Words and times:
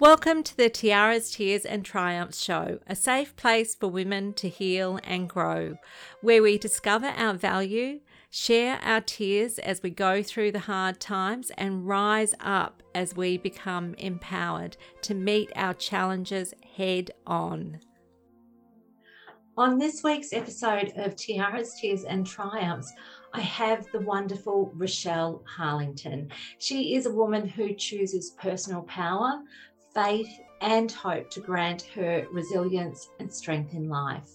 Welcome 0.00 0.44
to 0.44 0.56
the 0.56 0.70
Tiaras, 0.70 1.30
Tears 1.30 1.66
and 1.66 1.84
Triumphs 1.84 2.40
show, 2.42 2.78
a 2.86 2.96
safe 2.96 3.36
place 3.36 3.74
for 3.74 3.86
women 3.86 4.32
to 4.32 4.48
heal 4.48 4.98
and 5.04 5.28
grow, 5.28 5.76
where 6.22 6.42
we 6.42 6.56
discover 6.56 7.08
our 7.08 7.34
value, 7.34 8.00
share 8.30 8.80
our 8.82 9.02
tears 9.02 9.58
as 9.58 9.82
we 9.82 9.90
go 9.90 10.22
through 10.22 10.52
the 10.52 10.60
hard 10.60 11.00
times, 11.00 11.52
and 11.58 11.86
rise 11.86 12.34
up 12.40 12.82
as 12.94 13.14
we 13.14 13.36
become 13.36 13.92
empowered 13.98 14.78
to 15.02 15.12
meet 15.14 15.52
our 15.54 15.74
challenges 15.74 16.54
head 16.78 17.10
on. 17.26 17.80
On 19.58 19.78
this 19.78 20.02
week's 20.02 20.32
episode 20.32 20.94
of 20.96 21.14
Tiaras, 21.14 21.78
Tears 21.78 22.04
and 22.04 22.26
Triumphs, 22.26 22.90
I 23.34 23.40
have 23.42 23.86
the 23.92 24.00
wonderful 24.00 24.72
Rochelle 24.74 25.42
Harlington. 25.44 26.30
She 26.58 26.94
is 26.94 27.04
a 27.04 27.12
woman 27.12 27.46
who 27.46 27.74
chooses 27.74 28.30
personal 28.30 28.82
power, 28.82 29.42
faith, 29.94 30.40
and 30.60 30.92
hope 30.92 31.30
to 31.30 31.40
grant 31.40 31.82
her 31.94 32.26
resilience 32.30 33.08
and 33.18 33.32
strength 33.32 33.74
in 33.74 33.88
life. 33.88 34.28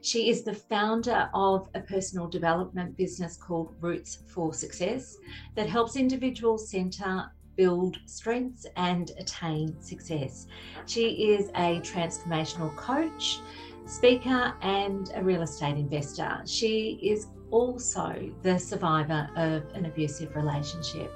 She 0.00 0.30
is 0.30 0.42
the 0.42 0.54
founder 0.54 1.28
of 1.34 1.68
a 1.74 1.80
personal 1.80 2.28
development 2.28 2.96
business 2.96 3.36
called 3.36 3.74
Roots 3.80 4.18
for 4.28 4.54
Success 4.54 5.16
that 5.54 5.68
helps 5.68 5.96
individuals 5.96 6.70
center 6.70 7.30
build 7.56 7.98
strengths 8.06 8.66
and 8.76 9.10
attain 9.18 9.80
success. 9.80 10.46
She 10.86 11.30
is 11.30 11.48
a 11.50 11.80
transformational 11.80 12.74
coach, 12.76 13.40
speaker, 13.86 14.54
and 14.62 15.10
a 15.14 15.22
real 15.22 15.42
estate 15.42 15.76
investor. 15.76 16.42
She 16.46 16.98
is 17.02 17.28
also 17.50 18.30
the 18.42 18.58
survivor 18.58 19.28
of 19.36 19.64
an 19.74 19.86
abusive 19.86 20.34
relationship. 20.36 21.12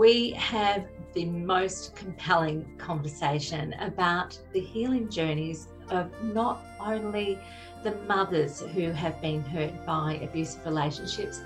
We 0.00 0.30
have 0.30 0.86
the 1.12 1.26
most 1.26 1.94
compelling 1.94 2.64
conversation 2.78 3.74
about 3.80 4.40
the 4.54 4.60
healing 4.60 5.10
journeys 5.10 5.68
of 5.90 6.10
not 6.24 6.64
only 6.80 7.38
the 7.82 7.96
mothers 8.08 8.62
who 8.62 8.92
have 8.92 9.20
been 9.20 9.42
hurt 9.42 9.84
by 9.84 10.14
abusive 10.22 10.64
relationships, 10.64 11.42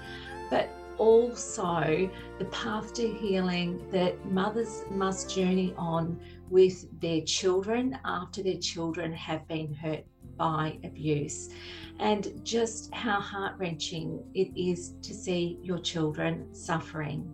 but 0.51 0.69
also 0.99 2.09
the 2.39 2.45
path 2.45 2.95
to 2.95 3.13
healing 3.15 3.91
that 3.91 4.25
mothers 4.31 4.85
must 4.89 5.35
journey 5.35 5.75
on 5.77 6.21
with 6.49 6.87
their 7.01 7.23
children 7.23 7.99
after 8.05 8.41
their 8.41 8.59
children 8.59 9.13
have 9.15 9.49
been 9.49 9.75
hurt 9.75 10.05
by 10.37 10.79
abuse, 10.85 11.51
and 11.99 12.41
just 12.45 12.95
how 12.95 13.19
heart 13.19 13.57
wrenching 13.59 14.23
it 14.33 14.57
is 14.57 14.95
to 15.03 15.13
see 15.13 15.59
your 15.61 15.81
children 15.81 16.55
suffering 16.55 17.29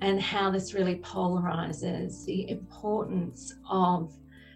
and 0.00 0.20
how 0.20 0.50
this 0.50 0.74
really 0.74 0.96
polarizes 0.96 2.24
the 2.24 2.48
importance 2.50 3.54
of 3.68 4.12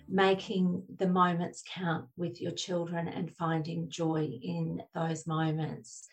making 0.09 0.83
the 0.99 1.07
moments 1.07 1.63
count 1.67 2.07
with 2.17 2.41
your 2.41 2.53
children 2.53 3.09
and 3.09 3.35
finding 3.37 3.89
joy 3.89 4.29
in 4.43 4.83
those 4.95 5.27
moments. 5.27 6.09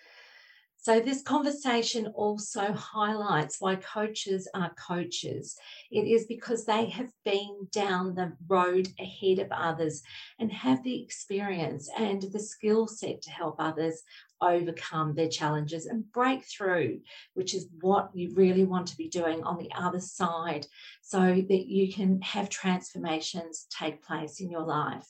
So, 0.84 1.00
this 1.00 1.22
conversation 1.22 2.08
also 2.08 2.74
highlights 2.74 3.58
why 3.60 3.76
coaches 3.76 4.48
are 4.56 4.74
coaches. 4.74 5.56
It 5.92 6.08
is 6.08 6.26
because 6.26 6.66
they 6.66 6.88
have 6.88 7.12
been 7.24 7.68
down 7.72 8.16
the 8.16 8.34
road 8.48 8.88
ahead 9.00 9.38
of 9.38 9.52
others 9.52 10.02
and 10.40 10.52
have 10.52 10.84
the 10.84 11.04
experience 11.04 11.88
and 11.96 12.24
the 12.24 12.40
skill 12.40 12.88
set 12.88 13.22
to 13.22 13.30
help 13.30 13.58
others 13.60 14.02
overcome 14.42 15.14
their 15.14 15.30
challenges 15.30 15.86
and 15.86 16.12
break 16.12 16.46
through, 16.46 17.02
which 17.36 17.54
is 17.54 17.68
what 17.82 18.10
you 18.16 18.34
really 18.34 18.64
want 18.64 18.88
to 18.88 18.98
be 18.98 19.08
doing 19.08 19.44
on 19.44 19.60
the 19.60 19.70
other 19.78 20.00
side 20.00 20.66
so 21.04 21.20
that 21.20 21.68
you 21.68 21.94
can 21.94 22.20
have 22.24 22.50
transformations 22.50 23.68
take 23.70 24.02
place 24.02 24.42
in 24.42 24.50
your 24.50 24.66
life 24.66 25.08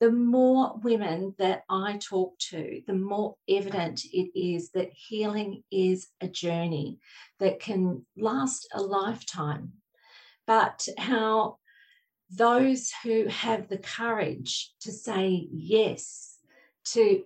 the 0.00 0.10
more 0.10 0.78
women 0.82 1.34
that 1.38 1.62
I 1.68 1.98
talk 1.98 2.38
to, 2.50 2.80
the 2.86 2.94
more 2.94 3.36
evident 3.48 4.02
it 4.04 4.30
is 4.34 4.70
that 4.70 4.90
healing 4.92 5.62
is 5.70 6.08
a 6.22 6.28
journey 6.28 6.98
that 7.38 7.60
can 7.60 8.06
last 8.16 8.66
a 8.72 8.80
lifetime. 8.80 9.74
But 10.46 10.88
how 10.96 11.58
those 12.30 12.92
who 13.02 13.26
have 13.26 13.68
the 13.68 13.78
courage 13.78 14.72
to 14.80 14.90
say 14.90 15.48
yes, 15.52 16.38
to 16.86 17.22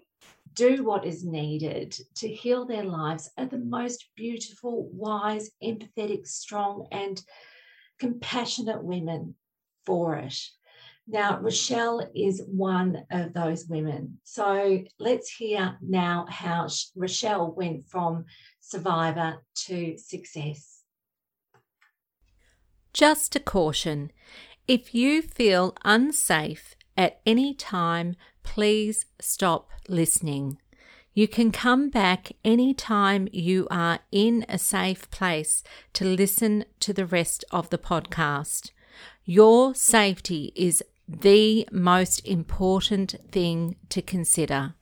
do 0.53 0.83
what 0.83 1.05
is 1.05 1.25
needed 1.25 1.97
to 2.17 2.29
heal 2.29 2.65
their 2.65 2.85
lives 2.85 3.31
are 3.39 3.47
the 3.47 3.59
most 3.59 4.07
beautiful, 4.17 4.89
wise, 4.93 5.51
empathetic, 5.63 6.27
strong, 6.27 6.89
and 6.91 7.23
compassionate 7.99 8.83
women 8.83 9.37
for 9.87 10.17
it. 10.17 10.41
Now, 11.07 11.39
Rochelle 11.39 12.11
is 12.15 12.43
one 12.47 13.05
of 13.11 13.35
those 13.35 13.67
women. 13.67 14.19
So 14.25 14.83
let's 14.99 15.31
hear 15.31 15.77
now 15.83 16.27
how 16.31 16.69
Rochelle 16.97 17.53
went 17.53 17.89
from 17.89 18.25
survivor 18.61 19.43
to 19.67 19.99
success. 19.99 20.81
Just 22.93 23.37
a 23.37 23.41
caution 23.41 24.13
if 24.67 24.95
you 24.95 25.21
feel 25.21 25.77
unsafe 25.85 26.75
at 26.97 27.21
any 27.27 27.53
time, 27.53 28.17
please 28.43 29.05
stop 29.21 29.69
listening. 29.89 30.59
You 31.13 31.29
can 31.29 31.53
come 31.53 31.91
back 31.91 32.33
anytime 32.45 33.29
you 33.31 33.69
are 33.71 34.01
in 34.11 34.47
a 34.49 34.59
safe 34.59 35.11
place 35.11 35.63
to 35.93 36.05
listen 36.05 36.65
to 36.81 36.95
the 36.95 37.05
rest 37.05 37.45
of 37.51 37.69
the 37.69 37.79
podcast. 37.79 38.71
Your 39.27 39.75
safety 39.75 40.53
is 40.57 40.83
the 41.09 41.69
most 41.71 42.27
important 42.27 43.15
thing 43.31 43.77
to 43.91 44.03
consider. 44.03 44.75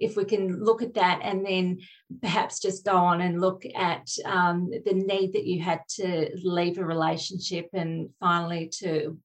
if 0.00 0.16
we 0.16 0.24
can 0.24 0.64
look 0.64 0.82
at 0.82 0.94
that 0.94 1.20
and 1.22 1.44
then 1.44 1.78
perhaps 2.22 2.58
just 2.58 2.84
go 2.84 2.96
on 2.96 3.20
and 3.20 3.40
look 3.40 3.64
at 3.76 4.08
um, 4.24 4.70
the 4.84 4.94
need 4.94 5.34
that 5.34 5.44
you 5.44 5.62
had 5.62 5.80
to 5.88 6.30
leave 6.42 6.78
a 6.78 6.84
relationship 6.84 7.68
and 7.74 8.08
finally 8.18 8.68
to 8.78 9.18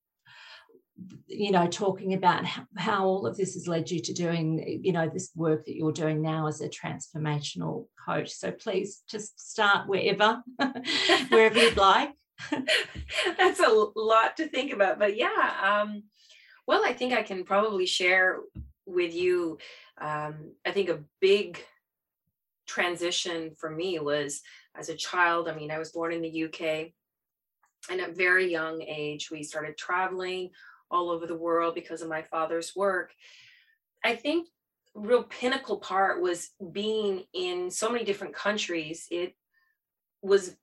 you 1.27 1.51
know 1.51 1.67
talking 1.67 2.13
about 2.13 2.45
how, 2.77 3.05
all 3.05 3.27
of 3.27 3.35
this 3.35 3.53
has 3.53 3.67
led 3.67 3.91
you 3.91 3.99
to 3.99 4.13
doing 4.13 4.79
you 4.83 4.93
know 4.93 5.09
this 5.09 5.31
work 5.35 5.65
that 5.65 5.75
you're 5.75 5.91
doing 5.91 6.21
now 6.21 6.47
as 6.47 6.61
a 6.61 6.69
transformational 6.69 7.87
coach. 8.05 8.31
So 8.31 8.51
please 8.51 9.01
just 9.09 9.39
start 9.39 9.87
wherever 9.87 10.41
wherever 11.29 11.59
you'd 11.59 11.77
like. 11.77 12.11
That's 13.37 13.59
a 13.59 13.87
lot 13.95 14.37
to 14.37 14.47
think 14.47 14.73
about 14.73 14.99
but 14.99 15.15
yeah 15.15 15.53
um, 15.63 16.03
well 16.67 16.83
i 16.83 16.91
think 16.91 17.13
i 17.13 17.23
can 17.23 17.45
probably 17.45 17.85
share 17.85 18.41
with 18.85 19.13
you 19.13 19.57
um, 19.99 20.51
i 20.65 20.71
think 20.71 20.89
a 20.89 21.03
big 21.21 21.63
transition 22.67 23.51
for 23.57 23.69
me 23.69 23.99
was 23.99 24.41
as 24.75 24.89
a 24.89 24.95
child 24.95 25.47
i 25.47 25.55
mean 25.55 25.71
i 25.71 25.79
was 25.79 25.91
born 25.91 26.11
in 26.13 26.21
the 26.21 26.45
uk 26.45 26.91
and 27.89 28.01
at 28.01 28.15
very 28.15 28.51
young 28.51 28.81
age, 28.81 29.29
we 29.31 29.43
started 29.43 29.77
traveling 29.77 30.51
all 30.89 31.09
over 31.09 31.27
the 31.27 31.37
world 31.37 31.75
because 31.75 32.01
of 32.01 32.09
my 32.09 32.21
father's 32.21 32.75
work. 32.75 33.13
I 34.03 34.15
think 34.15 34.47
real 34.93 35.23
pinnacle 35.23 35.77
part 35.77 36.21
was 36.21 36.49
being 36.71 37.23
in 37.33 37.69
so 37.69 37.91
many 37.91 38.03
different 38.03 38.33
countries. 38.33 39.07
It 39.11 39.35
was 40.21 40.55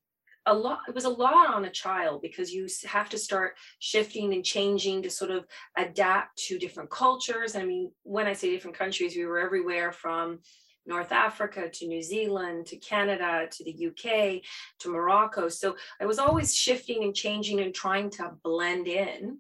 a 0.47 0.55
lot 0.55 0.81
it 0.89 0.95
was 0.95 1.05
a 1.05 1.11
lot 1.11 1.53
on 1.53 1.65
a 1.65 1.71
child 1.71 2.21
because 2.23 2.53
you 2.53 2.67
have 2.87 3.09
to 3.09 3.19
start 3.19 3.55
shifting 3.79 4.35
and 4.35 4.45
changing 4.45 5.03
to 5.03 5.11
sort 5.11 5.31
of 5.31 5.45
adapt 5.77 6.37
to 6.37 6.59
different 6.59 6.91
cultures 6.91 7.55
i 7.55 7.65
mean 7.65 7.91
when 8.03 8.27
i 8.27 8.33
say 8.33 8.51
different 8.51 8.77
countries 8.77 9.17
we 9.17 9.25
were 9.25 9.39
everywhere 9.39 9.93
from 9.93 10.39
North 10.85 11.13
Africa 11.13 11.69
to 11.69 11.87
New 11.87 12.03
Zealand 12.03 12.67
to 12.67 12.77
Canada 12.77 13.47
to 13.49 13.65
the 13.65 13.87
UK 13.87 14.43
to 14.81 14.89
Morocco. 14.91 15.49
So 15.49 15.77
I 16.01 16.07
was 16.07 16.19
always 16.19 16.57
shifting 16.57 17.05
and 17.05 17.15
changing 17.15 17.61
and 17.61 17.73
trying 17.73 18.11
to 18.11 18.33
blend 18.43 18.89
in 18.89 19.39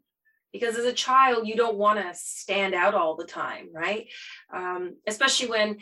because 0.52 0.76
as 0.76 0.84
a 0.84 0.92
child, 0.92 1.48
you 1.48 1.56
don't 1.56 1.78
want 1.78 1.98
to 1.98 2.12
stand 2.14 2.74
out 2.74 2.94
all 2.94 3.16
the 3.16 3.24
time, 3.24 3.68
right? 3.72 4.06
Um, 4.54 4.96
especially 5.06 5.48
when 5.48 5.78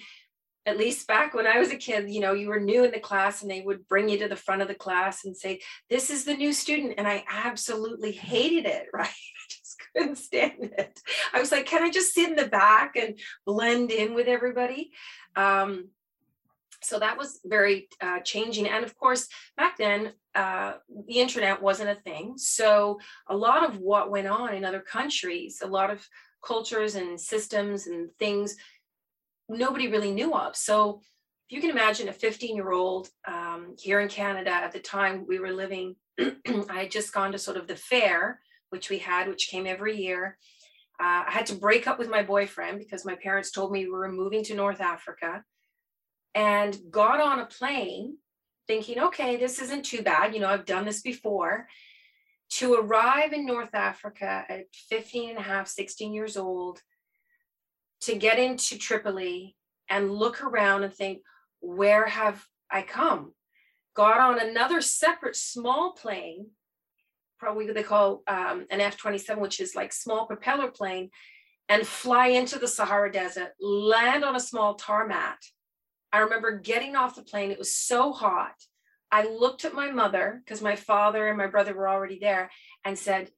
at 0.70 0.78
least 0.78 1.08
back 1.08 1.34
when 1.34 1.48
I 1.48 1.58
was 1.58 1.72
a 1.72 1.76
kid, 1.76 2.08
you 2.08 2.20
know, 2.20 2.32
you 2.32 2.48
were 2.48 2.60
new 2.60 2.84
in 2.84 2.92
the 2.92 3.00
class 3.00 3.42
and 3.42 3.50
they 3.50 3.60
would 3.60 3.88
bring 3.88 4.08
you 4.08 4.18
to 4.18 4.28
the 4.28 4.36
front 4.36 4.62
of 4.62 4.68
the 4.68 4.74
class 4.74 5.24
and 5.24 5.36
say, 5.36 5.60
This 5.88 6.10
is 6.10 6.24
the 6.24 6.36
new 6.36 6.52
student. 6.52 6.94
And 6.96 7.08
I 7.08 7.24
absolutely 7.28 8.12
hated 8.12 8.66
it, 8.66 8.86
right? 8.92 9.08
I 9.08 9.44
just 9.48 9.76
couldn't 9.92 10.16
stand 10.16 10.72
it. 10.78 11.00
I 11.34 11.40
was 11.40 11.50
like, 11.50 11.66
Can 11.66 11.82
I 11.82 11.90
just 11.90 12.14
sit 12.14 12.30
in 12.30 12.36
the 12.36 12.46
back 12.46 12.94
and 12.94 13.18
blend 13.44 13.90
in 13.90 14.14
with 14.14 14.28
everybody? 14.28 14.92
Um, 15.34 15.88
so 16.82 17.00
that 17.00 17.18
was 17.18 17.40
very 17.44 17.88
uh, 18.00 18.20
changing. 18.20 18.68
And 18.68 18.84
of 18.84 18.96
course, 18.96 19.28
back 19.56 19.76
then, 19.76 20.12
uh, 20.34 20.74
the 21.08 21.18
internet 21.20 21.60
wasn't 21.60 21.90
a 21.90 21.94
thing. 21.96 22.34
So 22.36 23.00
a 23.28 23.36
lot 23.36 23.68
of 23.68 23.78
what 23.78 24.10
went 24.10 24.28
on 24.28 24.54
in 24.54 24.64
other 24.64 24.80
countries, 24.80 25.60
a 25.62 25.66
lot 25.66 25.90
of 25.90 26.06
cultures 26.42 26.94
and 26.94 27.20
systems 27.20 27.86
and 27.86 28.08
things 28.18 28.56
nobody 29.58 29.88
really 29.88 30.12
knew 30.12 30.34
of. 30.34 30.56
So 30.56 31.00
if 31.48 31.56
you 31.56 31.60
can 31.60 31.70
imagine 31.70 32.08
a 32.08 32.12
15 32.12 32.54
year 32.54 32.70
old 32.70 33.08
um, 33.26 33.74
here 33.78 34.00
in 34.00 34.08
Canada 34.08 34.50
at 34.50 34.72
the 34.72 34.80
time 34.80 35.26
we 35.26 35.38
were 35.38 35.52
living, 35.52 35.96
I 36.20 36.82
had 36.82 36.90
just 36.90 37.12
gone 37.12 37.32
to 37.32 37.38
sort 37.38 37.56
of 37.56 37.66
the 37.66 37.76
fair, 37.76 38.40
which 38.70 38.88
we 38.88 38.98
had, 38.98 39.28
which 39.28 39.48
came 39.48 39.66
every 39.66 39.96
year. 39.96 40.38
Uh, 41.00 41.24
I 41.26 41.30
had 41.30 41.46
to 41.46 41.54
break 41.54 41.86
up 41.86 41.98
with 41.98 42.10
my 42.10 42.22
boyfriend 42.22 42.78
because 42.78 43.04
my 43.04 43.14
parents 43.14 43.50
told 43.50 43.72
me 43.72 43.84
we 43.84 43.90
were 43.90 44.12
moving 44.12 44.44
to 44.44 44.54
North 44.54 44.80
Africa 44.80 45.42
and 46.34 46.78
got 46.90 47.20
on 47.20 47.40
a 47.40 47.46
plane 47.46 48.18
thinking, 48.66 49.00
okay, 49.00 49.36
this 49.36 49.60
isn't 49.60 49.84
too 49.84 50.02
bad. 50.02 50.34
You 50.34 50.40
know, 50.40 50.48
I've 50.48 50.66
done 50.66 50.84
this 50.84 51.02
before. 51.02 51.66
To 52.54 52.74
arrive 52.74 53.32
in 53.32 53.46
North 53.46 53.74
Africa 53.74 54.44
at 54.48 54.66
15 54.88 55.30
and 55.30 55.38
a 55.38 55.42
half, 55.42 55.68
16 55.68 56.12
years 56.12 56.36
old, 56.36 56.80
to 58.02 58.16
get 58.16 58.38
into 58.38 58.78
Tripoli 58.78 59.56
and 59.88 60.10
look 60.10 60.42
around 60.42 60.84
and 60.84 60.92
think, 60.92 61.20
where 61.60 62.06
have 62.06 62.44
I 62.70 62.82
come? 62.82 63.32
Got 63.94 64.20
on 64.20 64.38
another 64.38 64.80
separate 64.80 65.36
small 65.36 65.92
plane, 65.92 66.48
probably 67.38 67.66
what 67.66 67.74
they 67.74 67.82
call 67.82 68.22
um, 68.26 68.66
an 68.70 68.80
F 68.80 68.96
27, 68.96 69.42
which 69.42 69.60
is 69.60 69.74
like 69.74 69.92
small 69.92 70.26
propeller 70.26 70.70
plane, 70.70 71.10
and 71.68 71.86
fly 71.86 72.28
into 72.28 72.58
the 72.58 72.68
Sahara 72.68 73.12
Desert, 73.12 73.52
land 73.60 74.24
on 74.24 74.36
a 74.36 74.40
small 74.40 74.74
tarmac. 74.74 75.38
I 76.12 76.18
remember 76.20 76.58
getting 76.58 76.96
off 76.96 77.16
the 77.16 77.22
plane, 77.22 77.50
it 77.50 77.58
was 77.58 77.74
so 77.74 78.12
hot. 78.12 78.54
I 79.12 79.26
looked 79.26 79.64
at 79.64 79.74
my 79.74 79.90
mother 79.90 80.40
because 80.44 80.62
my 80.62 80.76
father 80.76 81.28
and 81.28 81.36
my 81.36 81.46
brother 81.46 81.74
were 81.74 81.88
already 81.88 82.18
there 82.20 82.50
and 82.84 82.98
said, 82.98 83.30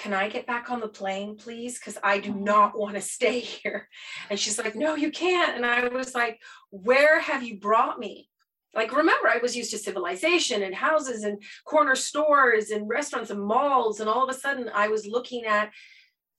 can 0.00 0.14
I 0.14 0.30
get 0.30 0.46
back 0.46 0.70
on 0.70 0.80
the 0.80 0.88
plane, 0.88 1.36
please? 1.36 1.78
Because 1.78 1.98
I 2.02 2.20
do 2.20 2.30
mm-hmm. 2.30 2.44
not 2.44 2.78
want 2.78 2.94
to 2.94 3.02
stay 3.02 3.40
here. 3.60 3.88
And 4.30 4.38
she's 4.38 4.58
like, 4.58 4.74
No, 4.74 4.94
you 4.94 5.10
can't. 5.10 5.56
And 5.56 5.66
I 5.66 5.88
was 5.88 6.14
like, 6.14 6.40
Where 6.70 7.20
have 7.20 7.42
you 7.42 7.58
brought 7.58 7.98
me? 7.98 8.28
Like, 8.74 8.96
remember, 8.96 9.28
I 9.28 9.38
was 9.38 9.56
used 9.56 9.72
to 9.72 9.78
civilization 9.78 10.62
and 10.62 10.74
houses 10.74 11.24
and 11.24 11.42
corner 11.64 11.96
stores 11.96 12.70
and 12.70 12.88
restaurants 12.88 13.30
and 13.30 13.42
malls. 13.42 14.00
And 14.00 14.08
all 14.08 14.22
of 14.22 14.34
a 14.34 14.38
sudden, 14.38 14.70
I 14.72 14.88
was 14.88 15.06
looking 15.06 15.44
at 15.44 15.70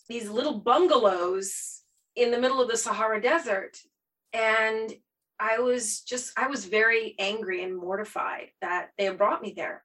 these 0.08 0.30
little 0.30 0.60
bungalows 0.60 1.82
in 2.16 2.32
the 2.32 2.40
middle 2.40 2.62
of 2.62 2.70
the 2.70 2.78
Sahara 2.78 3.22
Desert. 3.22 3.78
And 4.32 4.94
I 5.40 5.60
was 5.60 6.02
just, 6.02 6.32
I 6.38 6.48
was 6.48 6.66
very 6.66 7.16
angry 7.20 7.64
and 7.64 7.78
mortified 7.78 8.48
that 8.62 8.90
they 8.98 9.06
had 9.06 9.18
brought 9.18 9.42
me 9.42 9.54
there. 9.56 9.84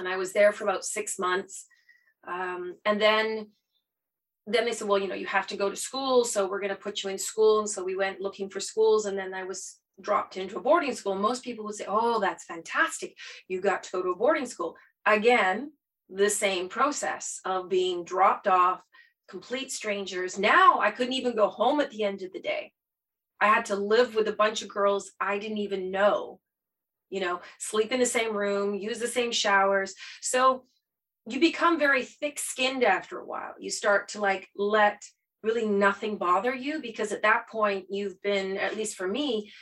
And 0.00 0.08
I 0.08 0.16
was 0.16 0.32
there 0.32 0.52
for 0.52 0.64
about 0.64 0.84
six 0.84 1.16
months 1.16 1.66
um, 2.26 2.76
and 2.84 3.00
then 3.00 3.48
then 4.48 4.64
they 4.64 4.72
said, 4.72 4.86
well, 4.86 5.00
you 5.00 5.08
know, 5.08 5.14
you 5.14 5.26
have 5.26 5.48
to 5.48 5.56
go 5.56 5.68
to 5.68 5.74
school, 5.74 6.24
so 6.24 6.46
we're 6.46 6.60
going 6.60 6.70
to 6.70 6.76
put 6.76 7.02
you 7.02 7.10
in 7.10 7.18
school. 7.18 7.58
And 7.58 7.68
so 7.68 7.82
we 7.82 7.96
went 7.96 8.20
looking 8.20 8.48
for 8.48 8.60
schools, 8.60 9.06
and 9.06 9.18
then 9.18 9.34
I 9.34 9.42
was 9.42 9.78
dropped 10.00 10.36
into 10.36 10.58
a 10.58 10.62
boarding 10.62 10.94
school. 10.94 11.16
Most 11.16 11.42
people 11.42 11.64
would 11.64 11.74
say, 11.74 11.86
oh, 11.88 12.20
that's 12.20 12.44
fantastic. 12.44 13.16
You 13.48 13.60
got 13.60 13.82
to 13.84 13.92
go 13.92 14.02
to 14.02 14.10
a 14.10 14.16
boarding 14.16 14.46
school. 14.46 14.76
Again, 15.04 15.72
the 16.08 16.30
same 16.30 16.68
process 16.68 17.40
of 17.44 17.68
being 17.68 18.04
dropped 18.04 18.46
off, 18.46 18.80
complete 19.28 19.72
strangers. 19.72 20.38
Now 20.38 20.78
I 20.78 20.90
couldn't 20.90 21.14
even 21.14 21.34
go 21.34 21.48
home 21.48 21.80
at 21.80 21.90
the 21.90 22.04
end 22.04 22.22
of 22.22 22.32
the 22.32 22.40
day. 22.40 22.72
I 23.40 23.48
had 23.48 23.66
to 23.66 23.76
live 23.76 24.14
with 24.14 24.28
a 24.28 24.32
bunch 24.32 24.62
of 24.62 24.68
girls 24.68 25.10
I 25.20 25.38
didn't 25.38 25.58
even 25.58 25.90
know, 25.90 26.40
you 27.10 27.20
know, 27.20 27.40
sleep 27.58 27.92
in 27.92 28.00
the 28.00 28.06
same 28.06 28.34
room, 28.34 28.74
use 28.74 28.98
the 28.98 29.08
same 29.08 29.32
showers. 29.32 29.94
So 30.20 30.64
you 31.28 31.40
become 31.40 31.78
very 31.78 32.04
thick 32.04 32.38
skinned 32.38 32.84
after 32.84 33.18
a 33.18 33.26
while. 33.26 33.54
You 33.58 33.70
start 33.70 34.08
to 34.08 34.20
like 34.20 34.48
let 34.56 35.02
really 35.42 35.66
nothing 35.66 36.18
bother 36.18 36.54
you 36.54 36.80
because 36.80 37.12
at 37.12 37.22
that 37.22 37.48
point 37.48 37.86
you've 37.90 38.20
been, 38.22 38.56
at 38.58 38.76
least 38.76 38.96
for 38.96 39.08
me, 39.08 39.52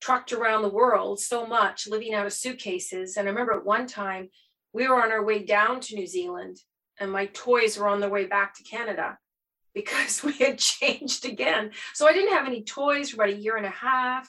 trucked 0.00 0.32
around 0.32 0.62
the 0.62 0.68
world 0.68 1.20
so 1.20 1.46
much, 1.46 1.86
living 1.86 2.14
out 2.14 2.26
of 2.26 2.32
suitcases. 2.32 3.16
And 3.16 3.28
I 3.28 3.30
remember 3.30 3.52
at 3.52 3.64
one 3.64 3.86
time 3.86 4.30
we 4.72 4.88
were 4.88 5.02
on 5.02 5.12
our 5.12 5.24
way 5.24 5.44
down 5.44 5.80
to 5.80 5.94
New 5.94 6.06
Zealand 6.06 6.58
and 6.98 7.12
my 7.12 7.26
toys 7.26 7.78
were 7.78 7.88
on 7.88 8.00
their 8.00 8.10
way 8.10 8.26
back 8.26 8.54
to 8.56 8.62
Canada 8.62 9.18
because 9.74 10.22
we 10.22 10.32
had 10.32 10.58
changed 10.58 11.24
again. 11.24 11.70
So 11.94 12.06
I 12.06 12.12
didn't 12.12 12.32
have 12.32 12.46
any 12.46 12.64
toys 12.64 13.10
for 13.10 13.16
about 13.16 13.34
a 13.34 13.40
year 13.40 13.56
and 13.56 13.66
a 13.66 13.70
half. 13.70 14.28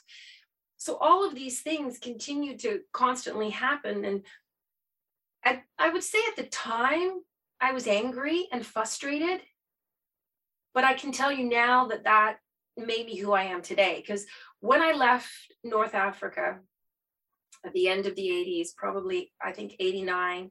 So 0.76 0.96
all 0.96 1.26
of 1.26 1.34
these 1.34 1.60
things 1.62 1.98
continue 1.98 2.56
to 2.58 2.80
constantly 2.92 3.50
happen. 3.50 4.04
And 4.04 4.24
I, 5.44 5.62
I 5.78 5.90
would 5.90 6.02
say 6.02 6.18
at 6.28 6.36
the 6.36 6.48
time 6.48 7.20
I 7.60 7.72
was 7.72 7.86
angry 7.86 8.48
and 8.52 8.64
frustrated, 8.64 9.40
but 10.74 10.84
I 10.84 10.94
can 10.94 11.12
tell 11.12 11.32
you 11.32 11.48
now 11.48 11.88
that 11.88 12.04
that 12.04 12.36
made 12.76 13.06
me 13.06 13.16
who 13.16 13.32
I 13.32 13.44
am 13.44 13.62
today. 13.62 13.96
Because 14.00 14.26
when 14.60 14.82
I 14.82 14.92
left 14.92 15.30
North 15.62 15.94
Africa 15.94 16.60
at 17.64 17.72
the 17.72 17.88
end 17.88 18.06
of 18.06 18.16
the 18.16 18.28
80s, 18.28 18.74
probably 18.76 19.32
I 19.42 19.52
think 19.52 19.76
89, 19.78 20.50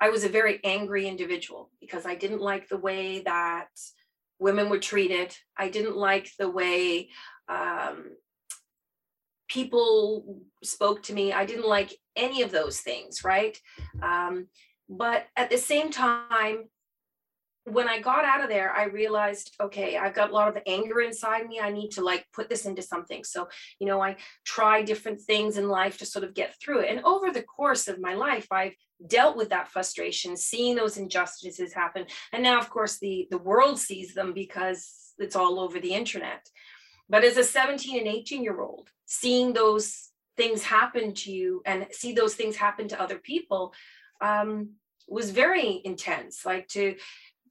I 0.00 0.10
was 0.10 0.24
a 0.24 0.28
very 0.28 0.60
angry 0.64 1.06
individual 1.06 1.70
because 1.80 2.06
I 2.06 2.14
didn't 2.14 2.40
like 2.40 2.68
the 2.68 2.78
way 2.78 3.20
that 3.20 3.68
women 4.38 4.68
were 4.68 4.78
treated. 4.78 5.36
I 5.56 5.68
didn't 5.68 5.96
like 5.96 6.30
the 6.38 6.50
way 6.50 7.10
um, 7.48 8.16
people 9.52 10.40
spoke 10.64 11.02
to 11.02 11.12
me. 11.12 11.32
I 11.32 11.44
didn't 11.44 11.68
like 11.68 11.94
any 12.16 12.40
of 12.40 12.50
those 12.50 12.80
things, 12.80 13.22
right? 13.22 13.58
Um, 14.02 14.46
but 14.88 15.26
at 15.36 15.50
the 15.50 15.58
same 15.58 15.90
time, 15.90 16.64
when 17.64 17.86
I 17.88 18.00
got 18.00 18.24
out 18.24 18.42
of 18.42 18.48
there, 18.48 18.72
I 18.72 18.84
realized, 18.84 19.54
okay, 19.60 19.96
I've 19.96 20.14
got 20.14 20.30
a 20.30 20.34
lot 20.34 20.48
of 20.48 20.62
anger 20.66 21.00
inside 21.00 21.46
me. 21.46 21.60
I 21.60 21.70
need 21.70 21.90
to 21.92 22.02
like 22.02 22.26
put 22.32 22.48
this 22.48 22.64
into 22.64 22.82
something. 22.82 23.22
So, 23.24 23.48
you 23.78 23.86
know, 23.86 24.00
I 24.02 24.16
try 24.44 24.82
different 24.82 25.20
things 25.20 25.58
in 25.58 25.68
life 25.68 25.98
to 25.98 26.06
sort 26.06 26.24
of 26.24 26.34
get 26.34 26.54
through 26.60 26.80
it. 26.80 26.90
And 26.90 27.04
over 27.04 27.30
the 27.30 27.44
course 27.44 27.86
of 27.86 28.00
my 28.00 28.14
life, 28.14 28.48
I've 28.50 28.74
dealt 29.06 29.36
with 29.36 29.50
that 29.50 29.68
frustration, 29.68 30.36
seeing 30.36 30.74
those 30.74 30.96
injustices 30.96 31.72
happen. 31.72 32.06
And 32.32 32.42
now, 32.42 32.58
of 32.58 32.68
course, 32.70 32.98
the, 32.98 33.28
the 33.30 33.38
world 33.38 33.78
sees 33.78 34.14
them 34.14 34.32
because 34.32 35.12
it's 35.18 35.36
all 35.36 35.60
over 35.60 35.78
the 35.78 35.94
internet. 35.94 36.48
But 37.12 37.24
as 37.24 37.36
a 37.36 37.44
17 37.44 37.98
and 37.98 38.08
18 38.08 38.42
year 38.42 38.62
old, 38.62 38.88
seeing 39.04 39.52
those 39.52 40.08
things 40.38 40.62
happen 40.62 41.12
to 41.12 41.30
you 41.30 41.60
and 41.66 41.86
see 41.90 42.14
those 42.14 42.34
things 42.34 42.56
happen 42.56 42.88
to 42.88 43.00
other 43.00 43.18
people 43.18 43.74
um, 44.22 44.70
was 45.06 45.30
very 45.30 45.82
intense. 45.84 46.46
Like 46.46 46.68
to 46.68 46.96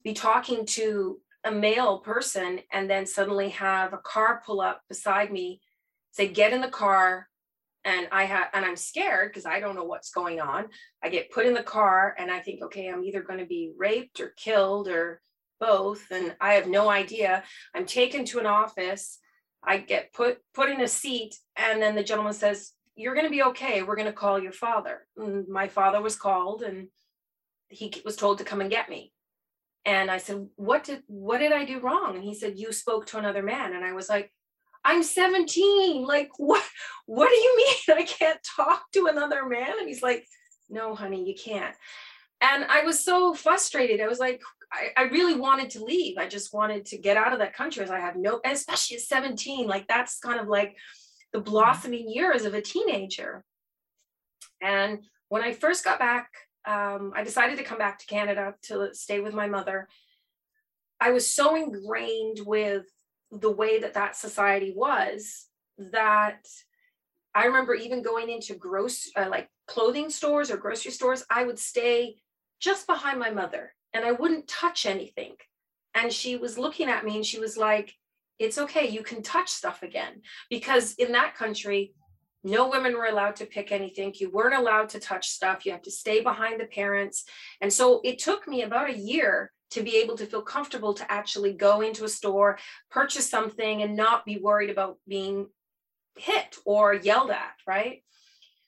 be 0.03 0.13
talking 0.13 0.65
to 0.65 1.19
a 1.43 1.51
male 1.51 1.99
person 1.99 2.61
and 2.71 2.89
then 2.89 3.05
suddenly 3.05 3.49
have 3.49 3.93
a 3.93 3.99
car 3.99 4.41
pull 4.43 4.61
up 4.61 4.81
beside 4.89 5.31
me, 5.31 5.61
say, 6.09 6.27
get 6.27 6.53
in 6.53 6.61
the 6.61 6.67
car. 6.67 7.27
And 7.85 8.07
I 8.11 8.23
have, 8.23 8.47
and 8.55 8.65
I'm 8.65 8.75
scared 8.75 9.29
because 9.29 9.45
I 9.45 9.59
don't 9.59 9.75
know 9.75 9.83
what's 9.83 10.11
going 10.11 10.41
on. 10.41 10.69
I 11.03 11.09
get 11.09 11.31
put 11.31 11.45
in 11.45 11.53
the 11.53 11.61
car 11.61 12.15
and 12.17 12.31
I 12.31 12.39
think, 12.39 12.63
okay, 12.63 12.89
I'm 12.89 13.03
either 13.03 13.21
going 13.21 13.39
to 13.39 13.45
be 13.45 13.73
raped 13.77 14.21
or 14.21 14.33
killed 14.37 14.87
or 14.87 15.21
both. 15.59 16.09
And 16.09 16.35
I 16.41 16.53
have 16.53 16.67
no 16.67 16.89
idea. 16.89 17.43
I'm 17.75 17.85
taken 17.85 18.25
to 18.25 18.39
an 18.39 18.47
office 18.47 19.19
I 19.63 19.77
get 19.77 20.13
put 20.13 20.39
put 20.53 20.69
in 20.69 20.81
a 20.81 20.87
seat, 20.87 21.35
and 21.55 21.81
then 21.81 21.95
the 21.95 22.03
gentleman 22.03 22.33
says, 22.33 22.73
"You're 22.95 23.13
going 23.13 23.25
to 23.25 23.31
be 23.31 23.43
okay. 23.43 23.83
We're 23.83 23.95
going 23.95 24.07
to 24.07 24.13
call 24.13 24.39
your 24.39 24.51
father." 24.51 25.07
And 25.17 25.47
my 25.47 25.67
father 25.67 26.01
was 26.01 26.15
called, 26.15 26.63
and 26.63 26.87
he 27.69 28.01
was 28.03 28.15
told 28.15 28.39
to 28.39 28.43
come 28.43 28.61
and 28.61 28.69
get 28.69 28.89
me. 28.89 29.13
And 29.85 30.11
I 30.11 30.17
said, 30.17 30.47
"What 30.55 30.83
did 30.83 31.03
what 31.07 31.39
did 31.39 31.51
I 31.51 31.65
do 31.65 31.79
wrong?" 31.79 32.15
And 32.15 32.23
he 32.23 32.35
said, 32.35 32.57
"You 32.57 32.71
spoke 32.71 33.05
to 33.07 33.17
another 33.17 33.43
man." 33.43 33.73
And 33.73 33.85
I 33.85 33.93
was 33.93 34.09
like, 34.09 34.31
"I'm 34.83 35.03
17. 35.03 36.05
Like 36.05 36.31
what 36.37 36.63
what 37.05 37.29
do 37.29 37.35
you 37.35 37.57
mean 37.57 37.97
I 37.97 38.03
can't 38.03 38.39
talk 38.55 38.91
to 38.93 39.07
another 39.07 39.45
man?" 39.45 39.79
And 39.79 39.87
he's 39.87 40.03
like, 40.03 40.25
"No, 40.69 40.95
honey, 40.95 41.23
you 41.27 41.35
can't." 41.35 41.75
And 42.41 42.65
I 42.65 42.83
was 42.83 43.03
so 43.03 43.33
frustrated. 43.33 44.01
I 44.01 44.07
was 44.07 44.19
like, 44.19 44.41
I, 44.73 44.89
I 44.97 45.03
really 45.03 45.35
wanted 45.35 45.69
to 45.71 45.83
leave. 45.83 46.17
I 46.17 46.27
just 46.27 46.53
wanted 46.53 46.85
to 46.87 46.97
get 46.97 47.17
out 47.17 47.33
of 47.33 47.39
that 47.39 47.53
country 47.53 47.83
as 47.83 47.91
I 47.91 47.99
have 47.99 48.15
no, 48.15 48.41
especially 48.43 48.97
at 48.97 49.03
17, 49.03 49.67
like 49.67 49.87
that's 49.87 50.19
kind 50.19 50.39
of 50.39 50.47
like 50.47 50.75
the 51.33 51.39
blossoming 51.39 52.09
years 52.09 52.45
of 52.45 52.53
a 52.53 52.61
teenager. 52.61 53.43
And 54.61 54.99
when 55.29 55.43
I 55.43 55.53
first 55.53 55.83
got 55.83 55.99
back, 55.99 56.29
um, 56.65 57.13
I 57.15 57.23
decided 57.23 57.57
to 57.57 57.63
come 57.63 57.77
back 57.77 57.99
to 57.99 58.05
Canada 58.05 58.55
to 58.63 58.93
stay 58.93 59.19
with 59.19 59.33
my 59.33 59.47
mother. 59.47 59.87
I 60.99 61.11
was 61.11 61.27
so 61.27 61.55
ingrained 61.55 62.39
with 62.45 62.85
the 63.31 63.51
way 63.51 63.79
that 63.79 63.95
that 63.95 64.15
society 64.15 64.73
was 64.75 65.47
that 65.77 66.45
I 67.33 67.45
remember 67.45 67.73
even 67.73 68.03
going 68.03 68.29
into 68.29 68.55
gross 68.55 69.09
uh, 69.15 69.27
like 69.29 69.49
clothing 69.67 70.09
stores 70.09 70.51
or 70.51 70.57
grocery 70.57 70.91
stores. 70.91 71.23
I 71.29 71.43
would 71.43 71.57
stay 71.57 72.20
just 72.61 72.87
behind 72.87 73.19
my 73.19 73.31
mother 73.31 73.73
and 73.93 74.05
I 74.05 74.13
wouldn't 74.13 74.47
touch 74.47 74.85
anything. 74.85 75.33
And 75.93 76.13
she 76.13 76.37
was 76.37 76.57
looking 76.57 76.87
at 76.87 77.03
me 77.03 77.17
and 77.17 77.25
she 77.25 77.39
was 77.39 77.57
like, 77.57 77.93
It's 78.39 78.57
okay, 78.57 78.87
you 78.87 79.03
can 79.03 79.21
touch 79.21 79.49
stuff 79.49 79.83
again. 79.83 80.21
Because 80.49 80.93
in 80.93 81.11
that 81.11 81.35
country, 81.35 81.93
no 82.43 82.69
women 82.69 82.93
were 82.93 83.05
allowed 83.05 83.35
to 83.37 83.45
pick 83.45 83.71
anything. 83.71 84.13
You 84.15 84.31
weren't 84.31 84.59
allowed 84.59 84.89
to 84.89 84.99
touch 84.99 85.27
stuff. 85.27 85.65
You 85.65 85.73
have 85.73 85.83
to 85.83 85.91
stay 85.91 86.21
behind 86.21 86.59
the 86.59 86.65
parents. 86.65 87.25
And 87.59 87.71
so 87.71 88.01
it 88.03 88.19
took 88.19 88.47
me 88.47 88.63
about 88.63 88.89
a 88.89 88.97
year 88.97 89.51
to 89.71 89.83
be 89.83 89.97
able 89.97 90.17
to 90.17 90.25
feel 90.25 90.41
comfortable 90.41 90.93
to 90.95 91.11
actually 91.11 91.53
go 91.53 91.81
into 91.81 92.03
a 92.03 92.09
store, 92.09 92.57
purchase 92.89 93.29
something, 93.29 93.81
and 93.81 93.95
not 93.95 94.25
be 94.25 94.37
worried 94.37 94.69
about 94.69 94.97
being 95.07 95.47
hit 96.17 96.57
or 96.65 96.93
yelled 96.93 97.31
at, 97.31 97.53
right? 97.67 98.03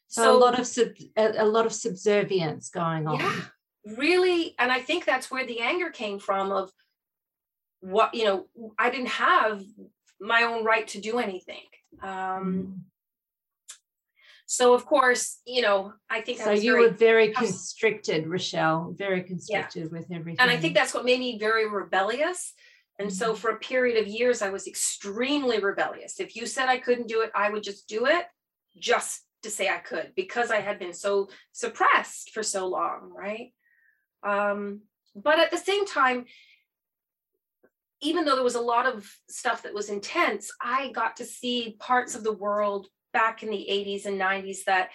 So, 0.08 0.24
so 0.24 0.38
a 0.38 0.40
lot 0.40 0.60
of 0.60 0.68
sub, 0.68 0.90
a, 1.18 1.46
lot 1.46 1.66
of 1.66 1.74
subservience 1.74 2.70
going 2.70 3.08
on. 3.08 3.20
Yeah, 3.20 3.42
really, 3.86 4.56
and 4.60 4.72
I 4.72 4.80
think 4.80 5.06
that's 5.06 5.30
where 5.30 5.46
the 5.46 5.60
anger 5.60 5.90
came 5.90 6.20
from 6.20 6.52
of 6.52 6.72
what 7.82 8.14
you 8.14 8.26
know. 8.26 8.46
I 8.78 8.90
didn't 8.90 9.08
have 9.08 9.62
my 10.20 10.44
own 10.44 10.64
right 10.64 10.88
to 10.90 11.02
do 11.02 11.20
anything. 11.20 11.64
Um, 12.02 12.10
mm. 12.10 12.80
So 14.46 14.74
of 14.74 14.86
course, 14.86 15.40
you 15.48 15.62
know, 15.62 15.94
I 16.10 16.22
think 16.22 16.40
so. 16.40 16.52
you 16.52 16.74
very, 16.74 16.88
were 16.88 16.94
very 16.94 17.30
constricted, 17.30 18.28
Rochelle, 18.28 18.94
very 18.96 19.24
constricted 19.24 19.90
yeah. 19.92 19.98
with 19.98 20.12
everything. 20.12 20.40
And 20.40 20.52
I 20.52 20.58
think 20.58 20.76
that's 20.76 20.94
what 20.94 21.06
made 21.06 21.20
me 21.20 21.40
very 21.40 21.68
rebellious. 21.68 22.54
And 23.00 23.08
mm-hmm. 23.08 23.16
so 23.16 23.34
for 23.34 23.50
a 23.50 23.58
period 23.58 23.98
of 23.98 24.08
years, 24.08 24.42
I 24.42 24.50
was 24.50 24.68
extremely 24.68 25.60
rebellious. 25.60 26.20
If 26.20 26.36
you 26.36 26.46
said 26.46 26.70
I 26.70 26.78
couldn't 26.78 27.08
do 27.08 27.22
it, 27.22 27.32
I 27.34 27.50
would 27.50 27.64
just 27.64 27.88
do 27.88 28.06
it 28.06 28.26
just 28.78 29.22
to 29.42 29.50
say 29.50 29.70
I 29.70 29.78
could 29.80 30.12
because 30.16 30.52
I 30.52 30.62
had 30.62 30.80
been 30.80 30.94
so 30.94 31.30
suppressed 31.52 32.32
for 32.32 32.44
so 32.44 32.68
long, 32.68 33.12
right? 33.16 33.54
Um, 34.24 34.82
but 35.16 35.40
at 35.40 35.52
the 35.52 35.58
same 35.58 35.86
time, 35.86 36.26
even 38.02 38.26
though 38.26 38.36
there 38.36 38.44
was 38.44 38.56
a 38.56 38.62
lot 38.62 38.86
of 38.86 39.10
stuff 39.30 39.64
that 39.64 39.74
was 39.74 39.90
intense, 39.90 40.52
I 40.62 40.92
got 40.92 41.18
to 41.18 41.26
see 41.26 41.78
parts 41.80 42.16
of 42.16 42.24
the 42.24 42.34
world 42.34 42.88
back 43.14 43.44
in 43.44 43.50
the 43.50 43.68
80s 43.70 44.06
and 44.06 44.20
90s 44.20 44.64
that 44.66 44.90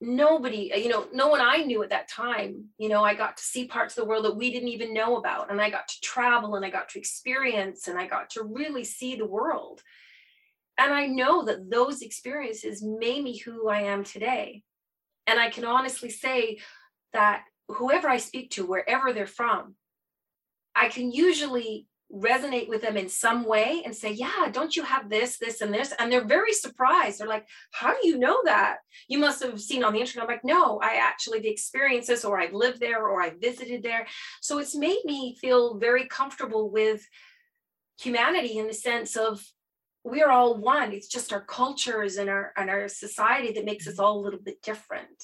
nobody 0.00 0.70
you 0.76 0.88
know 0.88 1.06
no 1.12 1.28
one 1.28 1.40
i 1.40 1.56
knew 1.56 1.82
at 1.82 1.88
that 1.88 2.06
time 2.06 2.66
you 2.76 2.86
know 2.86 3.02
i 3.02 3.14
got 3.14 3.38
to 3.38 3.42
see 3.42 3.66
parts 3.66 3.96
of 3.96 4.02
the 4.02 4.08
world 4.08 4.26
that 4.26 4.36
we 4.36 4.52
didn't 4.52 4.68
even 4.68 4.92
know 4.92 5.16
about. 5.16 5.50
And 5.50 5.60
i 5.60 5.70
got 5.70 5.88
to 5.88 6.00
travel 6.02 6.54
and 6.54 6.64
i 6.66 6.70
got 6.70 6.90
to 6.90 6.98
experience 6.98 7.88
and 7.88 7.98
i 7.98 8.06
got 8.06 8.30
to 8.30 8.42
really 8.42 8.84
see 8.84 9.16
the 9.16 9.26
world. 9.26 9.82
And 10.78 10.92
i 10.92 11.06
know 11.06 11.44
that 11.46 11.70
those 11.70 12.02
experiences 12.02 12.82
made 12.82 13.24
me 13.24 13.38
who 13.38 13.68
i 13.68 13.80
am 13.80 14.04
today. 14.04 14.62
And 15.26 15.40
i 15.40 15.48
can 15.48 15.64
honestly 15.64 16.10
say 16.10 16.58
that 17.14 17.44
whoever 17.68 18.08
i 18.08 18.16
speak 18.16 18.50
to 18.50 18.66
wherever 18.66 19.12
they're 19.12 19.26
from 19.26 19.74
i 20.74 20.88
can 20.88 21.10
usually 21.10 21.86
resonate 22.12 22.68
with 22.68 22.82
them 22.82 22.96
in 22.96 23.08
some 23.08 23.44
way 23.44 23.82
and 23.84 23.94
say, 23.94 24.12
Yeah, 24.12 24.48
don't 24.52 24.76
you 24.76 24.82
have 24.84 25.10
this, 25.10 25.38
this, 25.38 25.60
and 25.60 25.72
this? 25.72 25.92
And 25.98 26.10
they're 26.10 26.24
very 26.24 26.52
surprised. 26.52 27.18
They're 27.18 27.26
like, 27.26 27.46
How 27.72 27.92
do 28.00 28.06
you 28.06 28.18
know 28.18 28.38
that? 28.44 28.78
You 29.08 29.18
must 29.18 29.42
have 29.42 29.60
seen 29.60 29.82
on 29.82 29.92
the 29.92 30.00
internet. 30.00 30.28
I'm 30.28 30.32
like, 30.32 30.44
No, 30.44 30.78
I 30.80 30.96
actually 30.96 31.46
experienced 31.48 32.08
this, 32.08 32.24
or 32.24 32.38
I've 32.38 32.54
lived 32.54 32.80
there, 32.80 33.06
or 33.06 33.20
I 33.20 33.30
visited 33.30 33.82
there. 33.82 34.06
So 34.40 34.58
it's 34.58 34.76
made 34.76 35.00
me 35.04 35.36
feel 35.40 35.78
very 35.78 36.06
comfortable 36.06 36.70
with 36.70 37.04
humanity 37.98 38.58
in 38.58 38.66
the 38.66 38.74
sense 38.74 39.16
of 39.16 39.42
we're 40.04 40.30
all 40.30 40.56
one. 40.56 40.92
It's 40.92 41.08
just 41.08 41.32
our 41.32 41.40
cultures 41.40 42.16
and 42.16 42.30
our 42.30 42.52
and 42.56 42.70
our 42.70 42.86
society 42.88 43.52
that 43.54 43.64
makes 43.64 43.88
us 43.88 43.94
mm-hmm. 43.94 44.04
all 44.04 44.20
a 44.20 44.22
little 44.22 44.40
bit 44.40 44.62
different. 44.62 45.22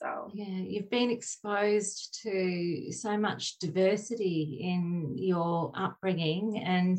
So, 0.00 0.30
yeah, 0.32 0.46
you've 0.46 0.88
been 0.88 1.10
exposed 1.10 2.20
to 2.22 2.90
so 2.90 3.18
much 3.18 3.58
diversity 3.58 4.60
in 4.62 5.12
your 5.18 5.72
upbringing. 5.74 6.62
And 6.64 6.98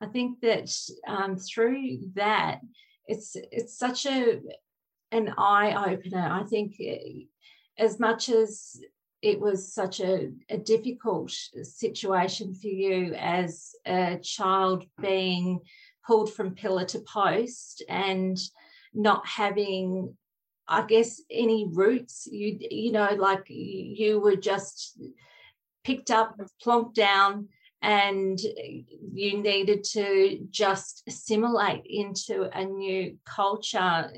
I 0.00 0.06
think 0.06 0.40
that 0.42 0.72
um, 1.08 1.36
through 1.38 2.12
that, 2.14 2.60
it's 3.08 3.34
it's 3.34 3.76
such 3.76 4.06
a 4.06 4.40
an 5.10 5.34
eye 5.36 5.90
opener. 5.90 6.28
I 6.30 6.44
think 6.44 6.76
eh, 6.80 7.24
as 7.78 7.98
much 7.98 8.28
as 8.28 8.80
it 9.22 9.40
was 9.40 9.74
such 9.74 9.98
a, 9.98 10.30
a 10.48 10.56
difficult 10.56 11.32
situation 11.32 12.54
for 12.54 12.68
you 12.68 13.12
as 13.14 13.72
a 13.86 14.18
child 14.22 14.84
being 15.00 15.58
pulled 16.06 16.32
from 16.32 16.54
pillar 16.54 16.84
to 16.84 17.00
post 17.00 17.82
and 17.88 18.38
not 18.94 19.26
having 19.26 20.16
I 20.68 20.82
guess 20.82 21.20
any 21.30 21.66
roots? 21.70 22.26
You 22.30 22.58
you 22.70 22.92
know 22.92 23.14
like 23.18 23.44
you 23.48 24.20
were 24.20 24.36
just 24.36 24.98
picked 25.84 26.10
up 26.10 26.36
and 26.38 26.48
plonked 26.64 26.94
down 26.94 27.48
and 27.82 28.40
you 28.40 29.38
needed 29.38 29.84
to 29.84 30.40
just 30.50 31.02
assimilate 31.06 31.84
into 31.84 32.50
a 32.58 32.64
new 32.64 33.16
culture 33.24 34.10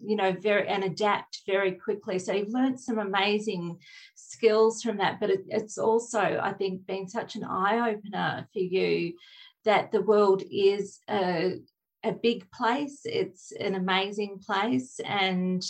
you 0.00 0.14
know 0.14 0.32
very 0.32 0.68
and 0.68 0.84
adapt 0.84 1.42
very 1.46 1.72
quickly. 1.72 2.18
So 2.18 2.32
you've 2.32 2.50
learned 2.50 2.78
some 2.78 2.98
amazing 2.98 3.78
skills 4.14 4.82
from 4.82 4.98
that 4.98 5.18
but 5.18 5.30
it, 5.30 5.44
it's 5.48 5.78
also 5.78 6.18
i 6.42 6.52
think 6.52 6.84
been 6.86 7.08
such 7.08 7.36
an 7.36 7.44
eye-opener 7.44 8.46
for 8.52 8.58
you 8.58 9.14
that 9.66 9.92
the 9.92 10.00
world 10.00 10.42
is 10.50 11.00
a, 11.10 11.56
a 12.02 12.12
big 12.12 12.50
place. 12.50 13.00
It's 13.04 13.52
an 13.52 13.74
amazing 13.74 14.38
place 14.38 14.98
and 15.04 15.62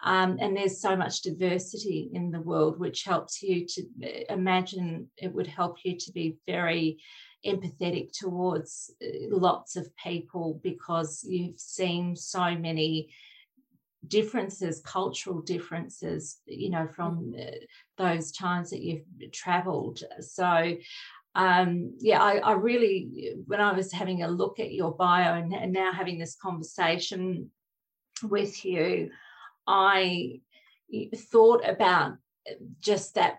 um, 0.00 0.38
and 0.40 0.56
there's 0.56 0.80
so 0.80 0.96
much 0.96 1.22
diversity 1.22 2.10
in 2.12 2.30
the 2.30 2.40
world, 2.40 2.78
which 2.78 3.04
helps 3.04 3.42
you 3.42 3.66
to 3.66 3.82
uh, 4.04 4.32
imagine 4.32 5.10
it 5.16 5.32
would 5.32 5.48
help 5.48 5.78
you 5.84 5.96
to 5.96 6.12
be 6.12 6.36
very 6.46 6.98
empathetic 7.44 8.12
towards 8.12 8.90
uh, 9.02 9.06
lots 9.30 9.76
of 9.76 9.94
people 9.96 10.60
because 10.62 11.24
you've 11.28 11.58
seen 11.58 12.14
so 12.14 12.56
many 12.56 13.10
differences 14.06 14.80
cultural 14.86 15.40
differences 15.40 16.38
you 16.46 16.70
know 16.70 16.86
from 16.86 17.34
uh, 17.38 17.50
those 17.96 18.30
times 18.32 18.70
that 18.70 18.80
you've 18.80 19.04
traveled. 19.32 20.00
So 20.20 20.76
um, 21.34 21.94
yeah 21.98 22.22
I, 22.22 22.38
I, 22.38 22.52
really 22.52 23.34
when 23.46 23.60
i 23.60 23.72
was 23.72 23.92
having 23.92 24.22
a 24.22 24.28
look 24.28 24.58
at 24.58 24.72
your 24.72 24.92
bio 24.92 25.34
and, 25.34 25.52
and 25.52 25.72
now 25.72 25.92
having 25.92 26.18
this 26.18 26.36
conversation 26.40 27.50
with 28.22 28.64
you 28.64 29.10
I 29.68 30.40
thought 31.14 31.68
about 31.68 32.16
just 32.80 33.14
that 33.16 33.38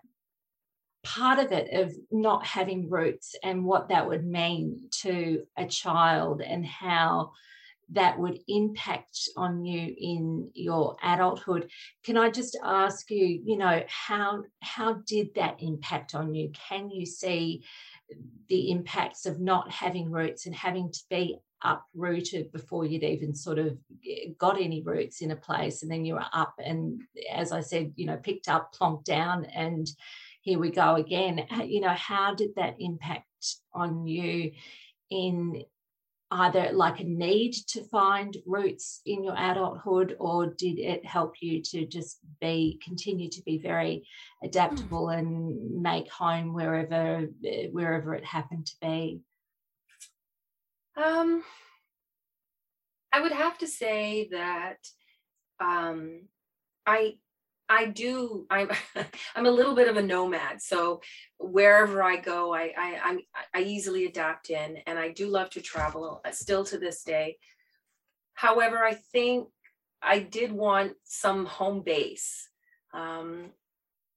part 1.04 1.40
of 1.40 1.52
it 1.52 1.74
of 1.74 1.96
not 2.12 2.46
having 2.46 2.90
roots 2.90 3.36
and 3.44 3.66
what 3.66 3.90
that 3.90 4.08
would 4.08 4.26
mean 4.26 4.90
to 5.02 5.44
a 5.58 5.66
child 5.66 6.42
and 6.42 6.64
how 6.66 7.32
that 7.92 8.20
would 8.20 8.40
impact 8.48 9.30
on 9.36 9.66
you 9.66 9.96
in 9.98 10.52
your 10.54 10.96
adulthood. 11.04 11.72
Can 12.04 12.18
i 12.18 12.30
just 12.30 12.56
ask 12.64 13.10
you 13.10 13.42
you 13.44 13.58
know 13.58 13.82
how 13.88 14.44
how 14.62 15.02
did 15.08 15.34
that 15.36 15.56
impact 15.60 16.14
on 16.14 16.36
you? 16.36 16.52
Can 16.70 16.92
you 16.92 17.06
see 17.08 17.64
the 18.48 18.70
impacts 18.72 19.26
of 19.26 19.40
not 19.40 19.72
having 19.72 20.12
roots 20.12 20.46
and 20.46 20.56
having 20.56 20.92
to 20.92 21.00
be 21.10 21.40
uprooted 21.63 22.51
before 22.51 22.86
you'd 22.86 23.04
even 23.04 23.34
sort 23.34 23.60
of 23.60 23.78
got 24.38 24.60
any 24.60 24.82
roots 24.82 25.22
in 25.22 25.32
a 25.32 25.36
place 25.36 25.82
and 25.82 25.92
then 25.92 26.06
you 26.06 26.13
were 26.13 26.25
up 26.34 26.54
and 26.63 27.01
as 27.34 27.51
i 27.51 27.60
said 27.60 27.92
you 27.96 28.06
know 28.06 28.18
picked 28.18 28.48
up 28.48 28.74
plonked 28.74 29.04
down 29.04 29.46
and 29.46 29.89
here 30.42 30.60
we 30.60 30.70
go 30.70 30.96
again 30.96 31.46
you 31.66 31.82
know 31.82 31.94
how 31.94 32.34
did 32.34 32.50
that 32.56 32.75
impact 32.80 33.25
on 33.74 34.08
you 34.08 34.51
in 35.10 35.63
either 36.32 36.70
like 36.74 37.00
a 37.00 37.04
need 37.04 37.54
to 37.54 37.84
find 37.86 38.38
roots 38.46 39.01
in 39.06 39.24
your 39.24 39.36
adulthood 39.36 40.16
or 40.20 40.54
did 40.58 40.78
it 40.78 41.04
help 41.04 41.34
you 41.42 41.62
to 41.62 41.86
just 41.86 42.20
be 42.39 42.80
continue 42.84 43.30
to 43.30 43.42
be 43.44 43.58
very 43.58 44.04
hmm. 44.42 44.48
adaptable 44.48 45.10
and 45.10 45.82
make 45.82 46.10
home 46.12 46.54
wherever 46.54 47.28
wherever 47.72 48.13
it 48.13 48.25
happened 48.25 48.66
to 48.66 48.75
be 48.82 49.22
um 51.00 51.44
i 53.13 53.22
would 53.22 53.32
have 53.32 53.58
to 53.58 53.68
say 53.68 54.27
that 54.32 54.77
um 55.60 56.22
i 56.86 57.13
I 57.70 57.86
do. 57.86 58.48
I'm 58.50 58.70
I'm 59.36 59.46
a 59.46 59.51
little 59.51 59.75
bit 59.75 59.88
of 59.88 59.96
a 59.96 60.01
nomad, 60.01 60.62
so 60.62 61.01
wherever 61.38 62.01
I 62.01 62.18
go, 62.18 62.53
I 62.53 62.74
I 62.75 63.20
I 63.53 63.62
easily 63.62 64.06
adapt 64.06 64.50
in, 64.50 64.77
and 64.88 64.98
I 64.98 65.10
do 65.10 65.27
love 65.27 65.51
to 65.51 65.62
travel 65.62 66.20
uh, 66.25 66.32
still 66.32 66.65
to 66.65 66.79
this 66.79 67.03
day. 67.03 67.38
However, 68.34 68.84
I 68.84 68.96
think 68.96 69.50
I 70.01 70.20
did 70.20 70.51
want 70.51 70.94
some 71.03 71.46
home 71.46 71.82
base, 71.82 72.50
um, 72.94 73.51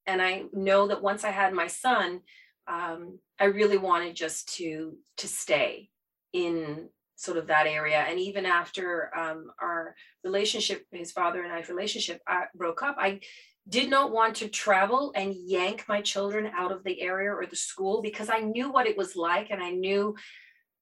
and 0.07 0.23
I 0.23 0.45
know 0.55 0.89
that 0.89 1.03
once 1.03 1.23
I 1.23 1.31
had 1.31 1.53
my 1.53 1.67
son, 1.67 2.23
um, 2.67 3.19
I 3.39 3.45
really 3.47 3.79
wanted 3.79 4.17
just 4.17 4.55
to 4.57 4.97
to 5.19 5.29
stay 5.29 5.91
in 6.33 6.89
sort 7.17 7.37
of 7.37 7.47
that 7.47 7.67
area. 7.67 7.99
And 7.99 8.19
even 8.19 8.47
after 8.47 9.17
um, 9.17 9.51
our 9.61 9.95
relationship, 10.25 10.85
his 10.91 11.13
father 11.13 11.43
and 11.43 11.53
I's 11.53 11.69
relationship 11.69 12.21
uh, 12.27 12.47
broke 12.55 12.83
up, 12.83 12.97
I 12.99 13.21
did 13.69 13.89
not 13.89 14.11
want 14.11 14.37
to 14.37 14.49
travel 14.49 15.13
and 15.15 15.35
yank 15.35 15.85
my 15.89 16.01
children 16.01 16.51
out 16.57 16.73
of 16.73 16.83
the 16.83 17.01
area 17.01 17.31
or 17.31 17.47
the 17.47 17.57
school 17.57 18.03
because 18.03 18.29
I 18.29 18.41
knew 18.41 18.73
what 18.73 18.89
it 18.89 18.97
was 18.97 19.15
like 19.15 19.51
and 19.51 19.63
I 19.63 19.71
knew 19.71 20.17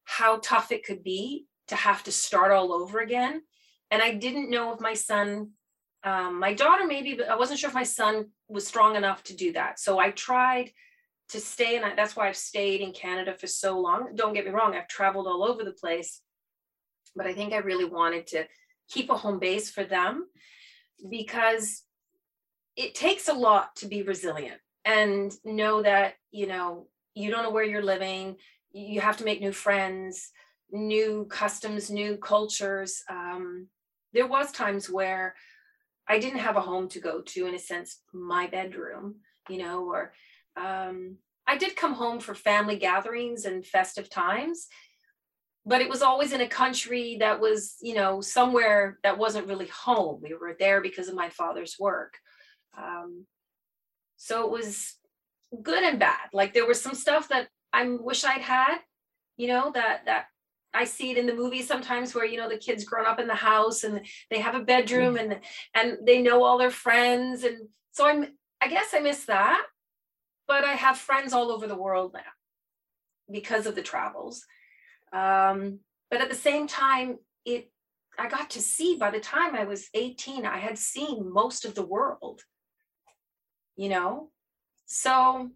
how 0.05 0.41
tough 0.43 0.73
it 0.73 0.85
could 0.85 1.05
be 1.05 1.47
to 1.69 1.77
have 1.77 2.03
to 2.05 2.13
start 2.13 2.53
all 2.53 2.73
over 2.73 3.01
again. 3.01 3.43
And 3.91 4.03
I 4.03 4.15
didn't 4.15 4.51
know 4.51 4.73
if 4.73 4.81
my 4.81 4.95
son, 4.95 5.51
um, 6.05 6.39
my 6.41 6.55
daughter 6.55 6.87
maybe, 6.87 7.15
but 7.15 7.29
I 7.29 7.37
wasn't 7.37 7.61
sure 7.61 7.69
if 7.69 7.75
my 7.75 7.83
son 7.83 8.31
was 8.49 8.67
strong 8.67 8.97
enough 8.97 9.23
to 9.25 9.37
do 9.37 9.53
that. 9.53 9.79
So 9.79 9.99
I 9.99 10.11
tried 10.11 10.71
to 11.31 11.41
stay, 11.41 11.77
and 11.77 11.85
I, 11.85 11.95
that's 11.95 12.17
why 12.17 12.29
I've 12.29 12.37
stayed 12.37 12.81
in 12.81 12.93
Canada 12.93 13.35
for 13.39 13.47
so 13.47 13.79
long. 13.79 14.15
Don't 14.15 14.35
get 14.35 14.45
me 14.45 14.51
wrong, 14.51 14.75
I've 14.75 14.89
traveled 14.89 15.27
all 15.27 15.45
over 15.45 15.65
the 15.65 15.73
place 15.73 16.21
but 17.15 17.27
I 17.27 17.33
think 17.33 17.53
I 17.53 17.59
really 17.59 17.85
wanted 17.85 18.27
to 18.29 18.47
keep 18.89 19.11
a 19.11 19.17
home 19.17 19.39
base 19.39 19.71
for 19.71 19.85
them 19.85 20.27
because 21.09 21.83
it 22.77 22.95
takes 22.95 23.29
a 23.29 23.35
lot 23.35 23.77
to 23.77 23.87
be 23.87 24.03
resilient 24.03 24.61
and 24.85 25.33
know 25.45 25.83
that, 25.83 26.15
you 26.31 26.47
know, 26.47 26.87
you 27.15 27.31
don't 27.31 27.43
know 27.43 27.51
where 27.51 27.65
you're 27.65 27.83
living, 27.83 28.37
you 28.73 29.01
have 29.01 29.17
to 29.19 29.25
make 29.25 29.41
new 29.41 29.53
friends, 29.53 30.31
new 30.71 31.27
customs, 31.29 31.91
new 31.91 32.17
cultures. 32.17 33.03
Um, 33.09 33.67
there 34.13 34.27
was 34.27 34.53
times 34.53 34.89
where 34.89 35.35
I 36.09 36.19
didn't 36.19 36.39
have 36.41 36.57
a 36.57 36.61
home 36.61 36.89
to 36.91 37.01
go 37.01 37.21
to, 37.21 37.47
in 37.47 37.55
a 37.55 37.59
sense, 37.59 38.01
my 38.13 38.47
bedroom, 38.47 39.17
you 39.49 39.59
know, 39.59 39.85
or 39.85 40.13
um, 40.57 41.17
I 41.47 41.57
did 41.57 41.77
come 41.77 41.95
home 41.95 42.21
for 42.21 42.35
family 42.35 42.77
gatherings 42.77 43.45
and 43.45 43.67
festive 43.67 44.09
times 44.09 44.69
but 45.67 45.83
it 45.83 45.91
was 45.91 46.01
always 46.01 46.33
in 46.33 46.41
a 46.41 46.49
country 46.49 47.19
that 47.21 47.39
was 47.39 47.77
you 47.83 47.95
know 47.95 48.21
somewhere 48.21 48.99
that 49.03 49.19
wasn't 49.19 49.47
really 49.47 49.67
home. 49.69 50.19
We 50.23 50.35
were 50.35 50.57
there 50.59 50.81
because 50.81 51.09
of 51.09 51.15
my 51.15 51.29
father's 51.29 51.77
work. 51.79 52.15
Um, 52.77 53.27
so 54.17 54.45
it 54.47 54.51
was 54.51 54.95
good 55.63 55.83
and 55.83 55.99
bad. 55.99 56.31
Like 56.33 56.55
there 56.55 56.67
was 56.67 56.81
some 56.81 56.95
stuff 56.95 57.29
that 57.29 57.49
i 57.73 57.89
wish 57.89 58.25
i'd 58.25 58.41
had 58.41 58.79
you 59.37 59.49
know 59.49 59.71
that 59.73 60.05
that 60.07 60.25
i 60.75 60.85
see 60.85 61.11
it 61.11 61.19
in 61.19 61.27
the 61.27 61.35
movies 61.35 61.67
sometimes 61.67 62.15
where 62.15 62.25
you 62.25 62.37
know 62.37 62.49
the 62.49 62.57
kids 62.57 62.85
grown 62.85 63.07
up 63.07 63.21
in 63.21 63.27
the 63.27 63.35
house 63.35 63.85
and 63.85 64.05
they 64.31 64.39
have 64.39 64.55
a 64.55 64.65
bedroom 64.65 65.15
mm. 65.15 65.21
and 65.21 65.41
and 65.75 65.99
they 66.07 66.21
know 66.21 66.43
all 66.43 66.59
their 66.59 66.71
friends. 66.71 67.45
And 67.45 67.69
so 67.93 68.07
i'm 68.07 68.27
i 68.61 68.69
guess 68.69 68.93
i 68.95 69.01
miss 69.01 69.25
that 69.27 69.65
but 70.51 70.65
i 70.65 70.75
have 70.85 71.07
friends 71.09 71.33
all 71.33 71.51
over 71.55 71.67
the 71.67 71.83
world 71.87 72.11
now 72.13 72.33
because 73.39 73.65
of 73.67 73.75
the 73.75 73.89
travels 73.93 74.45
um, 75.13 75.81
but 76.11 76.21
at 76.21 76.29
the 76.29 76.37
same 76.37 76.67
time, 76.67 77.19
it 77.45 77.71
I 78.19 78.29
got 78.29 78.51
to 78.51 78.61
see 78.61 78.97
by 78.97 79.11
the 79.11 79.21
time 79.21 79.55
I 79.55 79.65
was 79.65 79.89
18, 79.95 80.45
I 80.45 80.59
had 80.59 80.77
seen 80.77 81.33
most 81.33 81.65
of 81.65 81.75
the 81.75 81.87
world. 81.87 82.43
You 83.77 83.89
know? 83.89 84.31
So 84.87 85.51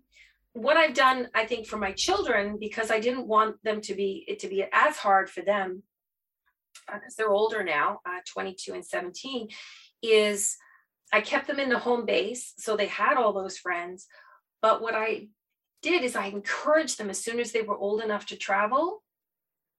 what 0.53 0.77
I've 0.77 0.95
done, 0.95 1.29
I 1.35 1.45
think, 1.45 1.67
for 1.67 1.77
my 1.77 1.93
children, 1.93 2.57
because 2.59 2.91
I 2.91 3.01
didn't 3.01 3.27
want 3.27 3.63
them 3.65 3.81
to 3.83 3.95
be 3.95 4.25
it 4.29 4.39
to 4.41 4.49
be 4.49 4.65
as 4.73 4.97
hard 4.97 5.29
for 5.29 5.43
them, 5.43 5.83
because 6.87 7.13
uh, 7.13 7.17
they're 7.19 7.33
older 7.33 7.65
now, 7.65 8.01
uh, 8.07 8.21
22 8.33 8.73
and 8.73 8.85
17, 8.85 9.49
is 10.03 10.57
I 11.13 11.21
kept 11.21 11.47
them 11.47 11.61
in 11.61 11.69
the 11.69 11.79
home 11.79 12.07
base, 12.07 12.55
so 12.59 12.77
they 12.77 12.87
had 12.87 13.17
all 13.17 13.33
those 13.33 13.59
friends. 13.59 14.07
But 14.64 14.81
what 14.81 14.94
I 14.94 15.29
did 15.83 16.05
is 16.05 16.16
I 16.16 16.29
encouraged 16.29 16.96
them 16.96 17.11
as 17.11 17.22
soon 17.22 17.38
as 17.38 17.53
they 17.53 17.61
were 17.61 17.77
old 17.77 18.00
enough 18.00 18.24
to 18.29 18.37
travel 18.37 19.03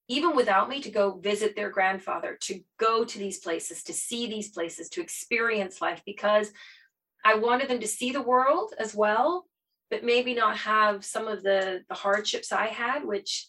even 0.07 0.35
without 0.35 0.69
me 0.69 0.79
to 0.81 0.91
go 0.91 1.17
visit 1.17 1.55
their 1.55 1.71
grandfather 1.71 2.37
to 2.41 2.61
go 2.79 3.03
to 3.03 3.17
these 3.17 3.39
places 3.39 3.81
to 3.81 3.93
see 3.93 4.27
these 4.27 4.49
places 4.49 4.87
to 4.89 5.01
experience 5.01 5.81
life 5.81 6.03
because 6.05 6.51
i 7.25 7.33
wanted 7.33 7.67
them 7.67 7.79
to 7.79 7.87
see 7.87 8.11
the 8.11 8.21
world 8.21 8.75
as 8.77 8.93
well 8.93 9.47
but 9.89 10.03
maybe 10.03 10.35
not 10.35 10.55
have 10.57 11.03
some 11.03 11.27
of 11.27 11.41
the 11.41 11.83
the 11.89 11.95
hardships 11.95 12.51
i 12.51 12.67
had 12.67 13.03
which 13.03 13.47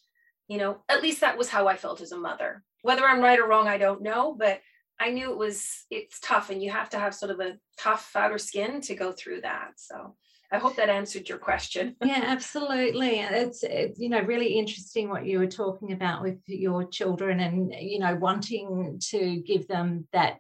you 0.49 0.57
know 0.57 0.79
at 0.89 1.03
least 1.03 1.21
that 1.21 1.37
was 1.37 1.51
how 1.51 1.69
i 1.69 1.77
felt 1.77 2.01
as 2.01 2.13
a 2.13 2.19
mother. 2.19 2.63
Whether 2.81 3.05
i'm 3.05 3.21
right 3.21 3.39
or 3.39 3.47
wrong 3.47 3.69
i 3.69 3.77
don't 3.77 4.01
know 4.01 4.35
but 4.35 4.63
i 4.99 5.11
knew 5.11 5.31
it 5.33 5.37
was 5.37 5.85
it's 5.91 6.19
tough 6.21 6.49
and 6.49 6.63
you 6.63 6.71
have 6.71 6.89
to 6.89 6.99
have 6.99 7.15
sort 7.15 7.31
of 7.31 7.41
a 7.41 7.59
tough 7.77 8.17
outer 8.17 8.39
skin 8.39 8.81
to 8.81 8.95
go 8.95 9.13
through 9.13 9.43
that 9.43 9.73
so 9.77 10.17
I 10.53 10.59
hope 10.59 10.77
that 10.77 10.89
answered 10.89 11.29
your 11.29 11.39
question. 11.39 11.97
yeah, 12.05 12.23
absolutely. 12.25 13.21
It's, 13.21 13.63
it's, 13.63 13.99
you 13.99 14.09
know 14.09 14.21
really 14.21 14.59
interesting 14.59 15.09
what 15.09 15.27
you 15.27 15.39
were 15.39 15.47
talking 15.47 15.93
about 15.93 16.23
with 16.23 16.39
your 16.47 16.85
children 16.89 17.41
and 17.41 17.75
you 17.79 17.99
know 17.99 18.15
wanting 18.15 19.01
to 19.11 19.41
give 19.41 19.67
them 19.69 20.07
that 20.13 20.39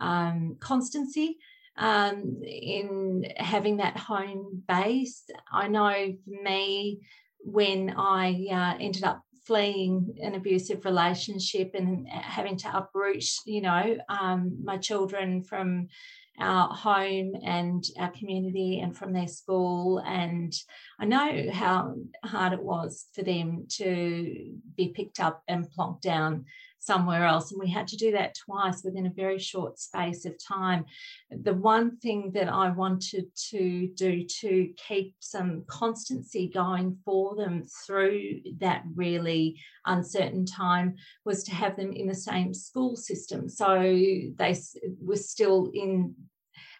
um, 0.00 0.56
constancy 0.60 1.38
um, 1.76 2.40
in 2.44 3.24
having 3.36 3.78
that 3.78 3.96
home 3.96 4.62
base. 4.68 5.24
I 5.50 5.68
know 5.68 6.14
for 6.24 6.42
me, 6.42 7.00
when 7.38 7.94
I 7.96 8.46
uh, 8.50 8.76
ended 8.80 9.04
up 9.04 9.22
fleeing 9.46 10.16
an 10.22 10.34
abusive 10.34 10.84
relationship 10.84 11.72
and 11.74 12.08
having 12.08 12.56
to 12.56 12.76
uproot, 12.76 13.24
you 13.44 13.60
know, 13.60 13.96
um, 14.08 14.58
my 14.62 14.78
children 14.78 15.42
from 15.42 15.88
our 16.38 16.68
home 16.68 17.34
and 17.44 17.84
our 17.98 18.10
community 18.10 18.80
and 18.80 18.96
from 18.96 19.12
their 19.12 19.28
school. 19.28 19.98
And 19.98 20.52
I 20.98 21.04
know 21.04 21.50
how 21.52 21.94
hard 22.24 22.52
it 22.52 22.62
was 22.62 23.06
for 23.14 23.22
them 23.22 23.66
to 23.76 24.58
be 24.76 24.88
picked 24.88 25.20
up 25.20 25.42
and 25.48 25.70
plonked 25.70 26.00
down 26.00 26.46
somewhere 26.82 27.24
else. 27.24 27.52
And 27.52 27.60
we 27.60 27.70
had 27.70 27.86
to 27.88 27.96
do 27.96 28.10
that 28.10 28.34
twice 28.34 28.82
within 28.82 29.06
a 29.06 29.10
very 29.10 29.38
short 29.38 29.78
space 29.78 30.24
of 30.24 30.34
time. 30.44 30.84
The 31.30 31.54
one 31.54 31.96
thing 31.98 32.32
that 32.34 32.48
I 32.48 32.70
wanted 32.70 33.26
to 33.50 33.88
do 33.94 34.24
to 34.40 34.68
keep 34.88 35.14
some 35.20 35.62
constancy 35.68 36.50
going 36.52 36.98
for 37.04 37.36
them 37.36 37.62
through 37.86 38.40
that 38.58 38.82
really 38.96 39.60
uncertain 39.86 40.44
time 40.44 40.96
was 41.24 41.44
to 41.44 41.54
have 41.54 41.76
them 41.76 41.92
in 41.92 42.08
the 42.08 42.16
same 42.16 42.52
school 42.52 42.96
system. 42.96 43.48
So 43.48 43.80
they 43.80 44.56
were 45.00 45.16
still 45.16 45.70
in 45.72 46.16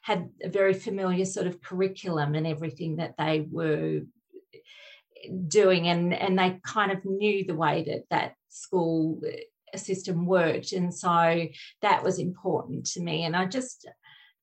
had 0.03 0.31
a 0.43 0.49
very 0.49 0.75
familiar 0.75 1.25
sort 1.25 1.47
of 1.47 1.63
curriculum 1.63 2.35
and 2.35 2.45
everything 2.45 2.97
that 2.97 3.15
they 3.17 3.47
were 3.49 4.01
doing 5.47 5.87
and 5.87 6.13
and 6.13 6.37
they 6.37 6.59
kind 6.65 6.91
of 6.91 7.05
knew 7.05 7.45
the 7.45 7.55
way 7.55 7.85
that 7.85 8.03
that 8.11 8.35
school 8.49 9.21
system 9.79 10.27
worked. 10.27 10.73
And 10.73 10.95
so 10.95 11.47
that 11.83 12.03
was 12.03 12.19
important 12.19 12.87
to 12.87 13.03
me. 13.03 13.25
And 13.25 13.37
I 13.37 13.47
just 13.47 13.87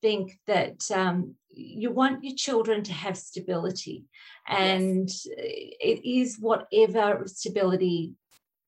think 0.02 0.40
that 0.48 0.90
um, 0.92 1.36
you 1.52 1.92
want 1.92 2.24
your 2.24 2.36
children 2.36 2.84
to 2.84 2.94
have 2.94 3.18
stability, 3.18 4.06
and 4.48 5.10
yes. 5.10 5.28
it 5.28 6.08
is 6.08 6.38
whatever 6.40 7.24
stability 7.26 8.14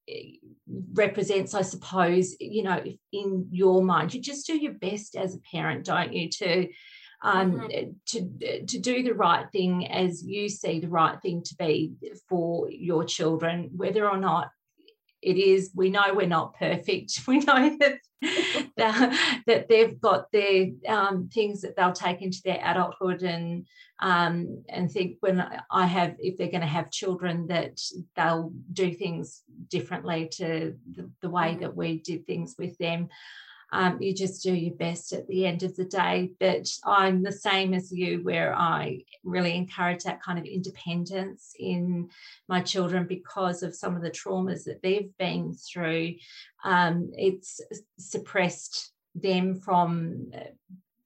eh, 0.08 0.38
represents 0.94 1.54
i 1.54 1.62
suppose 1.62 2.36
you 2.40 2.64
know 2.64 2.82
in 3.12 3.48
your 3.52 3.84
mind 3.84 4.14
you 4.14 4.22
just 4.22 4.48
do 4.48 4.56
your 4.56 4.74
best 4.74 5.16
as 5.16 5.36
a 5.36 5.40
parent 5.52 5.86
don't 5.86 6.14
you 6.14 6.30
to 6.30 6.68
um, 7.24 7.52
mm-hmm. 7.52 7.92
to 8.08 8.66
to 8.66 8.80
do 8.80 9.04
the 9.04 9.14
right 9.14 9.46
thing 9.52 9.88
as 9.88 10.24
you 10.24 10.50
see 10.50 10.80
the 10.80 10.90
right 10.90 11.22
thing 11.22 11.44
to 11.44 11.56
be 11.56 11.94
for 12.28 12.70
your 12.70 13.04
children 13.04 13.70
whether 13.76 14.10
or 14.10 14.18
not 14.18 14.50
it 15.22 15.38
is. 15.38 15.72
We 15.76 15.90
know 15.90 16.14
we're 16.14 16.28
not 16.28 16.58
perfect. 16.58 17.22
We 17.28 17.40
know 17.40 17.78
that 17.80 17.98
that, 19.48 19.68
they've 19.68 20.00
got 20.00 20.32
their 20.32 20.68
um, 20.88 21.30
things 21.34 21.62
that 21.62 21.76
they'll 21.76 21.92
take 21.92 22.22
into 22.22 22.40
their 22.44 22.62
adulthood 22.64 23.24
and 23.24 23.68
um, 24.02 24.64
and 24.70 24.92
think 24.92 25.18
when 25.22 25.46
I 25.70 25.86
have 25.86 26.16
if 26.20 26.38
they're 26.38 26.52
going 26.52 26.62
to 26.62 26.68
have 26.68 26.92
children 26.92 27.48
that 27.48 27.80
they'll 28.16 28.52
do 28.74 28.94
things 28.94 29.44
differently 29.70 30.30
to 30.38 30.76
the, 30.92 31.10
the 31.22 31.30
way 31.30 31.52
mm-hmm. 31.52 31.62
that 31.62 31.76
we 31.76 32.00
did 32.00 32.26
things 32.26 32.56
with 32.58 32.78
them 32.78 33.10
um, 33.72 34.02
you 34.02 34.14
just 34.14 34.44
do 34.44 34.54
your 34.54 34.76
best 34.76 35.14
at 35.14 35.28
the 35.28 35.46
end 35.46 35.64
of 35.64 35.76
the 35.76 35.86
day. 35.86 36.32
But 36.40 36.68
I'm 36.86 37.24
the 37.24 37.32
same 37.32 37.74
as 37.74 37.92
you, 37.92 38.24
where 38.24 38.54
I 38.54 39.04
really 39.24 39.56
encourage 39.56 40.04
that 40.04 40.22
kind 40.22 40.38
of 40.38 40.46
independence 40.46 41.54
in 41.58 42.10
my 42.48 42.62
children 42.62 43.06
because 43.08 43.64
of 43.64 43.76
some 43.76 43.96
of 43.96 44.02
the 44.02 44.12
traumas 44.12 44.66
that 44.66 44.82
they've 44.82 45.16
been 45.18 45.54
through. 45.54 46.16
Um, 46.64 47.12
it's 47.14 47.62
suppressed 47.98 48.92
them 49.16 49.56
from 49.56 50.32
uh, 50.36 50.52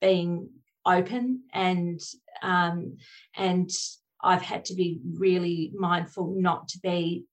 being 0.02 0.50
open 0.86 1.42
and 1.54 2.00
um, 2.44 2.98
and 3.36 3.70
I've 4.22 4.42
had 4.42 4.66
to 4.66 4.76
be 4.76 5.00
really 5.18 5.72
mindful 5.76 6.36
not 6.36 6.68
to 6.70 6.80
be 6.80 7.26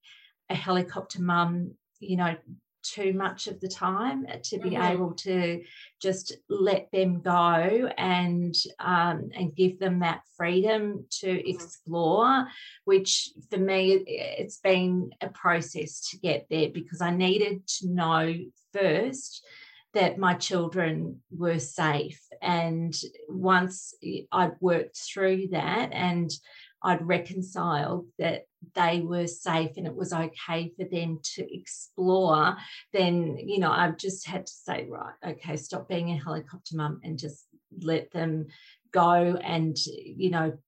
a 0.51 0.55
helicopter 0.55 1.23
mum, 1.23 1.73
you 2.01 2.17
know, 2.17 2.37
too 2.83 3.13
much 3.13 3.47
of 3.47 3.61
the 3.61 3.69
time 3.69 4.27
to 4.45 4.59
be 4.59 4.71
mm-hmm. 4.71 4.93
able 4.93 5.13
to 5.13 5.63
just 6.01 6.37
let 6.49 6.89
them 6.93 7.21
go 7.21 7.91
and 7.97 8.55
um, 8.79 9.31
and 9.35 9.55
give 9.57 9.79
them 9.79 10.01
that 10.01 10.23
freedom 10.37 11.07
to 11.11 11.27
mm-hmm. 11.27 11.49
explore 11.49 12.47
which 12.85 13.31
for 13.51 13.59
me 13.59 13.93
it's 14.07 14.59
been 14.59 15.11
a 15.21 15.29
process 15.29 16.11
to 16.11 16.19
get 16.19 16.47
there 16.51 16.69
because 16.71 17.01
i 17.01 17.11
needed 17.11 17.67
to 17.67 17.89
know 17.89 18.35
first 18.73 19.45
that 19.95 20.19
my 20.19 20.35
children 20.35 21.21
were 21.31 21.59
safe 21.59 22.21
and 22.41 22.95
once 23.29 23.95
i'd 24.33 24.57
worked 24.61 24.97
through 24.97 25.49
that 25.49 25.91
and 25.93 26.31
I'd 26.83 27.07
reconciled 27.07 28.07
that 28.19 28.43
they 28.75 29.01
were 29.01 29.27
safe 29.27 29.73
and 29.77 29.87
it 29.87 29.95
was 29.95 30.13
okay 30.13 30.73
for 30.77 30.85
them 30.85 31.21
to 31.35 31.55
explore, 31.55 32.57
then, 32.93 33.37
you 33.39 33.59
know, 33.59 33.71
I've 33.71 33.97
just 33.97 34.27
had 34.27 34.47
to 34.47 34.53
say, 34.53 34.87
right, 34.89 35.15
okay, 35.27 35.57
stop 35.57 35.89
being 35.89 36.11
a 36.11 36.23
helicopter 36.23 36.77
mum 36.77 37.01
and 37.03 37.19
just 37.19 37.47
let 37.81 38.11
them 38.13 38.47
go 38.93 39.39
and, 39.43 39.77
you 39.87 40.31
know, 40.31 40.59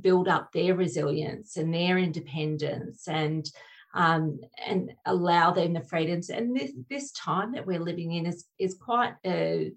build 0.00 0.28
up 0.28 0.52
their 0.52 0.74
resilience 0.74 1.56
and 1.56 1.72
their 1.72 1.98
independence 1.98 3.08
and 3.08 3.48
um, 3.94 4.40
and 4.66 4.92
allow 5.06 5.52
them 5.52 5.72
the 5.72 5.80
freedoms. 5.80 6.28
And 6.28 6.56
this, 6.56 6.72
this 6.90 7.12
time 7.12 7.52
that 7.52 7.66
we're 7.66 7.78
living 7.78 8.12
in 8.12 8.26
is, 8.26 8.44
is 8.58 8.74
quite 8.74 9.14
a 9.24 9.70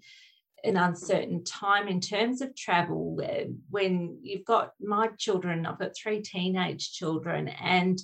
an 0.64 0.76
uncertain 0.76 1.44
time 1.44 1.88
in 1.88 2.00
terms 2.00 2.40
of 2.40 2.54
travel 2.56 3.20
when 3.70 4.18
you've 4.22 4.44
got 4.44 4.72
my 4.80 5.08
children 5.18 5.66
i've 5.66 5.78
got 5.78 5.96
three 5.96 6.20
teenage 6.20 6.92
children 6.92 7.48
and 7.48 8.00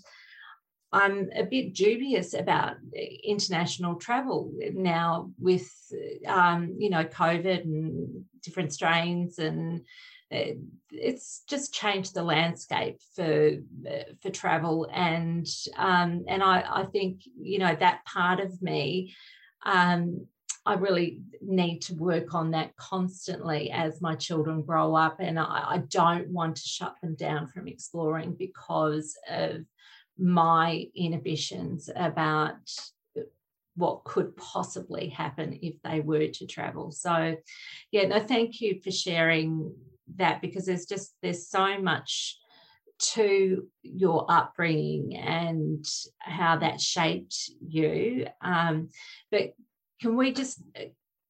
i'm 0.93 1.29
a 1.35 1.45
bit 1.45 1.75
dubious 1.75 2.35
about 2.35 2.77
international 3.25 3.97
travel 3.97 4.53
now 4.73 5.31
with 5.39 5.69
um, 6.27 6.75
you 6.79 6.91
know 6.91 7.05
covid 7.05 7.63
and 7.63 8.25
different 8.43 8.73
strains 8.73 9.39
and 9.39 9.81
uh, 10.33 10.55
it's 10.91 11.43
just 11.49 11.75
changed 11.75 12.15
the 12.15 12.23
landscape 12.23 12.99
for 13.15 13.53
for 14.23 14.31
travel 14.31 14.89
and 14.93 15.47
um, 15.77 16.25
and 16.29 16.43
I, 16.43 16.65
I 16.69 16.85
think 16.85 17.23
you 17.39 17.59
know 17.59 17.77
that 17.79 18.05
part 18.05 18.41
of 18.41 18.61
me 18.63 19.15
um, 19.65 20.27
I 20.67 20.75
really 20.75 21.21
need 21.43 21.81
to 21.83 21.95
work 21.95 22.35
on 22.35 22.53
that 22.53 22.75
constantly 22.77 23.71
as 23.71 24.01
my 24.01 24.15
children 24.15 24.63
grow 24.63 24.95
up. 24.95 25.17
And 25.21 25.39
I, 25.39 25.65
I, 25.67 25.79
don't 25.89 26.29
want 26.29 26.57
to 26.57 26.69
shut 26.69 26.95
them 27.03 27.15
down 27.17 27.49
from 27.49 27.69
exploring 27.69 28.35
because 28.35 29.15
of 29.29 29.67
my 30.19 30.87
inhibitions 30.95 31.91
about 31.95 32.57
what 33.77 34.05
could 34.05 34.37
possibly 34.37 35.09
happen 35.09 35.59
if 35.61 35.75
they 35.83 36.01
were 36.01 36.29
to 36.29 36.47
travel. 36.47 36.93
So, 36.93 37.37
yeah, 37.91 38.07
no, 38.07 38.21
thank 38.21 38.61
you 38.61 38.81
for 38.83 38.91
sharing 38.91 39.75
that 40.17 40.41
because 40.41 40.67
there's 40.67 40.87
just, 40.87 41.15
there's 41.23 41.49
so 41.49 41.79
much 41.79 42.39
to 42.99 43.67
your 43.83 44.25
upbringing 44.31 45.17
and 45.17 45.85
how 46.21 46.57
that 46.59 46.81
shaped 46.81 47.51
you. 47.67 48.27
Um, 48.41 48.91
but 49.31 49.55
can 50.01 50.17
we 50.17 50.33
just 50.33 50.63
uh, 50.79 50.85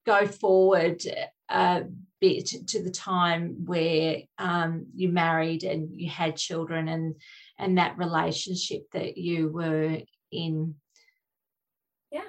go 0.06 0.26
forward 0.26 1.02
a 1.48 1.84
bit 2.20 2.46
to 2.68 2.82
the 2.82 2.90
time 2.90 3.64
where 3.66 4.22
um, 4.38 4.86
you 4.94 5.08
married 5.08 5.64
and 5.64 5.90
you 5.92 6.08
had 6.08 6.36
children 6.36 6.88
and 6.88 7.14
and 7.58 7.78
that 7.78 7.98
relationship 7.98 8.82
that 8.92 9.16
you 9.16 9.48
were 9.48 9.98
in? 10.32 10.74
Yeah 12.10 12.22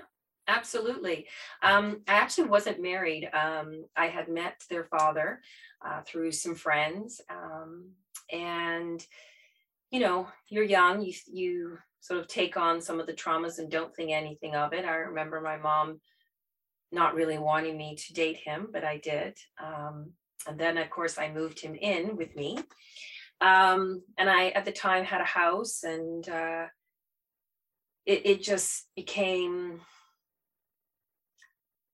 absolutely. 0.48 1.28
Um, 1.62 2.02
i 2.08 2.14
actually 2.14 2.50
wasn't 2.50 2.82
married. 2.82 3.30
Um, 3.34 3.86
i 3.96 4.08
had 4.08 4.30
met 4.30 4.62
their 4.70 4.84
father 4.84 5.42
uh, 5.86 6.02
through 6.02 6.32
some 6.32 6.56
friends 6.56 7.22
um, 7.30 7.92
and 8.32 9.06
you 9.92 10.00
know 10.00 10.28
you're 10.50 10.64
young 10.64 11.02
you 11.02 11.14
you 11.32 11.78
sort 12.06 12.20
of 12.20 12.28
take 12.28 12.56
on 12.56 12.82
some 12.82 13.00
of 13.00 13.08
the 13.08 13.14
traumas 13.14 13.58
and 13.58 13.72
don't 13.72 13.96
think 13.96 14.12
anything 14.12 14.56
of 14.56 14.74
it. 14.74 14.86
I 14.86 14.96
remember 14.96 15.42
my 15.42 15.58
mom 15.58 16.00
not 16.92 17.16
really 17.16 17.38
wanting 17.38 17.78
me 17.78 17.96
to 17.96 18.14
date 18.14 18.38
him, 18.38 18.68
but 18.72 18.84
I 18.84 18.98
did. 18.98 19.38
Um, 19.64 20.12
and 20.48 20.60
then, 20.60 20.78
of 20.78 20.90
course, 20.90 21.18
I 21.18 21.32
moved 21.32 21.60
him 21.60 21.76
in 21.76 22.16
with 22.16 22.36
me. 22.36 22.60
Um, 23.42 24.04
and 24.18 24.30
I, 24.30 24.50
at 24.50 24.66
the 24.66 24.72
time, 24.72 25.04
had 25.04 25.22
a 25.22 25.26
house, 25.26 25.84
and 25.84 26.28
uh, 26.30 26.66
it, 28.06 28.26
it 28.26 28.44
just 28.44 28.88
became 28.96 29.82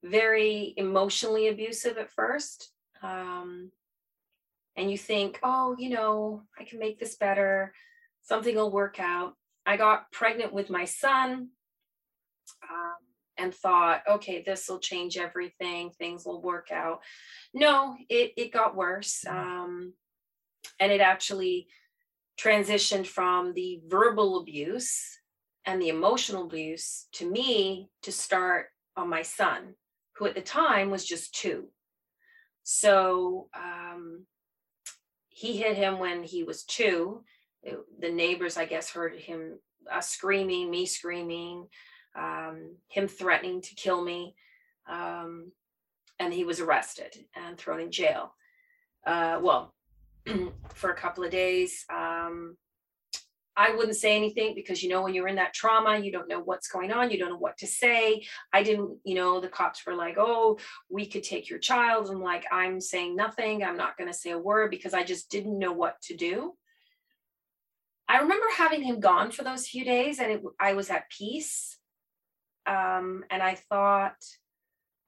very 0.04 0.74
emotionally 0.78 1.48
abusive 1.48 1.98
at 1.98 2.12
first. 2.12 2.72
Um, 3.02 3.72
and 4.76 4.90
you 4.90 4.98
think, 4.98 5.40
oh, 5.44 5.76
you 5.78 5.90
know, 5.90 6.44
I 6.60 6.64
can 6.64 6.80
make 6.80 7.00
this 7.00 7.16
better, 7.16 7.74
something 8.24 8.56
will 8.56 8.72
work 8.72 9.00
out. 9.00 9.34
I 9.66 9.78
got 9.78 10.12
pregnant 10.12 10.54
with 10.54 10.70
my 10.70 10.86
son. 10.86 11.50
Um, 12.70 13.11
and 13.42 13.54
thought, 13.54 14.04
okay, 14.08 14.44
this 14.46 14.70
will 14.70 14.80
change 14.80 15.18
everything, 15.18 15.90
things 15.90 16.26
will 16.26 16.42
work 16.42 16.70
out. 16.72 17.02
No, 17.54 17.96
it, 18.10 18.34
it 18.38 18.54
got 18.54 18.76
worse. 18.76 19.26
Mm. 19.28 19.32
Um, 19.32 19.94
and 20.80 20.92
it 20.92 21.02
actually 21.02 21.68
transitioned 22.40 23.08
from 23.08 23.54
the 23.54 23.82
verbal 23.88 24.40
abuse 24.40 25.20
and 25.66 25.82
the 25.82 25.90
emotional 25.90 26.46
abuse 26.46 27.08
to 27.14 27.30
me 27.30 27.90
to 28.04 28.12
start 28.12 28.68
on 28.96 29.10
my 29.10 29.22
son, 29.22 29.76
who 30.16 30.26
at 30.26 30.36
the 30.36 30.42
time 30.42 30.90
was 30.92 31.06
just 31.06 31.36
two. 31.36 31.70
So 32.64 33.50
um, 33.58 34.26
he 35.30 35.58
hit 35.58 35.78
him 35.78 36.00
when 36.00 36.24
he 36.24 36.44
was 36.44 36.64
two. 36.64 37.24
It, 37.64 37.78
the 38.00 38.12
neighbors, 38.12 38.58
I 38.58 38.66
guess, 38.66 38.92
heard 38.92 39.16
him 39.16 39.60
uh, 39.92 40.02
screaming, 40.02 40.70
me 40.70 40.86
screaming 40.86 41.68
um, 42.16 42.76
him 42.88 43.08
threatening 43.08 43.62
to 43.62 43.76
kill 43.76 44.04
me. 44.04 44.36
Um, 44.90 45.52
and 46.20 46.34
he 46.34 46.44
was 46.44 46.60
arrested 46.60 47.16
and 47.36 47.58
thrown 47.58 47.80
in 47.80 47.92
jail. 47.92 48.34
Uh, 49.06 49.40
well, 49.42 49.74
for 50.74 50.92
a 50.92 50.96
couple 50.96 51.24
of 51.24 51.32
days. 51.32 51.86
Um, 51.92 52.58
I 53.58 53.76
wouldn't 53.76 53.98
say 53.98 54.16
anything 54.16 54.56
because 54.56 54.82
you 54.82 54.90
know 54.90 55.02
when 55.02 55.14
you're 55.14 55.28
in 55.28 55.36
that 55.36 55.54
trauma, 55.54 56.00
you 56.00 56.12
don't 56.12 56.30
know 56.30 56.40
what's 56.40 56.70
going 56.70 56.92
on, 56.92 57.12
you 57.12 57.18
don't 57.18 57.30
know 57.30 57.38
what 57.38 57.58
to 57.58 57.68
say. 57.68 58.24
I 58.54 58.64
didn't, 58.64 58.98
you 59.04 59.16
know, 59.16 59.42
the 59.42 59.50
cops 59.50 59.86
were 59.86 59.96
like, 59.96 60.16
"Oh, 60.18 60.58
we 60.90 61.06
could 61.06 61.24
take 61.24 61.50
your 61.50 61.60
child." 61.60 62.10
I'm 62.10 62.22
like, 62.22 62.46
"I'm 62.52 62.80
saying 62.80 63.16
nothing. 63.16 63.64
I'm 63.64 63.78
not 63.78 63.98
going 63.98 64.10
to 64.10 64.18
say 64.18 64.32
a 64.32 64.40
word 64.40 64.72
because 64.72 64.94
I 64.94 65.04
just 65.04 65.30
didn't 65.30 65.60
know 65.60 65.74
what 65.74 66.02
to 66.04 66.16
do." 66.16 66.56
I 68.08 68.20
remember 68.20 68.48
having 68.56 68.84
him 68.84 69.00
gone 69.00 69.32
for 69.32 69.44
those 69.44 69.68
few 69.68 69.84
days, 69.84 70.20
and 70.20 70.32
it, 70.32 70.42
I 70.60 70.74
was 70.74 70.90
at 70.90 71.10
peace 71.10 71.78
um, 72.66 73.24
and 73.30 73.42
I 73.42 73.56
thought, 73.56 74.16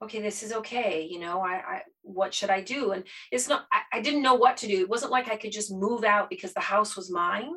okay, 0.04 0.22
this 0.22 0.44
is 0.44 0.52
okay. 0.52 1.08
You 1.10 1.20
know, 1.20 1.42
I, 1.42 1.54
I 1.54 1.82
what 2.02 2.34
should 2.34 2.50
I 2.50 2.62
do? 2.62 2.92
And 2.92 3.04
it's 3.32 3.48
not, 3.48 3.66
I, 3.72 3.98
I 3.98 4.02
didn't 4.02 4.22
know 4.22 4.36
what 4.36 4.58
to 4.58 4.68
do. 4.68 4.82
It 4.82 4.90
wasn't 4.90 5.12
like 5.12 5.30
I 5.30 5.38
could 5.38 5.52
just 5.52 5.72
move 5.72 6.04
out 6.04 6.30
because 6.30 6.54
the 6.54 6.60
house 6.60 6.96
was 6.96 7.12
mine. 7.12 7.54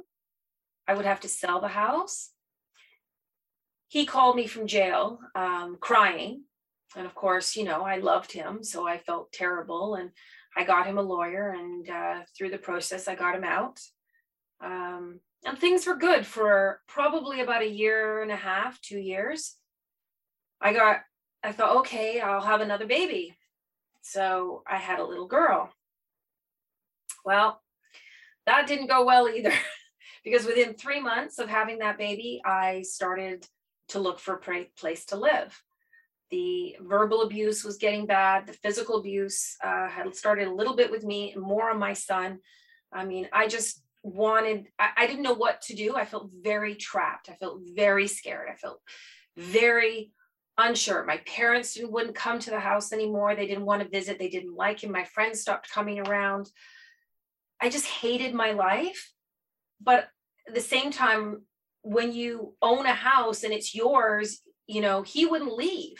I 0.87 0.95
would 0.95 1.07
have 1.07 1.21
to 1.21 1.29
sell 1.29 1.61
the 1.61 1.69
house. 1.69 2.31
He 3.89 4.07
called 4.07 4.37
me 4.37 4.47
from 4.47 4.67
jail, 4.67 5.19
um, 5.35 5.77
crying. 5.81 6.43
And 6.97 7.07
of 7.07 7.15
course, 7.15 7.57
you 7.57 7.65
know, 7.65 7.83
I 7.83 7.99
loved 7.99 8.33
him. 8.33 8.63
So 8.63 8.87
I 8.87 8.99
felt 8.99 9.33
terrible. 9.33 9.97
And 9.97 10.11
I 10.57 10.65
got 10.65 10.87
him 10.87 10.99
a 10.99 11.03
lawyer. 11.03 11.51
And 11.51 11.89
uh, 11.89 12.21
through 12.37 12.51
the 12.51 12.59
process, 12.59 13.09
I 13.09 13.15
got 13.15 13.35
him 13.35 13.45
out. 13.45 13.81
Um, 14.65 15.21
and 15.45 15.59
things 15.59 15.87
were 15.87 15.97
good 15.97 16.25
for 16.25 16.81
probably 16.89 17.41
about 17.41 17.63
a 17.63 17.69
year 17.69 18.23
and 18.23 18.31
a 18.31 18.37
half, 18.37 18.81
two 18.81 18.99
years 18.99 19.57
I 20.61 20.73
got, 20.73 21.01
I 21.43 21.53
thought, 21.53 21.77
okay, 21.79 22.21
I'll 22.21 22.41
have 22.41 22.61
another 22.61 22.87
baby. 22.87 23.37
So 24.03 24.63
I 24.67 24.77
had 24.77 24.99
a 24.99 25.05
little 25.05 25.27
girl. 25.27 25.71
Well, 27.25 27.61
that 28.47 28.67
didn't 28.67 28.87
go 28.87 29.05
well 29.05 29.29
either 29.29 29.53
because 30.25 30.47
within 30.47 30.75
three 30.75 31.01
months 31.01 31.39
of 31.39 31.49
having 31.49 31.79
that 31.79 31.99
baby, 31.99 32.41
I 32.45 32.83
started 32.83 33.47
to 33.89 33.99
look 33.99 34.19
for 34.19 34.35
a 34.35 34.65
place 34.77 35.05
to 35.07 35.17
live. 35.17 35.61
The 36.31 36.77
verbal 36.81 37.23
abuse 37.23 37.65
was 37.65 37.77
getting 37.77 38.07
bad. 38.07 38.47
The 38.47 38.53
physical 38.53 38.97
abuse 38.97 39.57
uh, 39.63 39.89
had 39.89 40.15
started 40.15 40.49
a 40.49 40.55
little 40.55 40.75
bit 40.75 40.91
with 40.91 41.05
me 41.05 41.35
more 41.37 41.71
on 41.71 41.79
my 41.79 41.93
son. 41.93 42.39
I 42.93 43.05
mean, 43.05 43.29
I 43.33 43.47
just 43.47 43.83
wanted, 44.03 44.67
I, 44.79 44.91
I 44.97 45.07
didn't 45.07 45.23
know 45.23 45.35
what 45.35 45.63
to 45.63 45.75
do. 45.75 45.95
I 45.95 46.05
felt 46.05 46.31
very 46.43 46.75
trapped. 46.75 47.29
I 47.29 47.35
felt 47.35 47.61
very 47.75 48.09
scared. 48.09 48.49
I 48.51 48.55
felt 48.55 48.81
very 49.37 50.13
unsure. 50.59 51.05
My 51.05 51.19
parents 51.19 51.75
didn't, 51.75 51.93
wouldn't 51.93 52.15
come 52.15 52.39
to 52.39 52.51
the 52.51 52.61
house 52.61 52.93
anymore. 52.93 53.35
They 53.35 53.47
didn't 53.47 53.67
want 53.67 53.83
to 53.83 53.89
visit. 53.89 54.19
They 54.19 54.29
didn't 54.29 54.55
like 54.55 54.83
him. 54.83 54.93
My 54.93 55.05
friends 55.05 55.41
stopped 55.41 55.71
coming 55.71 55.99
around. 56.01 56.51
I 57.61 57.69
just 57.69 57.87
hated 57.87 58.35
my 58.35 58.53
life. 58.53 59.13
But 59.81 60.09
at 60.49 60.55
the 60.55 60.61
same 60.61 60.91
time, 60.91 61.43
when 61.83 62.13
you 62.13 62.55
own 62.63 62.87
a 62.87 62.95
house 62.95 63.45
and 63.45 63.53
it's 63.53 63.75
yours, 63.75 64.41
you 64.67 64.81
know, 64.81 65.03
he 65.03 65.27
wouldn't 65.27 65.55
leave. 65.55 65.97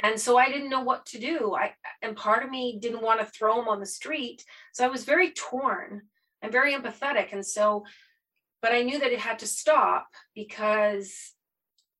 And 0.00 0.20
so 0.20 0.36
I 0.36 0.48
didn't 0.48 0.70
know 0.70 0.82
what 0.82 1.06
to 1.06 1.18
do. 1.18 1.56
I 1.56 1.74
and 2.02 2.16
part 2.16 2.44
of 2.44 2.50
me 2.50 2.78
didn't 2.80 3.02
want 3.02 3.20
to 3.20 3.26
throw 3.26 3.60
him 3.60 3.68
on 3.68 3.80
the 3.80 3.86
street. 3.86 4.44
So 4.72 4.84
I 4.84 4.88
was 4.88 5.04
very 5.04 5.32
torn. 5.32 6.02
I'm 6.42 6.52
very 6.52 6.72
empathetic. 6.72 7.32
And 7.32 7.44
so, 7.44 7.84
but 8.62 8.72
I 8.72 8.82
knew 8.82 8.98
that 9.00 9.12
it 9.12 9.18
had 9.18 9.40
to 9.40 9.46
stop 9.46 10.08
because, 10.34 11.32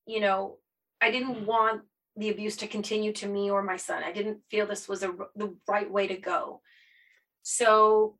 you 0.06 0.20
know, 0.20 0.58
I 1.00 1.10
didn't 1.10 1.46
want 1.46 1.82
the 2.16 2.30
abuse 2.30 2.56
to 2.56 2.66
continue 2.66 3.12
to 3.14 3.26
me 3.26 3.50
or 3.50 3.62
my 3.62 3.76
son. 3.76 4.02
I 4.02 4.12
didn't 4.12 4.40
feel 4.50 4.66
this 4.66 4.88
was 4.88 5.02
a, 5.02 5.12
the 5.36 5.54
right 5.68 5.90
way 5.90 6.08
to 6.08 6.16
go. 6.16 6.60
So 7.42 8.16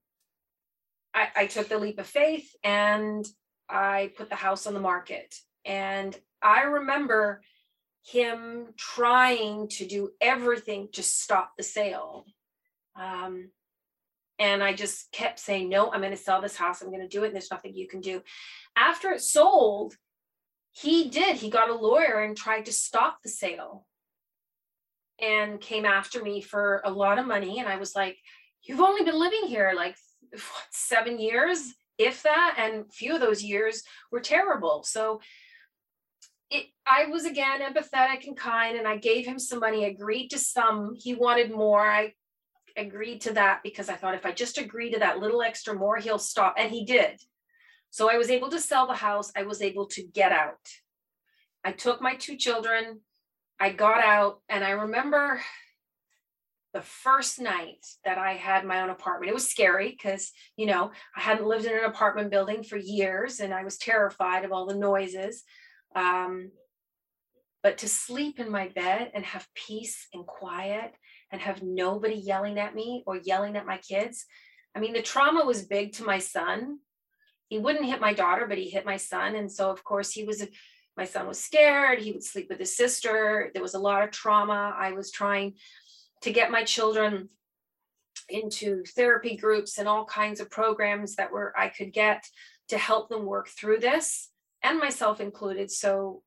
I, 1.12 1.28
I 1.34 1.46
took 1.46 1.68
the 1.68 1.78
leap 1.78 1.98
of 1.98 2.06
faith 2.06 2.54
and 2.62 3.26
I 3.68 4.12
put 4.16 4.30
the 4.30 4.36
house 4.36 4.66
on 4.66 4.74
the 4.74 4.80
market. 4.80 5.34
And 5.64 6.16
I 6.40 6.62
remember 6.62 7.42
him 8.04 8.68
trying 8.76 9.68
to 9.68 9.86
do 9.86 10.10
everything 10.20 10.88
to 10.92 11.02
stop 11.02 11.52
the 11.56 11.64
sale. 11.64 12.24
Um, 12.98 13.50
and 14.38 14.62
I 14.62 14.72
just 14.72 15.10
kept 15.10 15.40
saying, 15.40 15.68
no, 15.68 15.90
I'm 15.90 16.00
going 16.00 16.12
to 16.12 16.16
sell 16.16 16.40
this 16.40 16.56
house. 16.56 16.80
I'm 16.80 16.90
going 16.90 17.02
to 17.02 17.08
do 17.08 17.24
it. 17.24 17.28
And 17.28 17.34
there's 17.34 17.50
nothing 17.50 17.74
you 17.74 17.88
can 17.88 18.00
do. 18.00 18.22
After 18.76 19.10
it 19.10 19.20
sold, 19.20 19.94
he 20.72 21.08
did. 21.08 21.36
He 21.36 21.50
got 21.50 21.70
a 21.70 21.74
lawyer 21.74 22.20
and 22.20 22.36
tried 22.36 22.66
to 22.66 22.72
stop 22.72 23.18
the 23.22 23.28
sale 23.28 23.86
and 25.20 25.60
came 25.60 25.84
after 25.84 26.22
me 26.22 26.40
for 26.40 26.80
a 26.84 26.90
lot 26.90 27.18
of 27.18 27.26
money. 27.26 27.58
And 27.58 27.68
I 27.68 27.76
was 27.76 27.94
like, 27.94 28.16
you've 28.62 28.80
only 28.80 29.04
been 29.04 29.18
living 29.18 29.46
here 29.46 29.72
like 29.74 29.96
what, 30.30 30.66
seven 30.70 31.18
years, 31.18 31.74
if 31.96 32.22
that. 32.22 32.56
And 32.58 32.92
few 32.92 33.14
of 33.14 33.20
those 33.20 33.42
years 33.42 33.82
were 34.12 34.20
terrible. 34.20 34.84
So 34.84 35.20
it, 36.50 36.66
I 36.86 37.06
was 37.06 37.24
again 37.24 37.60
empathetic 37.60 38.26
and 38.26 38.36
kind, 38.36 38.78
and 38.78 38.88
I 38.88 38.96
gave 38.96 39.26
him 39.26 39.38
some 39.38 39.58
money, 39.60 39.84
agreed 39.84 40.28
to 40.28 40.38
some. 40.38 40.94
He 40.96 41.14
wanted 41.14 41.50
more. 41.50 41.86
I 41.86 42.14
agreed 42.76 43.22
to 43.22 43.34
that 43.34 43.60
because 43.62 43.88
I 43.88 43.96
thought 43.96 44.14
if 44.14 44.24
I 44.24 44.32
just 44.32 44.56
agree 44.56 44.92
to 44.92 45.00
that 45.00 45.18
little 45.18 45.42
extra 45.42 45.74
more, 45.74 45.96
he'll 45.96 46.18
stop. 46.18 46.54
And 46.56 46.70
he 46.70 46.84
did. 46.84 47.20
So 47.90 48.10
I 48.10 48.16
was 48.16 48.30
able 48.30 48.50
to 48.50 48.60
sell 48.60 48.86
the 48.86 48.94
house. 48.94 49.32
I 49.36 49.42
was 49.44 49.62
able 49.62 49.86
to 49.86 50.02
get 50.02 50.32
out. 50.32 50.68
I 51.64 51.72
took 51.72 52.00
my 52.00 52.14
two 52.14 52.36
children. 52.36 53.00
I 53.60 53.70
got 53.70 54.02
out, 54.02 54.40
and 54.48 54.62
I 54.62 54.70
remember 54.70 55.40
the 56.74 56.82
first 56.82 57.40
night 57.40 57.84
that 58.04 58.18
I 58.18 58.34
had 58.34 58.64
my 58.64 58.82
own 58.82 58.90
apartment. 58.90 59.30
It 59.30 59.34
was 59.34 59.48
scary 59.48 59.90
because, 59.90 60.30
you 60.56 60.66
know, 60.66 60.90
I 61.16 61.20
hadn't 61.20 61.46
lived 61.46 61.64
in 61.64 61.72
an 61.72 61.84
apartment 61.84 62.30
building 62.30 62.62
for 62.62 62.76
years 62.76 63.40
and 63.40 63.54
I 63.54 63.64
was 63.64 63.78
terrified 63.78 64.44
of 64.44 64.52
all 64.52 64.66
the 64.66 64.76
noises. 64.76 65.42
Um, 65.96 66.50
but 67.62 67.78
to 67.78 67.88
sleep 67.88 68.38
in 68.38 68.50
my 68.50 68.68
bed 68.68 69.10
and 69.14 69.24
have 69.24 69.48
peace 69.54 70.06
and 70.12 70.26
quiet 70.26 70.92
and 71.32 71.40
have 71.40 71.62
nobody 71.62 72.14
yelling 72.14 72.58
at 72.58 72.74
me 72.74 73.02
or 73.06 73.16
yelling 73.16 73.56
at 73.56 73.66
my 73.66 73.78
kids. 73.78 74.26
I 74.74 74.80
mean, 74.80 74.92
the 74.92 75.02
trauma 75.02 75.44
was 75.44 75.66
big 75.66 75.94
to 75.94 76.04
my 76.04 76.18
son. 76.18 76.78
He 77.48 77.58
wouldn't 77.58 77.86
hit 77.86 78.00
my 78.00 78.12
daughter, 78.12 78.46
but 78.46 78.58
he 78.58 78.68
hit 78.68 78.86
my 78.86 78.96
son. 78.96 79.34
And 79.34 79.50
so, 79.50 79.70
of 79.70 79.82
course, 79.84 80.12
he 80.12 80.24
was, 80.24 80.46
my 80.96 81.04
son 81.04 81.26
was 81.26 81.40
scared. 81.40 81.98
He 81.98 82.12
would 82.12 82.24
sleep 82.24 82.48
with 82.50 82.58
his 82.58 82.76
sister. 82.76 83.50
There 83.52 83.62
was 83.62 83.74
a 83.74 83.78
lot 83.78 84.02
of 84.02 84.10
trauma. 84.10 84.74
I 84.76 84.92
was 84.92 85.10
trying 85.10 85.54
to 86.22 86.32
get 86.32 86.50
my 86.50 86.64
children 86.64 87.30
into 88.28 88.84
therapy 88.84 89.36
groups 89.36 89.78
and 89.78 89.88
all 89.88 90.04
kinds 90.04 90.40
of 90.40 90.50
programs 90.50 91.16
that 91.16 91.32
were 91.32 91.54
I 91.56 91.68
could 91.68 91.92
get 91.92 92.26
to 92.68 92.78
help 92.78 93.08
them 93.08 93.24
work 93.24 93.48
through 93.48 93.78
this 93.80 94.28
and 94.62 94.78
myself 94.78 95.20
included 95.20 95.70
so 95.70 96.22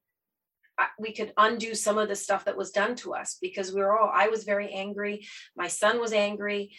we 0.97 1.13
could 1.13 1.31
undo 1.37 1.75
some 1.75 1.97
of 1.97 2.07
the 2.07 2.15
stuff 2.15 2.45
that 2.45 2.57
was 2.57 2.71
done 2.71 2.95
to 2.95 3.13
us 3.13 3.37
because 3.39 3.71
we 3.71 3.81
were 3.81 3.97
all 3.97 4.09
i 4.11 4.29
was 4.29 4.43
very 4.43 4.71
angry 4.73 5.27
my 5.55 5.67
son 5.67 5.99
was 5.99 6.11
angry 6.11 6.71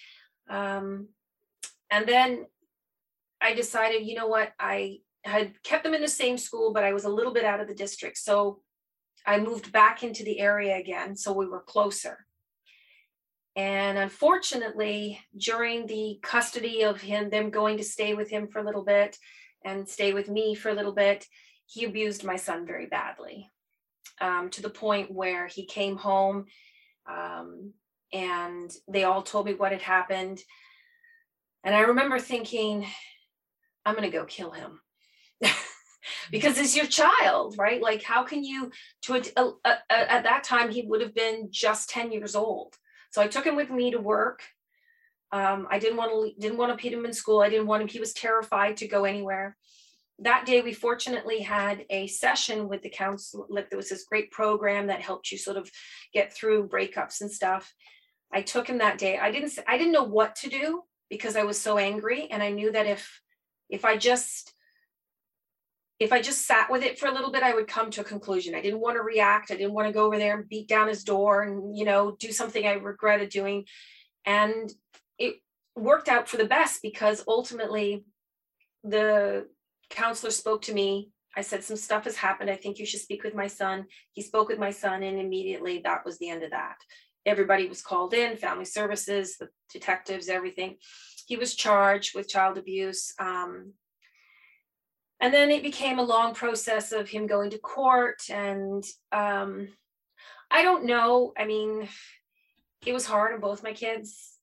um, 0.50 1.08
and 1.90 2.08
then 2.08 2.46
i 3.42 3.54
decided 3.54 4.06
you 4.06 4.14
know 4.14 4.26
what 4.26 4.52
i 4.58 4.98
had 5.24 5.52
kept 5.62 5.84
them 5.84 5.94
in 5.94 6.00
the 6.00 6.08
same 6.08 6.38
school 6.38 6.72
but 6.72 6.84
i 6.84 6.92
was 6.92 7.04
a 7.04 7.08
little 7.08 7.32
bit 7.32 7.44
out 7.44 7.60
of 7.60 7.68
the 7.68 7.74
district 7.74 8.18
so 8.18 8.60
i 9.26 9.38
moved 9.38 9.72
back 9.72 10.02
into 10.02 10.24
the 10.24 10.40
area 10.40 10.76
again 10.76 11.16
so 11.16 11.32
we 11.32 11.46
were 11.46 11.62
closer 11.62 12.26
and 13.54 13.98
unfortunately 13.98 15.20
during 15.36 15.86
the 15.86 16.18
custody 16.22 16.82
of 16.82 17.00
him 17.00 17.30
them 17.30 17.50
going 17.50 17.76
to 17.76 17.84
stay 17.84 18.14
with 18.14 18.30
him 18.30 18.48
for 18.48 18.60
a 18.60 18.64
little 18.64 18.84
bit 18.84 19.16
and 19.64 19.88
stay 19.88 20.12
with 20.12 20.28
me 20.28 20.54
for 20.54 20.70
a 20.70 20.74
little 20.74 20.94
bit 20.94 21.26
he 21.66 21.84
abused 21.84 22.24
my 22.24 22.36
son 22.36 22.66
very 22.66 22.86
badly 22.86 23.50
um, 24.20 24.50
to 24.50 24.62
the 24.62 24.70
point 24.70 25.10
where 25.10 25.46
he 25.46 25.66
came 25.66 25.96
home 25.96 26.46
um, 27.06 27.72
and 28.12 28.70
they 28.88 29.04
all 29.04 29.22
told 29.22 29.46
me 29.46 29.54
what 29.54 29.72
had 29.72 29.82
happened. 29.82 30.40
And 31.64 31.74
I 31.74 31.80
remember 31.80 32.18
thinking, 32.18 32.86
I'm 33.84 33.94
going 33.94 34.10
to 34.10 34.16
go 34.16 34.24
kill 34.24 34.50
him. 34.50 34.80
because 36.30 36.58
it's 36.58 36.76
your 36.76 36.86
child, 36.86 37.56
right? 37.58 37.82
Like, 37.82 38.02
how 38.02 38.22
can 38.22 38.44
you, 38.44 38.70
to 39.02 39.14
a, 39.14 39.22
a, 39.36 39.52
a, 39.64 40.12
at 40.12 40.24
that 40.24 40.44
time, 40.44 40.70
he 40.70 40.82
would 40.82 41.00
have 41.00 41.14
been 41.14 41.48
just 41.50 41.90
10 41.90 42.12
years 42.12 42.34
old. 42.34 42.74
So 43.10 43.20
I 43.20 43.28
took 43.28 43.46
him 43.46 43.56
with 43.56 43.70
me 43.70 43.90
to 43.90 43.98
work. 43.98 44.42
Um, 45.32 45.66
I 45.70 45.78
didn't 45.78 45.96
want 45.96 46.10
to 46.10 46.40
didn't 46.40 46.58
want 46.58 46.76
to 46.76 46.82
put 46.82 46.92
him 46.92 47.06
in 47.06 47.12
school. 47.12 47.40
I 47.40 47.48
didn't 47.48 47.66
want 47.66 47.82
him. 47.82 47.88
He 47.88 48.00
was 48.00 48.12
terrified 48.12 48.76
to 48.78 48.88
go 48.88 49.04
anywhere 49.04 49.56
that 50.22 50.46
day 50.46 50.60
we 50.60 50.72
fortunately 50.72 51.40
had 51.40 51.84
a 51.90 52.06
session 52.06 52.68
with 52.68 52.82
the 52.82 52.88
council 52.88 53.46
like 53.48 53.68
there 53.70 53.76
was 53.76 53.88
this 53.88 54.04
great 54.04 54.30
program 54.30 54.86
that 54.86 55.00
helped 55.00 55.30
you 55.30 55.38
sort 55.38 55.56
of 55.56 55.70
get 56.12 56.32
through 56.32 56.68
breakups 56.68 57.20
and 57.20 57.30
stuff 57.30 57.72
i 58.32 58.40
took 58.42 58.68
him 58.68 58.78
that 58.78 58.98
day 58.98 59.18
i 59.18 59.30
didn't 59.30 59.58
i 59.66 59.76
didn't 59.76 59.92
know 59.92 60.04
what 60.04 60.34
to 60.36 60.48
do 60.48 60.82
because 61.10 61.36
i 61.36 61.42
was 61.42 61.58
so 61.58 61.78
angry 61.78 62.28
and 62.30 62.42
i 62.42 62.50
knew 62.50 62.70
that 62.70 62.86
if 62.86 63.20
if 63.72 63.84
i 63.84 63.96
just 63.96 64.52
if 65.98 66.12
i 66.12 66.22
just 66.22 66.46
sat 66.46 66.70
with 66.70 66.84
it 66.84 66.98
for 66.98 67.06
a 67.06 67.12
little 67.12 67.32
bit 67.32 67.42
i 67.42 67.54
would 67.54 67.66
come 67.66 67.90
to 67.90 68.02
a 68.02 68.04
conclusion 68.04 68.54
i 68.54 68.62
didn't 68.62 68.80
want 68.80 68.96
to 68.96 69.02
react 69.02 69.50
i 69.50 69.56
didn't 69.56 69.74
want 69.74 69.88
to 69.88 69.92
go 69.92 70.06
over 70.06 70.18
there 70.18 70.38
and 70.38 70.48
beat 70.48 70.68
down 70.68 70.86
his 70.86 71.02
door 71.02 71.42
and 71.42 71.76
you 71.76 71.84
know 71.84 72.16
do 72.20 72.30
something 72.30 72.66
i 72.66 72.74
regretted 72.74 73.28
doing 73.28 73.64
and 74.24 74.72
it 75.18 75.36
worked 75.74 76.08
out 76.08 76.28
for 76.28 76.36
the 76.36 76.44
best 76.44 76.80
because 76.82 77.24
ultimately 77.26 78.04
the 78.84 79.46
counselor 79.90 80.30
spoke 80.30 80.62
to 80.62 80.74
me. 80.74 81.10
I 81.36 81.42
said, 81.42 81.64
Some 81.64 81.76
stuff 81.76 82.04
has 82.04 82.16
happened. 82.16 82.50
I 82.50 82.56
think 82.56 82.78
you 82.78 82.86
should 82.86 83.00
speak 83.00 83.22
with 83.22 83.34
my 83.34 83.46
son. 83.46 83.86
He 84.12 84.22
spoke 84.22 84.48
with 84.48 84.58
my 84.58 84.70
son, 84.70 85.02
and 85.02 85.18
immediately 85.18 85.80
that 85.84 86.04
was 86.04 86.18
the 86.18 86.28
end 86.28 86.42
of 86.42 86.50
that. 86.50 86.76
Everybody 87.24 87.68
was 87.68 87.82
called 87.82 88.14
in, 88.14 88.36
family 88.36 88.64
services, 88.64 89.36
the 89.38 89.48
detectives, 89.72 90.28
everything. 90.28 90.76
He 91.32 91.38
was 91.38 91.54
charged 91.54 92.14
with 92.14 92.28
child 92.28 92.58
abuse. 92.58 93.14
Um, 93.18 93.72
and 95.18 95.32
then 95.32 95.50
it 95.50 95.62
became 95.62 95.98
a 95.98 96.02
long 96.02 96.34
process 96.34 96.92
of 96.92 97.08
him 97.08 97.26
going 97.26 97.48
to 97.52 97.58
court. 97.58 98.24
And 98.28 98.84
um, 99.12 99.68
I 100.50 100.60
don't 100.60 100.84
know. 100.84 101.32
I 101.38 101.46
mean, 101.46 101.88
it 102.84 102.92
was 102.92 103.06
hard 103.06 103.32
on 103.32 103.40
both 103.40 103.62
my 103.62 103.72
kids. 103.72 104.36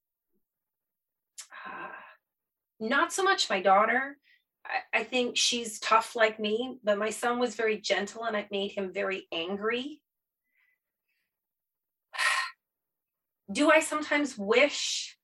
Uh, 1.64 1.90
not 2.80 3.14
so 3.14 3.22
much 3.22 3.52
my 3.52 3.62
daughter. 3.62 4.18
I, 4.92 5.04
think 5.04 5.38
she's 5.38 5.80
tough 5.80 6.16
like 6.16 6.40
me, 6.40 6.80
but 6.84 6.98
my 6.98 7.12
son 7.12 7.38
was 7.38 7.54
very 7.54 7.78
gentle 7.80 8.24
and 8.24 8.36
it 8.36 8.48
made 8.50 8.72
him 8.72 8.92
very 8.92 9.28
angry. 9.32 10.02
Do 13.52 13.70
I 13.70 13.80
sometimes 13.80 14.36
wish 14.40 15.19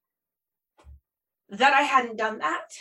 that 1.50 1.74
I 1.74 1.82
hadn't 1.82 2.18
done 2.18 2.40
that? 2.40 2.78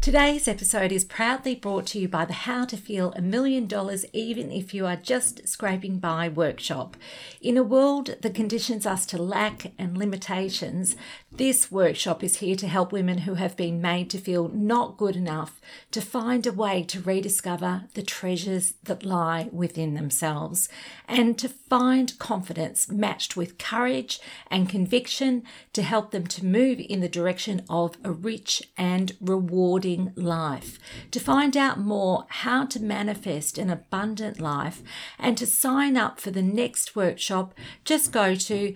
Today's 0.00 0.46
episode 0.46 0.92
is 0.92 1.04
proudly 1.04 1.56
brought 1.56 1.86
to 1.86 1.98
you 1.98 2.08
by 2.08 2.24
the 2.24 2.32
How 2.32 2.64
to 2.66 2.76
Feel 2.76 3.12
a 3.16 3.20
Million 3.20 3.66
Dollars 3.66 4.04
Even 4.12 4.52
If 4.52 4.72
You 4.72 4.86
Are 4.86 4.96
Just 4.96 5.48
Scraping 5.48 5.98
By 5.98 6.28
workshop. 6.28 6.96
In 7.40 7.56
a 7.56 7.64
world 7.64 8.14
that 8.22 8.34
conditions 8.34 8.86
us 8.86 9.04
to 9.06 9.20
lack 9.20 9.72
and 9.76 9.98
limitations, 9.98 10.94
this 11.38 11.70
workshop 11.70 12.24
is 12.24 12.38
here 12.38 12.56
to 12.56 12.66
help 12.66 12.90
women 12.90 13.18
who 13.18 13.34
have 13.34 13.56
been 13.56 13.80
made 13.80 14.10
to 14.10 14.18
feel 14.18 14.48
not 14.48 14.96
good 14.96 15.14
enough 15.14 15.60
to 15.92 16.00
find 16.00 16.44
a 16.46 16.52
way 16.52 16.82
to 16.82 17.00
rediscover 17.00 17.84
the 17.94 18.02
treasures 18.02 18.74
that 18.82 19.04
lie 19.04 19.48
within 19.52 19.94
themselves 19.94 20.68
and 21.06 21.38
to 21.38 21.48
find 21.48 22.18
confidence 22.18 22.90
matched 22.90 23.36
with 23.36 23.56
courage 23.56 24.18
and 24.50 24.68
conviction 24.68 25.44
to 25.72 25.82
help 25.82 26.10
them 26.10 26.26
to 26.26 26.44
move 26.44 26.80
in 26.80 26.98
the 26.98 27.08
direction 27.08 27.64
of 27.70 27.96
a 28.02 28.10
rich 28.10 28.60
and 28.76 29.12
rewarding 29.20 30.12
life. 30.16 30.80
To 31.12 31.20
find 31.20 31.56
out 31.56 31.78
more 31.78 32.26
how 32.28 32.66
to 32.66 32.82
manifest 32.82 33.58
an 33.58 33.70
abundant 33.70 34.40
life 34.40 34.82
and 35.20 35.38
to 35.38 35.46
sign 35.46 35.96
up 35.96 36.18
for 36.18 36.32
the 36.32 36.42
next 36.42 36.96
workshop, 36.96 37.54
just 37.84 38.10
go 38.10 38.34
to 38.34 38.74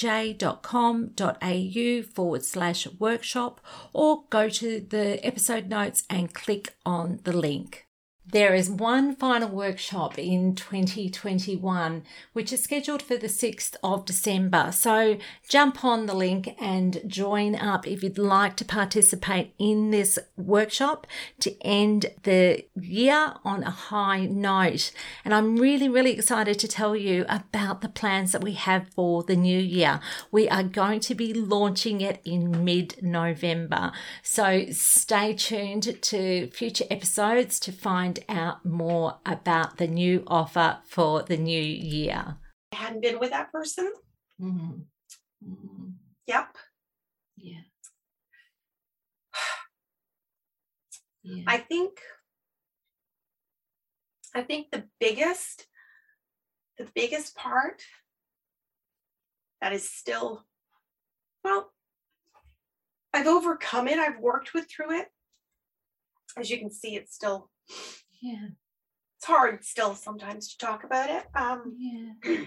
www.sandyj.com.au 0.00 2.02
forward 2.02 2.44
slash 2.44 2.88
workshop 2.98 3.60
or 3.92 4.24
go 4.30 4.48
to 4.48 4.84
the 4.88 5.24
episode 5.24 5.68
notes 5.68 6.02
and 6.08 6.34
click 6.34 6.74
on 6.84 7.20
the 7.24 7.32
link. 7.32 7.89
There 8.32 8.54
is 8.54 8.70
one 8.70 9.16
final 9.16 9.48
workshop 9.48 10.16
in 10.16 10.54
2021, 10.54 12.04
which 12.32 12.52
is 12.52 12.62
scheduled 12.62 13.02
for 13.02 13.16
the 13.16 13.26
6th 13.26 13.74
of 13.82 14.04
December. 14.04 14.70
So 14.72 15.18
jump 15.48 15.84
on 15.84 16.06
the 16.06 16.14
link 16.14 16.54
and 16.60 17.00
join 17.06 17.56
up 17.56 17.88
if 17.88 18.04
you'd 18.04 18.18
like 18.18 18.56
to 18.56 18.64
participate 18.64 19.52
in 19.58 19.90
this 19.90 20.18
workshop 20.36 21.08
to 21.40 21.60
end 21.62 22.06
the 22.22 22.64
year 22.80 23.34
on 23.44 23.64
a 23.64 23.70
high 23.70 24.26
note. 24.26 24.92
And 25.24 25.34
I'm 25.34 25.56
really, 25.56 25.88
really 25.88 26.12
excited 26.12 26.58
to 26.60 26.68
tell 26.68 26.94
you 26.94 27.24
about 27.28 27.80
the 27.80 27.88
plans 27.88 28.30
that 28.30 28.44
we 28.44 28.52
have 28.52 28.88
for 28.90 29.24
the 29.24 29.36
new 29.36 29.58
year. 29.58 30.00
We 30.30 30.48
are 30.48 30.62
going 30.62 31.00
to 31.00 31.16
be 31.16 31.34
launching 31.34 32.00
it 32.00 32.20
in 32.24 32.64
mid 32.64 33.02
November. 33.02 33.90
So 34.22 34.66
stay 34.70 35.34
tuned 35.34 36.00
to 36.02 36.48
future 36.50 36.84
episodes 36.90 37.58
to 37.60 37.72
find 37.72 38.19
out 38.28 38.64
more 38.64 39.18
about 39.26 39.78
the 39.78 39.86
new 39.86 40.24
offer 40.26 40.78
for 40.84 41.22
the 41.22 41.36
new 41.36 41.62
year. 41.62 42.36
I 42.72 42.76
hadn't 42.76 43.02
been 43.02 43.18
with 43.18 43.30
that 43.30 43.52
person. 43.52 43.92
Mm-hmm. 44.40 44.80
Mm-hmm. 45.48 45.88
Yep. 46.26 46.56
Yeah. 47.36 47.60
yeah. 51.22 51.44
I 51.46 51.58
think 51.58 52.00
I 54.34 54.42
think 54.42 54.70
the 54.70 54.84
biggest 55.00 55.66
the 56.78 56.88
biggest 56.94 57.34
part 57.36 57.82
that 59.60 59.72
is 59.72 59.90
still 59.90 60.44
well 61.42 61.72
I've 63.12 63.26
overcome 63.26 63.88
it. 63.88 63.98
I've 63.98 64.20
worked 64.20 64.54
with 64.54 64.70
through 64.70 64.98
it. 65.00 65.08
As 66.36 66.50
you 66.50 66.58
can 66.58 66.70
see, 66.70 66.94
it's 66.94 67.14
still 67.14 67.50
yeah. 68.20 68.48
It's 69.18 69.26
hard 69.26 69.64
still 69.64 69.94
sometimes 69.94 70.48
to 70.52 70.58
talk 70.58 70.84
about 70.84 71.10
it. 71.10 71.26
Um, 71.34 71.74
yeah. 71.78 72.36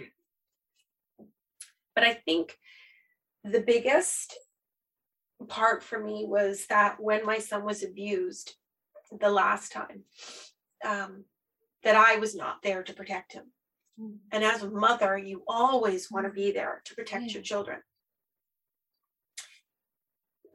but 1.96 2.04
I 2.04 2.14
think 2.14 2.58
the 3.44 3.62
biggest 3.62 4.36
part 5.48 5.84
for 5.84 6.00
me 6.00 6.26
was 6.28 6.66
that 6.68 7.00
when 7.00 7.26
my 7.26 7.38
son 7.38 7.64
was 7.64 7.84
abused 7.84 8.54
the 9.20 9.30
last 9.30 9.72
time, 9.72 10.04
um, 10.84 11.26
that 11.84 11.96
I 11.96 12.16
was 12.18 12.34
not 12.36 12.62
there 12.64 12.82
to 12.82 12.94
protect 12.94 13.34
him. 13.34 13.52
Mm. 14.00 14.18
And 14.32 14.44
as 14.44 14.64
a 14.64 14.70
mother, 14.72 15.18
you 15.18 15.44
always 15.48 16.10
want 16.10 16.26
to 16.26 16.32
be 16.32 16.52
there 16.52 16.82
to 16.86 16.96
protect 16.96 17.26
Yeah. 17.26 17.34
your 17.34 17.44
children. 17.44 17.80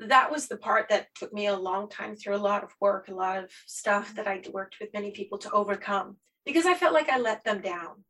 That 0.01 0.31
was 0.31 0.47
the 0.47 0.57
part 0.57 0.89
that 0.91 1.09
took 1.15 1.33
me 1.33 1.47
a 1.47 1.57
long 1.57 1.89
time 1.89 2.15
through 2.15 2.37
a 2.37 2.39
lot 2.39 2.63
of 2.63 2.71
work, 2.81 3.09
a 3.09 3.15
lot 3.15 3.43
of 3.43 3.51
stuff 3.67 4.09
mm-hmm. 4.09 4.17
that 4.17 4.29
I 4.29 4.43
worked 4.53 4.77
with 4.81 4.95
many 4.95 5.11
people 5.11 5.39
to 5.39 5.51
overcome 5.51 6.17
because 6.45 6.67
I 6.67 6.75
felt 6.75 6.95
like 6.95 7.09
I 7.09 7.19
let 7.19 7.45
them 7.45 7.61
down. 7.61 8.05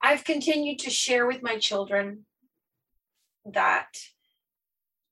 I've 0.00 0.24
continued 0.24 0.78
to 0.80 0.90
share 0.90 1.26
with 1.26 1.42
my 1.42 1.58
children 1.58 2.26
that 3.52 3.88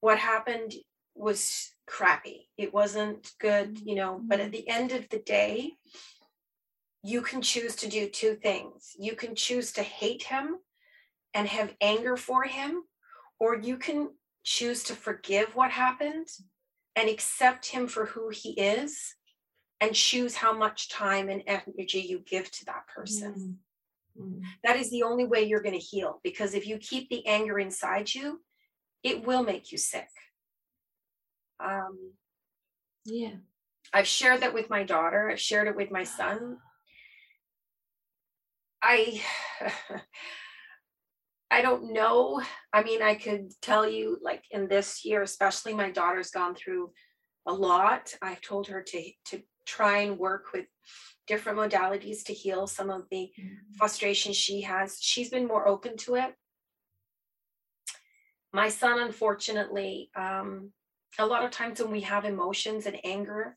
what 0.01 0.19
happened 0.19 0.75
was 1.15 1.73
crappy. 1.87 2.49
It 2.57 2.73
wasn't 2.73 3.33
good, 3.41 3.79
you 3.85 3.95
know, 3.95 4.21
but 4.23 4.41
at 4.41 4.47
mm-hmm. 4.47 4.53
the 4.53 4.69
end 4.69 4.93
of 4.93 5.09
the 5.09 5.19
day, 5.19 5.73
you 7.03 7.21
can 7.21 7.43
choose 7.43 7.77
to 7.77 7.89
do 7.89 8.09
two 8.09 8.35
things. 8.35 8.93
You 8.99 9.15
can 9.15 9.35
choose 9.35 9.73
to 9.73 9.83
hate 9.83 10.23
him 10.25 10.57
and 11.35 11.47
have 11.49 11.75
anger 11.81 12.17
for 12.17 12.45
him, 12.45 12.83
or 13.39 13.57
you 13.57 13.77
can 13.77 14.11
choose 14.43 14.83
to 14.85 14.95
forgive 14.95 15.55
what 15.55 15.71
happened 15.71 16.29
and 16.97 17.09
accept 17.09 17.67
him 17.67 17.87
for 17.87 18.07
who 18.07 18.29
he 18.31 18.51
is 18.51 19.15
and 19.81 19.95
choose 19.95 20.37
how 20.37 20.57
much 20.57 20.89
time 20.89 21.29
and 21.29 21.43
energy 21.47 22.01
you 22.01 22.21
give 22.21 22.51
to 22.51 22.65
that 22.67 22.87
person. 22.87 23.59
Mm. 24.21 24.43
That 24.63 24.77
is 24.77 24.91
the 24.91 25.03
only 25.03 25.25
way 25.25 25.43
you're 25.45 25.63
going 25.63 25.79
to 25.79 25.85
heal 25.85 26.21
because 26.23 26.55
if 26.55 26.67
you 26.67 26.79
keep 26.79 27.09
the 27.09 27.27
anger 27.27 27.59
inside 27.59 28.15
you, 28.15 28.41
it 29.03 29.27
will 29.27 29.43
make 29.43 29.73
you 29.73 29.79
sick. 29.79 30.09
Um, 31.61 32.13
Yeah. 33.05 33.37
I've 33.93 34.07
shared 34.07 34.41
that 34.41 34.55
with 34.55 34.71
my 34.71 34.83
daughter, 34.83 35.31
I've 35.31 35.41
shared 35.41 35.69
it 35.69 35.77
with 35.77 35.91
my 35.91 36.05
son. 36.05 36.59
I 38.83 39.23
I 41.55 41.63
don't 41.63 41.93
know. 41.93 42.43
I 42.73 42.83
mean, 42.83 43.01
I 43.01 43.15
could 43.15 43.53
tell 43.63 43.89
you 43.89 44.19
like 44.21 44.43
in 44.51 44.67
this 44.67 45.05
year, 45.05 45.23
especially 45.23 45.73
my 45.73 45.89
daughter's 45.89 46.33
gone 46.33 46.57
through 46.57 46.91
a 47.47 47.53
lot. 47.53 48.13
I've 48.21 48.41
told 48.41 48.67
her 48.67 48.83
to 48.83 49.11
to 49.27 49.41
try 49.65 49.99
and 49.99 50.19
work 50.19 50.47
with 50.53 50.67
different 51.29 51.57
modalities 51.57 52.25
to 52.25 52.35
heal 52.35 52.67
some 52.67 52.91
of 52.91 53.03
the 53.09 53.31
frustration 53.79 54.33
she 54.33 54.63
has. 54.63 54.99
She's 55.01 55.31
been 55.31 55.47
more 55.47 55.69
open 55.69 55.97
to 55.99 56.17
it. 56.17 56.35
My 58.53 58.69
son, 58.69 58.99
unfortunately, 58.99 60.11
um, 60.17 60.73
a 61.21 61.27
lot 61.27 61.45
of 61.45 61.53
times 61.53 61.81
when 61.81 61.93
we 61.93 62.01
have 62.01 62.25
emotions 62.25 62.87
and 62.87 62.99
anger, 63.05 63.57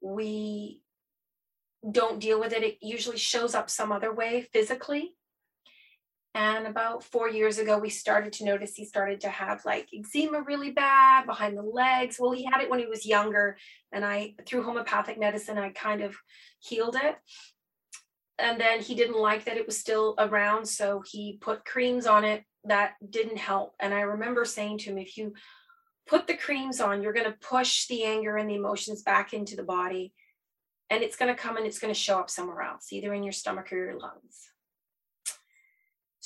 we 0.00 0.82
don't 1.90 2.20
deal 2.20 2.38
with 2.38 2.52
it. 2.52 2.62
It 2.62 2.78
usually 2.80 3.18
shows 3.18 3.56
up 3.56 3.68
some 3.70 3.90
other 3.90 4.14
way 4.14 4.46
physically. 4.52 5.16
And 6.34 6.66
about 6.66 7.04
four 7.04 7.28
years 7.28 7.58
ago, 7.58 7.76
we 7.76 7.90
started 7.90 8.32
to 8.34 8.46
notice 8.46 8.74
he 8.74 8.86
started 8.86 9.20
to 9.20 9.28
have 9.28 9.64
like 9.66 9.88
eczema 9.92 10.40
really 10.40 10.70
bad 10.70 11.26
behind 11.26 11.58
the 11.58 11.62
legs. 11.62 12.16
Well, 12.18 12.32
he 12.32 12.44
had 12.44 12.62
it 12.62 12.70
when 12.70 12.78
he 12.78 12.86
was 12.86 13.04
younger, 13.04 13.58
and 13.92 14.02
I, 14.04 14.34
through 14.46 14.62
homeopathic 14.62 15.18
medicine, 15.18 15.58
I 15.58 15.70
kind 15.70 16.00
of 16.02 16.16
healed 16.60 16.96
it. 16.96 17.16
And 18.38 18.58
then 18.58 18.80
he 18.80 18.94
didn't 18.94 19.20
like 19.20 19.44
that 19.44 19.58
it 19.58 19.66
was 19.66 19.78
still 19.78 20.14
around, 20.18 20.66
so 20.66 21.02
he 21.06 21.36
put 21.38 21.66
creams 21.66 22.06
on 22.06 22.24
it 22.24 22.44
that 22.64 22.94
didn't 23.08 23.36
help. 23.36 23.74
And 23.78 23.92
I 23.92 24.00
remember 24.00 24.46
saying 24.46 24.78
to 24.78 24.90
him, 24.90 24.98
if 24.98 25.18
you 25.18 25.34
put 26.06 26.26
the 26.26 26.36
creams 26.36 26.80
on, 26.80 27.02
you're 27.02 27.12
going 27.12 27.30
to 27.30 27.38
push 27.46 27.86
the 27.88 28.04
anger 28.04 28.38
and 28.38 28.48
the 28.48 28.54
emotions 28.54 29.02
back 29.02 29.34
into 29.34 29.54
the 29.54 29.62
body, 29.62 30.14
and 30.88 31.02
it's 31.02 31.16
going 31.16 31.34
to 31.34 31.40
come 31.40 31.58
and 31.58 31.66
it's 31.66 31.78
going 31.78 31.92
to 31.92 31.98
show 31.98 32.18
up 32.18 32.30
somewhere 32.30 32.62
else, 32.62 32.90
either 32.90 33.12
in 33.12 33.22
your 33.22 33.32
stomach 33.32 33.70
or 33.70 33.76
your 33.76 33.98
lungs. 33.98 34.51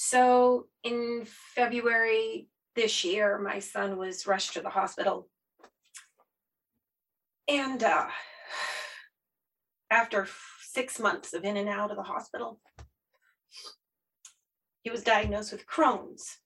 So 0.08 0.68
in 0.84 1.26
February 1.56 2.46
this 2.76 3.02
year, 3.02 3.38
my 3.38 3.58
son 3.58 3.96
was 3.98 4.24
rushed 4.24 4.52
to 4.52 4.60
the 4.60 4.70
hospital. 4.70 5.28
And 7.48 7.82
uh, 7.82 8.06
after 9.90 10.28
six 10.62 11.00
months 11.00 11.34
of 11.34 11.44
in 11.44 11.56
and 11.56 11.68
out 11.68 11.90
of 11.90 11.96
the 11.96 12.04
hospital, 12.04 12.60
he 14.82 14.90
was 14.90 15.02
diagnosed 15.02 15.50
with 15.50 15.66
Crohn's, 15.66 16.38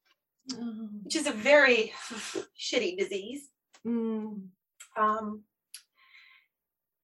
Oh. 0.54 0.88
which 1.02 1.16
is 1.16 1.26
a 1.26 1.32
very 1.32 1.92
shitty 2.58 2.96
disease. 2.96 3.50
Mm. 3.86 4.46
Um, 4.96 5.42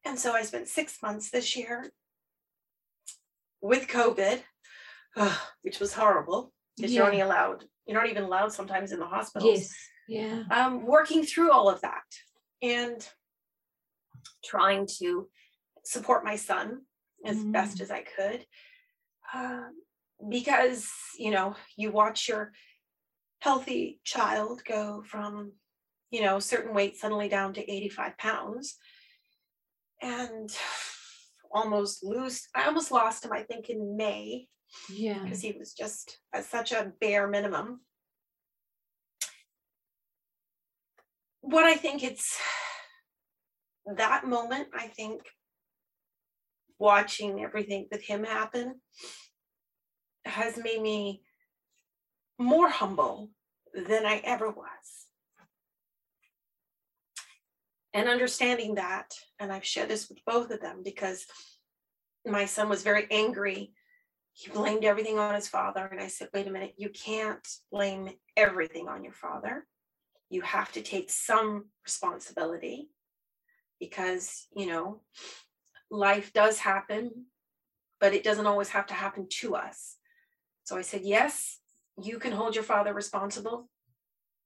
and 0.06 0.18
so 0.18 0.32
I 0.32 0.40
spent 0.42 0.68
six 0.68 1.02
months 1.02 1.30
this 1.30 1.54
year 1.54 1.92
with 3.60 3.88
COVID, 3.88 4.40
which 5.62 5.80
was 5.80 5.92
horrible 5.92 6.52
because 6.76 6.92
you're 6.92 7.04
Yeah. 7.04 7.10
only 7.10 7.20
allowed, 7.22 7.64
you're 7.86 7.98
not 8.00 8.10
even 8.10 8.24
allowed 8.24 8.52
sometimes 8.52 8.92
in 8.92 8.98
the 9.00 9.06
hospitals. 9.06 9.60
Yes. 9.60 9.74
Yeah. 10.08 10.44
Um, 10.50 10.84
working 10.86 11.24
through 11.24 11.50
all 11.50 11.68
of 11.68 11.80
that 11.80 12.04
and 12.62 13.06
trying 14.44 14.86
to 14.98 15.28
support 15.84 16.24
my 16.24 16.36
son 16.36 16.82
as 17.24 17.42
best 17.44 17.78
Mm. 17.78 17.80
as 17.80 17.90
I 17.90 18.02
could. 18.02 18.46
Um, 19.34 19.82
because, 20.28 20.88
you 21.18 21.30
know, 21.30 21.56
you 21.76 21.90
watch 21.90 22.28
your 22.28 22.52
healthy 23.40 24.00
child 24.04 24.62
go 24.64 25.02
from, 25.02 25.52
you 26.10 26.20
know, 26.22 26.38
certain 26.38 26.74
weight 26.74 26.96
suddenly 26.96 27.28
down 27.28 27.52
to 27.54 27.70
85 27.70 28.16
pounds 28.18 28.78
and 30.00 30.56
almost 31.50 32.04
lose, 32.04 32.48
I 32.54 32.66
almost 32.66 32.90
lost 32.92 33.24
him, 33.24 33.32
I 33.32 33.42
think, 33.42 33.68
in 33.70 33.96
May 33.96 34.48
Yeah. 34.90 35.22
because 35.22 35.40
he 35.40 35.52
was 35.52 35.72
just 35.72 36.18
at 36.32 36.44
such 36.44 36.72
a 36.72 36.92
bare 37.00 37.28
minimum. 37.28 37.80
What 41.40 41.64
I 41.64 41.74
think 41.74 42.02
it's 42.02 42.38
that 43.86 44.26
moment, 44.26 44.68
I 44.74 44.88
think 44.88 45.22
watching 46.78 47.42
everything 47.42 47.86
with 47.90 48.02
him 48.02 48.24
happen 48.24 48.80
has 50.24 50.56
made 50.56 50.82
me 50.82 51.22
more 52.38 52.68
humble 52.68 53.30
than 53.74 54.04
I 54.04 54.20
ever 54.24 54.50
was. 54.50 55.06
And 57.94 58.08
understanding 58.08 58.74
that, 58.74 59.14
and 59.38 59.50
I've 59.50 59.64
shared 59.64 59.88
this 59.88 60.08
with 60.08 60.18
both 60.26 60.50
of 60.50 60.60
them 60.60 60.82
because 60.84 61.26
my 62.26 62.44
son 62.44 62.68
was 62.68 62.82
very 62.82 63.06
angry 63.10 63.72
he 64.36 64.50
blamed 64.50 64.84
everything 64.84 65.18
on 65.18 65.34
his 65.34 65.48
father. 65.48 65.88
And 65.90 65.98
I 65.98 66.08
said, 66.08 66.28
wait 66.34 66.46
a 66.46 66.50
minute, 66.50 66.74
you 66.76 66.90
can't 66.90 67.46
blame 67.72 68.10
everything 68.36 68.86
on 68.86 69.02
your 69.02 69.14
father. 69.14 69.66
You 70.28 70.42
have 70.42 70.70
to 70.72 70.82
take 70.82 71.10
some 71.10 71.70
responsibility 71.86 72.90
because, 73.80 74.46
you 74.54 74.66
know, 74.66 75.00
life 75.90 76.34
does 76.34 76.58
happen, 76.58 77.24
but 77.98 78.12
it 78.12 78.24
doesn't 78.24 78.46
always 78.46 78.68
have 78.68 78.86
to 78.88 78.94
happen 78.94 79.26
to 79.40 79.56
us. 79.56 79.96
So 80.64 80.76
I 80.76 80.82
said, 80.82 81.00
yes, 81.02 81.58
you 82.02 82.18
can 82.18 82.32
hold 82.32 82.54
your 82.54 82.64
father 82.64 82.92
responsible, 82.92 83.70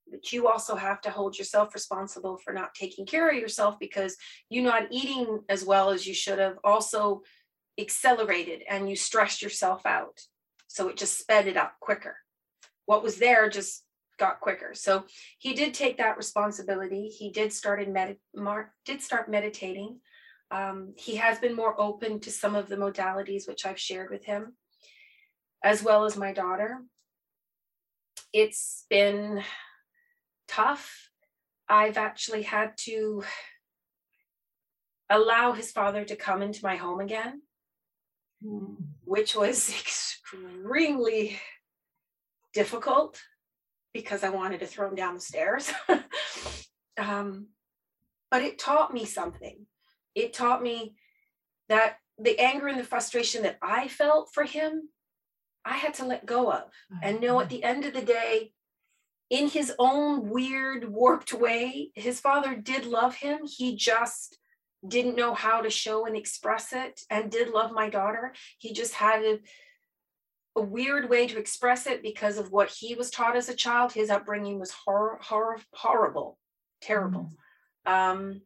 but 0.09 0.33
you 0.33 0.47
also 0.47 0.77
have 0.77 1.01
to 1.01 1.11
hold 1.11 1.37
yourself 1.37 1.75
responsible 1.75 2.39
for 2.39 2.53
not 2.53 2.75
taking 2.75 3.07
care 3.07 3.29
of 3.29 3.37
yourself 3.37 3.77
because 3.81 4.17
you're 4.51 4.63
not 4.63 4.87
eating 4.93 5.41
as 5.49 5.65
well 5.65 5.91
as 5.91 6.07
you 6.07 6.15
should 6.15 6.39
have 6.39 6.59
also 6.63 7.23
accelerated 7.79 8.63
and 8.69 8.89
you 8.89 8.97
stressed 8.97 9.43
yourself 9.43 9.87
out. 9.87 10.21
So 10.67 10.89
it 10.89 10.97
just 10.97 11.19
sped 11.19 11.47
it 11.47 11.57
up 11.57 11.75
quicker. 11.81 12.17
What 12.87 13.03
was 13.03 13.17
there 13.17 13.49
just 13.49 13.85
got 14.21 14.39
quicker. 14.39 14.73
So 14.75 15.05
he 15.39 15.55
did 15.55 15.75
take 15.75 15.97
that 15.97 16.19
responsibility. 16.19 17.09
He 17.09 17.31
did 17.31 17.53
started 17.53 17.89
med- 17.89 18.19
mar- 18.37 18.73
did 18.85 19.03
start 19.03 19.29
meditating. 19.29 19.99
Um, 20.53 20.95
he 20.97 21.17
has 21.17 21.39
been 21.39 21.57
more 21.57 21.81
open 21.81 22.21
to 22.21 22.31
some 22.31 22.55
of 22.55 22.69
the 22.69 22.77
modalities 22.77 23.49
which 23.49 23.65
I've 23.65 23.81
shared 23.81 24.11
with 24.11 24.25
him, 24.25 24.57
as 25.65 25.83
well 25.83 26.05
as 26.05 26.17
my 26.17 26.33
daughter. 26.33 26.83
It's 28.33 28.85
been 28.91 29.43
tough. 30.47 31.11
I've 31.69 31.97
actually 31.97 32.43
had 32.43 32.77
to 32.79 33.25
allow 35.09 35.53
his 35.53 35.73
father 35.73 36.05
to 36.05 36.17
come 36.17 36.43
into 36.43 36.65
my 36.65 36.77
home 36.77 37.01
again. 37.01 37.43
Which 38.43 39.35
was 39.35 39.69
extremely 39.81 41.41
difficult 42.53 43.21
because 43.93 44.23
I 44.23 44.31
wanted 44.31 44.61
to 44.61 44.67
throw 44.67 44.89
him 44.89 44.95
down 44.95 45.15
the 45.15 45.21
stairs. 45.21 45.73
um, 46.99 47.49
but 48.31 48.43
it 48.43 48.59
taught 48.59 48.95
me 48.95 49.05
something. 49.05 49.67
It 50.15 50.33
taught 50.33 50.63
me 50.63 50.95
that 51.69 51.97
the 52.19 52.39
anger 52.39 52.69
and 52.69 52.79
the 52.79 52.85
frustration 52.85 53.43
that 53.43 53.59
I 53.63 53.89
felt 53.89 54.31
for 54.33 54.45
him, 54.45 54.89
I 55.65 55.77
had 55.77 55.95
to 55.95 56.05
let 56.05 56.27
go 56.27 56.51
of 56.51 56.71
and 57.03 57.21
know 57.21 57.41
at 57.41 57.49
the 57.49 57.65
end 57.65 57.85
of 57.85 57.95
the 57.95 58.03
day, 58.03 58.53
in 59.31 59.49
his 59.49 59.73
own 59.79 60.29
weird, 60.29 60.89
warped 60.89 61.33
way, 61.33 61.93
his 61.95 62.21
father 62.21 62.57
did 62.57 62.85
love 62.85 63.15
him. 63.15 63.41
He 63.45 63.77
just 63.77 64.40
didn't 64.87 65.17
know 65.17 65.35
how 65.35 65.61
to 65.61 65.71
show 65.71 66.07
and 66.07 66.17
express 66.17 66.73
it 66.73 67.03
and 67.11 67.31
did 67.31 67.51
love 67.51 67.73
my 67.73 67.91
daughter. 67.91 68.33
He 68.59 68.73
just 68.73 68.95
had 68.95 69.23
a, 69.23 69.39
a 70.57 70.63
weird 70.63 71.11
way 71.11 71.27
to 71.27 71.39
express 71.39 71.87
it 71.87 72.03
because 72.03 72.39
of 72.39 72.51
what 72.51 72.71
he 72.71 72.95
was 72.95 73.11
taught 73.11 73.37
as 73.37 73.49
a 73.49 73.55
child. 73.55 73.93
His 73.93 74.11
upbringing 74.11 74.59
was 74.59 74.71
hor- 74.71 75.19
hor- 75.23 75.61
horrible, 75.73 76.39
terrible. 76.81 77.31
Um, 77.85 78.43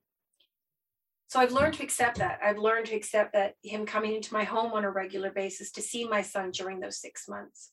so 1.28 1.40
I've 1.40 1.52
learned 1.52 1.74
to 1.74 1.82
accept 1.82 2.18
that. 2.18 2.38
I've 2.44 2.58
learned 2.58 2.86
to 2.86 2.96
accept 2.96 3.32
that 3.32 3.54
him 3.62 3.86
coming 3.86 4.14
into 4.14 4.34
my 4.34 4.44
home 4.44 4.72
on 4.72 4.84
a 4.84 4.90
regular 4.90 5.30
basis 5.30 5.72
to 5.72 5.82
see 5.82 6.06
my 6.06 6.22
son 6.22 6.50
during 6.50 6.80
those 6.80 7.00
six 7.00 7.28
months. 7.28 7.70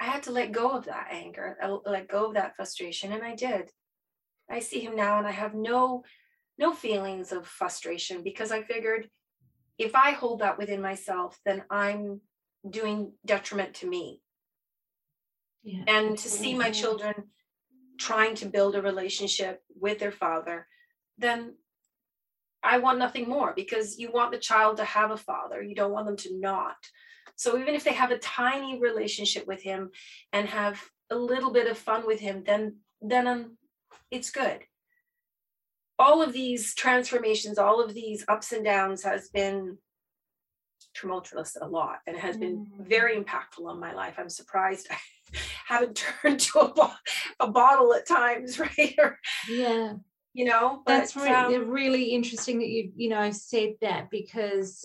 I 0.00 0.04
had 0.04 0.24
to 0.24 0.32
let 0.32 0.52
go 0.52 0.70
of 0.70 0.86
that 0.86 1.08
anger, 1.10 1.56
I 1.62 1.68
let 1.88 2.08
go 2.08 2.26
of 2.26 2.34
that 2.34 2.56
frustration, 2.56 3.12
and 3.12 3.22
I 3.22 3.34
did. 3.34 3.70
I 4.50 4.60
see 4.60 4.80
him 4.80 4.96
now 4.96 5.18
and 5.18 5.26
I 5.26 5.32
have 5.32 5.54
no 5.54 6.04
no 6.56 6.72
feelings 6.72 7.32
of 7.32 7.46
frustration 7.46 8.22
because 8.22 8.52
I 8.52 8.62
figured 8.62 9.08
if 9.76 9.94
I 9.94 10.12
hold 10.12 10.40
that 10.40 10.56
within 10.56 10.80
myself, 10.80 11.40
then 11.44 11.64
I'm 11.68 12.20
doing 12.68 13.12
detriment 13.26 13.74
to 13.74 13.88
me. 13.88 14.20
Yeah. 15.64 15.82
And 15.88 16.16
to 16.16 16.28
see 16.28 16.54
my 16.54 16.70
children 16.70 17.14
trying 17.98 18.36
to 18.36 18.46
build 18.46 18.76
a 18.76 18.82
relationship 18.82 19.62
with 19.80 19.98
their 19.98 20.12
father, 20.12 20.68
then 21.18 21.54
I 22.62 22.78
want 22.78 22.98
nothing 22.98 23.28
more 23.28 23.52
because 23.54 23.98
you 23.98 24.10
want 24.12 24.32
the 24.32 24.38
child 24.38 24.76
to 24.78 24.84
have 24.84 25.10
a 25.10 25.16
father. 25.16 25.62
You 25.62 25.74
don't 25.74 25.92
want 25.92 26.06
them 26.06 26.16
to 26.18 26.38
not. 26.38 26.76
So 27.36 27.58
even 27.58 27.74
if 27.74 27.84
they 27.84 27.92
have 27.92 28.10
a 28.10 28.18
tiny 28.18 28.78
relationship 28.80 29.46
with 29.46 29.62
him 29.62 29.90
and 30.32 30.48
have 30.48 30.82
a 31.10 31.16
little 31.16 31.52
bit 31.52 31.66
of 31.66 31.76
fun 31.76 32.06
with 32.06 32.20
him, 32.20 32.44
then 32.46 32.76
then 33.02 33.26
um, 33.26 33.58
it's 34.14 34.30
good. 34.30 34.60
All 35.98 36.22
of 36.22 36.32
these 36.32 36.74
transformations, 36.74 37.58
all 37.58 37.82
of 37.82 37.94
these 37.94 38.24
ups 38.28 38.52
and 38.52 38.64
downs 38.64 39.02
has 39.04 39.28
been 39.28 39.78
tumultuous 40.94 41.56
a 41.60 41.66
lot 41.66 41.98
and 42.06 42.16
has 42.16 42.36
been 42.36 42.66
Mm. 42.66 42.86
very 42.88 43.16
impactful 43.16 43.66
on 43.66 43.80
my 43.80 43.92
life. 43.92 44.14
I'm 44.18 44.28
surprised 44.28 44.86
I 44.90 44.96
haven't 45.66 45.96
turned 45.96 46.40
to 46.40 46.60
a, 46.60 46.72
bo- 46.74 46.92
a 47.40 47.48
bottle 47.48 47.92
at 47.94 48.06
times, 48.06 48.58
right? 48.60 48.94
Or, 48.98 49.18
Yeah. 49.48 49.94
you 50.32 50.44
know, 50.44 50.82
That's 50.86 51.16
really, 51.16 51.56
um, 51.56 51.68
really 51.70 52.04
interesting 52.04 52.58
that 52.58 52.68
you 52.68 52.92
you 52.96 53.08
know 53.08 53.30
said 53.30 53.74
that 53.80 54.10
because 54.10 54.84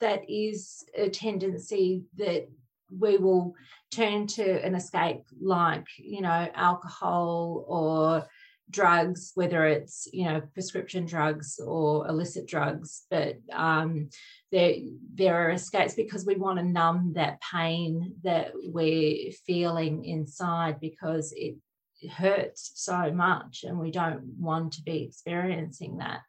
that 0.00 0.20
is 0.28 0.84
a 0.94 1.08
tendency 1.08 2.04
that 2.16 2.48
we 2.90 3.16
will 3.16 3.54
turn 3.90 4.26
to 4.26 4.62
an 4.64 4.74
escape 4.74 5.22
like 5.40 5.86
you 5.96 6.20
know 6.20 6.48
alcohol 6.54 7.64
or 7.68 8.26
drugs 8.70 9.32
whether 9.34 9.66
it's 9.66 10.08
you 10.12 10.24
know 10.24 10.40
prescription 10.54 11.04
drugs 11.04 11.60
or 11.64 12.06
illicit 12.08 12.46
drugs 12.46 13.02
but 13.10 13.36
um 13.52 14.08
there 14.52 14.74
there 15.14 15.46
are 15.46 15.50
escapes 15.50 15.94
because 15.94 16.24
we 16.24 16.36
want 16.36 16.58
to 16.58 16.64
numb 16.64 17.12
that 17.14 17.40
pain 17.40 18.14
that 18.22 18.52
we're 18.54 19.32
feeling 19.46 20.04
inside 20.04 20.80
because 20.80 21.32
it 21.36 21.56
it 22.00 22.10
hurts 22.10 22.72
so 22.76 23.12
much 23.12 23.64
and 23.66 23.78
we 23.78 23.90
don't 23.90 24.22
want 24.38 24.72
to 24.74 24.82
be 24.82 25.02
experiencing 25.02 25.98
that. 25.98 26.20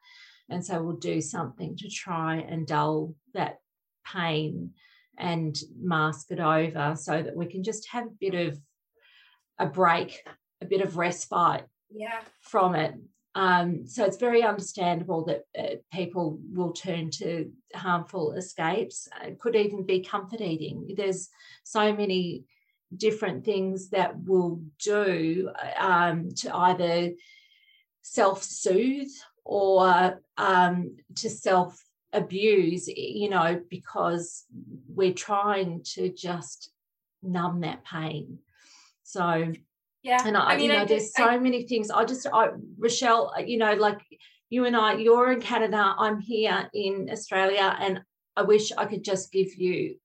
And 0.49 0.65
so 0.65 0.81
we'll 0.81 0.97
do 0.97 1.21
something 1.21 1.77
to 1.77 1.89
try 1.89 2.37
and 2.37 2.67
dull 2.67 3.15
that 3.33 3.59
pain 4.05 4.71
and 5.17 5.57
mask 5.79 6.27
it 6.31 6.39
over 6.39 6.95
so 6.97 7.21
that 7.21 7.35
we 7.35 7.45
can 7.45 7.63
just 7.63 7.87
have 7.89 8.05
a 8.07 8.17
bit 8.19 8.33
of 8.33 8.59
a 9.59 9.65
break 9.65 10.23
a 10.61 10.65
bit 10.65 10.81
of 10.81 10.97
respite 10.97 11.65
yeah, 11.93 12.21
from 12.41 12.75
it. 12.75 12.95
Um, 13.33 13.87
so 13.87 14.03
it's 14.03 14.17
very 14.17 14.43
understandable 14.43 15.25
that 15.25 15.43
uh, 15.57 15.75
people 15.93 16.39
will 16.53 16.73
turn 16.73 17.11
to 17.11 17.49
harmful 17.73 18.33
escapes. 18.33 19.07
It 19.23 19.39
could 19.39 19.55
even 19.55 19.85
be 19.85 20.01
comfort 20.01 20.41
eating. 20.41 20.93
There's 20.97 21.29
so 21.63 21.93
many 21.93 22.43
different 22.95 23.45
things 23.45 23.89
that 23.91 24.17
we'll 24.17 24.61
do 24.83 25.49
um, 25.79 26.29
to 26.35 26.53
either 26.53 27.11
self-soothe 28.01 29.11
or 29.45 30.21
um, 30.37 30.97
to 31.15 31.29
self-abuse 31.29 32.87
you 32.87 33.29
know 33.29 33.61
because 33.69 34.43
we're 34.87 35.13
trying 35.13 35.81
to 35.83 36.09
just 36.09 36.71
numb 37.23 37.61
that 37.61 37.85
pain. 37.85 38.39
So 39.03 39.53
yeah. 40.03 40.21
and 40.25 40.35
I, 40.37 40.55
mean, 40.55 40.65
you 40.65 40.73
know, 40.73 40.81
I 40.81 40.85
there's 40.85 41.13
so 41.13 41.25
I- 41.25 41.37
many 41.37 41.63
things. 41.63 41.91
I 41.91 42.05
just, 42.05 42.27
I, 42.31 42.49
Rochelle, 42.77 43.33
uh, 43.37 43.41
you 43.41 43.57
know, 43.57 43.73
like 43.73 43.99
you 44.49 44.65
and 44.65 44.75
I, 44.75 44.95
you're 44.95 45.31
in 45.31 45.41
Canada, 45.41 45.95
I'm 45.97 46.19
here 46.19 46.69
in 46.73 47.09
Australia, 47.11 47.75
and 47.79 48.01
I 48.35 48.43
wish 48.43 48.71
I 48.77 48.85
could 48.85 49.03
just 49.03 49.31
give 49.31 49.55
you 49.55 49.95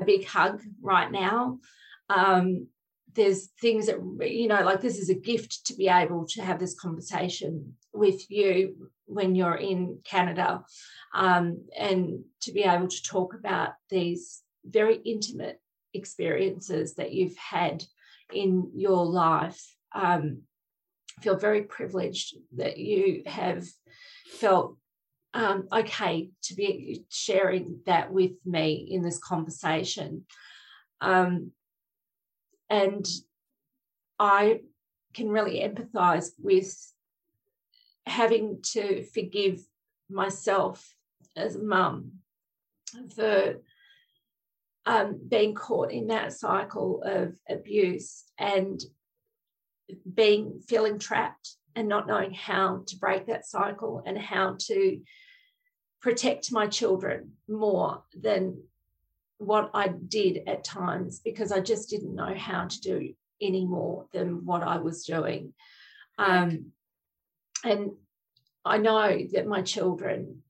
a 0.00 0.04
big 0.04 0.26
hug 0.26 0.62
right 0.82 1.10
now. 1.10 1.58
Um, 2.08 2.68
there's 3.14 3.48
things 3.60 3.86
that, 3.86 3.98
you 4.20 4.46
know, 4.46 4.62
like 4.62 4.80
this 4.80 4.98
is 4.98 5.10
a 5.10 5.14
gift 5.14 5.66
to 5.66 5.74
be 5.74 5.88
able 5.88 6.26
to 6.28 6.42
have 6.42 6.58
this 6.58 6.78
conversation 6.78 7.74
with 7.92 8.30
you 8.30 8.90
when 9.06 9.34
you're 9.34 9.56
in 9.56 9.98
Canada 10.04 10.62
um, 11.14 11.64
and 11.76 12.20
to 12.42 12.52
be 12.52 12.62
able 12.62 12.86
to 12.86 13.02
talk 13.02 13.34
about 13.34 13.72
these 13.88 14.42
very 14.64 14.96
intimate 15.04 15.60
experiences 15.92 16.94
that 16.94 17.12
you've 17.12 17.36
had 17.36 17.82
in 18.32 18.70
your 18.74 19.04
life. 19.04 19.60
Um, 19.94 20.42
feel 21.20 21.36
very 21.36 21.62
privileged 21.62 22.36
that 22.56 22.78
you 22.78 23.22
have 23.26 23.66
felt 24.26 24.76
um, 25.34 25.68
okay 25.72 26.30
to 26.42 26.54
be 26.54 27.04
sharing 27.08 27.80
that 27.86 28.12
with 28.12 28.32
me 28.44 28.88
in 28.90 29.02
this 29.02 29.18
conversation. 29.18 30.24
Um, 31.00 31.52
and 32.68 33.06
I 34.18 34.60
can 35.14 35.28
really 35.28 35.60
empathize 35.60 36.30
with 36.38 36.74
having 38.06 38.60
to 38.72 39.04
forgive 39.04 39.60
myself 40.08 40.94
as 41.36 41.56
a 41.56 41.62
mum 41.62 42.12
for 43.14 43.56
um, 44.86 45.20
being 45.28 45.54
caught 45.54 45.90
in 45.92 46.08
that 46.08 46.32
cycle 46.32 47.02
of 47.04 47.36
abuse 47.48 48.24
and 48.38 48.80
being 50.12 50.60
feeling 50.68 50.98
trapped 50.98 51.56
and 51.74 51.88
not 51.88 52.06
knowing 52.06 52.32
how 52.32 52.82
to 52.86 52.96
break 52.96 53.26
that 53.26 53.46
cycle 53.46 54.02
and 54.04 54.18
how 54.18 54.56
to 54.58 55.00
protect 56.00 56.50
my 56.50 56.66
children 56.66 57.32
more 57.48 58.02
than 58.18 58.62
what 59.38 59.70
I 59.74 59.88
did 59.88 60.42
at 60.46 60.64
times 60.64 61.20
because 61.20 61.52
I 61.52 61.60
just 61.60 61.88
didn't 61.90 62.14
know 62.14 62.34
how 62.34 62.66
to 62.66 62.80
do 62.80 63.14
any 63.40 63.64
more 63.64 64.06
than 64.12 64.44
what 64.44 64.62
I 64.62 64.78
was 64.78 65.04
doing. 65.04 65.54
Um, 66.18 66.72
and 67.64 67.92
I 68.64 68.78
know 68.78 69.18
that 69.32 69.46
my 69.46 69.62
children 69.62 70.42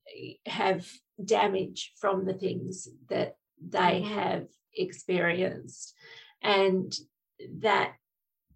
have 0.45 0.85
damage 1.23 1.93
from 1.97 2.25
the 2.25 2.33
things 2.33 2.87
that 3.09 3.35
they 3.61 4.01
mm-hmm. 4.01 4.13
have 4.13 4.47
experienced, 4.75 5.93
and 6.41 6.93
that 7.59 7.93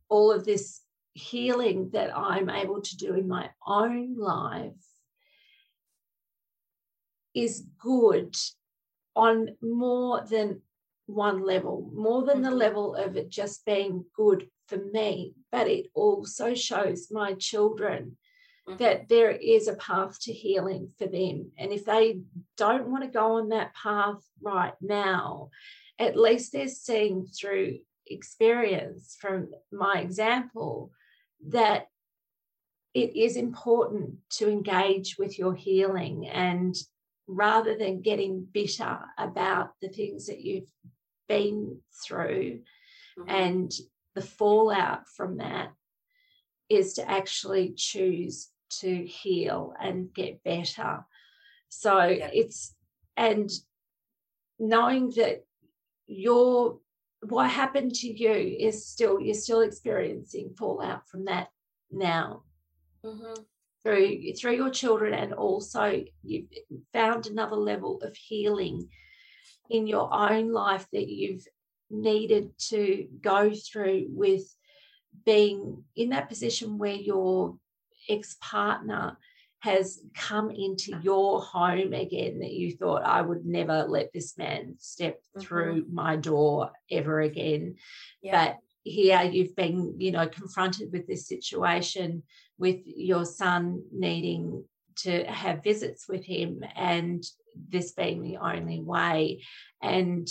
all 0.10 0.32
of 0.32 0.46
this 0.46 0.82
healing 1.14 1.90
that 1.94 2.16
I'm 2.16 2.50
able 2.50 2.82
to 2.82 2.98
do 2.98 3.14
in 3.14 3.28
my 3.28 3.50
own 3.66 4.18
life 4.18 4.72
is 7.34 7.66
good 7.80 8.36
on 9.16 9.50
more 9.62 10.26
than 10.30 10.62
one 11.06 11.42
level, 11.44 11.90
more 11.94 12.24
than 12.24 12.42
the 12.42 12.50
mm-hmm. 12.50 12.58
level 12.58 12.96
of 12.96 13.16
it 13.16 13.30
just 13.30 13.66
being 13.66 14.06
good 14.16 14.50
for 14.68 14.78
me, 14.78 15.34
but 15.52 15.68
it 15.68 15.88
also 15.94 16.54
shows 16.54 17.10
my 17.12 17.34
children 17.34 18.18
mm-hmm. 18.68 18.78
that 18.78 19.08
there 19.10 19.32
is 19.32 19.68
a 19.68 19.76
path 19.76 20.20
to 20.22 20.34
healing 20.34 20.92
for 20.98 21.08
them. 21.08 21.52
And 21.58 21.72
if 21.72 21.86
they 21.86 22.22
don't 22.58 22.88
want 22.88 23.04
to 23.04 23.10
go 23.10 23.38
on 23.38 23.50
that 23.50 23.74
path 23.74 24.24
right 24.42 24.74
now, 24.82 25.50
at 26.00 26.18
least 26.18 26.52
they're 26.52 26.68
seeing 26.68 27.26
through 27.26 27.80
experience 28.08 29.18
from 29.20 29.50
my 29.72 30.00
example 30.00 30.92
that 31.48 31.88
it 32.94 33.16
is 33.16 33.36
important 33.36 34.16
to 34.30 34.50
engage 34.50 35.18
with 35.18 35.38
your 35.38 35.54
healing 35.54 36.28
and 36.28 36.76
rather 37.28 37.78
than 37.78 38.02
getting 38.02 38.48
bitter 38.52 39.00
about 39.18 39.72
the 39.82 39.90
things 39.90 40.28
that 40.28 40.42
you've 40.42 40.72
been 41.28 41.78
through 42.06 42.62
mm-hmm. 43.18 43.30
and 43.30 43.72
the 44.14 44.22
fallout 44.22 45.08
from 45.10 45.38
that 45.38 45.72
is 46.70 46.94
to 46.94 47.10
actually 47.10 47.74
choose 47.76 48.50
to 48.80 49.06
heal 49.06 49.74
and 49.80 50.14
get 50.14 50.44
better 50.44 51.06
so 51.70 52.04
yeah. 52.04 52.30
it's 52.34 52.76
and 53.18 53.50
knowing 54.60 55.12
that 55.16 55.46
your 56.08 56.80
what 57.22 57.50
happened 57.50 57.94
to 57.96 58.08
you 58.08 58.56
is 58.60 58.86
still 58.86 59.20
you're 59.20 59.34
still 59.34 59.62
experiencing 59.62 60.54
fallout 60.58 61.08
from 61.08 61.26
that 61.26 61.48
now 61.92 62.44
mm-hmm. 63.04 63.42
through 63.84 64.34
through 64.34 64.56
your 64.56 64.70
children 64.70 65.14
and 65.14 65.34
also 65.34 66.04
you've 66.24 66.48
found 66.94 67.26
another 67.26 67.56
level 67.56 68.00
of 68.04 68.16
healing 68.16 68.88
in 69.70 69.88
your 69.88 70.14
own 70.14 70.52
life 70.52 70.86
that 70.94 71.08
you've 71.08 71.46
needed 71.90 72.52
to 72.58 73.08
go 73.22 73.52
through 73.54 74.06
with 74.10 74.44
being 75.26 75.84
in 75.96 76.10
that 76.10 76.30
position 76.30 76.78
where 76.78 76.96
your 78.08 78.18
ex-partner 78.18 79.18
has 79.60 80.00
come 80.14 80.52
into 80.52 80.96
your 81.02 81.42
home 81.42 81.94
again 81.94 82.40
that 82.40 82.52
you 82.52 82.72
thought 82.72 83.04
I 83.04 83.22
would 83.22 83.46
never 83.46 83.86
let 83.88 84.14
this 84.14 84.38
man 84.38 84.76
step 84.78 85.16
mm-hmm. 85.16 85.42
through 85.42 85.86
my 85.92 86.16
door 86.16 86.72
ever 86.92 87.22
again. 87.22 87.76
Yeah. 88.22 88.46
But 88.46 88.58
here 88.84 89.24
you've 89.24 89.56
been, 89.56 89.96
you 89.98 90.12
know, 90.12 90.28
confronted 90.28 90.92
with 90.92 91.08
this 91.08 91.28
situation 91.28 92.24
with 92.60 92.82
your 92.86 93.26
son 93.26 93.84
needing 93.92 94.64
to 94.98 95.24
have 95.26 95.64
visits 95.64 96.08
with 96.08 96.24
him 96.24 96.64
and 96.76 97.24
this 97.70 97.92
being 97.92 98.22
the 98.22 98.38
only 98.38 98.82
way. 98.82 99.44
And 99.82 100.28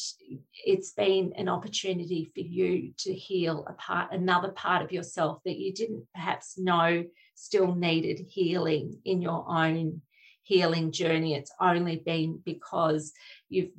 it's 0.64 0.92
been 0.92 1.32
an 1.36 1.48
opportunity 1.48 2.30
for 2.34 2.40
you 2.40 2.92
to 2.98 3.12
heal 3.12 3.66
a 3.68 3.72
part, 3.72 4.12
another 4.12 4.52
part 4.52 4.82
of 4.82 4.92
yourself 4.92 5.40
that 5.44 5.58
you 5.58 5.72
didn't 5.72 6.06
perhaps 6.14 6.56
know 6.56 7.04
still 7.34 7.74
needed 7.74 8.26
healing 8.28 9.00
in 9.04 9.22
your 9.22 9.44
own 9.48 10.02
healing 10.42 10.92
journey. 10.92 11.34
It's 11.34 11.52
only 11.60 11.96
been 11.96 12.40
because 12.44 13.12
you've 13.48 13.70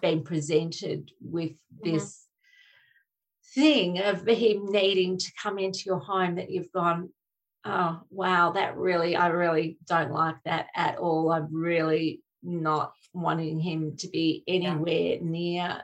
been 0.00 0.22
presented 0.22 1.10
with 1.20 1.52
this 1.82 2.24
thing 3.54 4.00
of 4.00 4.26
him 4.26 4.66
needing 4.66 5.18
to 5.18 5.32
come 5.40 5.58
into 5.58 5.82
your 5.86 6.00
home 6.00 6.36
that 6.36 6.50
you've 6.50 6.72
gone, 6.72 7.10
oh, 7.64 8.00
wow, 8.10 8.52
that 8.52 8.76
really, 8.76 9.16
I 9.16 9.28
really 9.28 9.78
don't 9.86 10.12
like 10.12 10.36
that 10.44 10.66
at 10.74 10.98
all. 10.98 11.30
I'm 11.32 11.54
really 11.54 12.22
not 12.42 12.92
wanting 13.12 13.60
him 13.60 13.96
to 13.98 14.08
be 14.08 14.42
anywhere 14.46 15.14
yeah. 15.14 15.18
near 15.22 15.82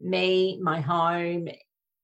me, 0.00 0.58
my 0.62 0.80
home, 0.80 1.48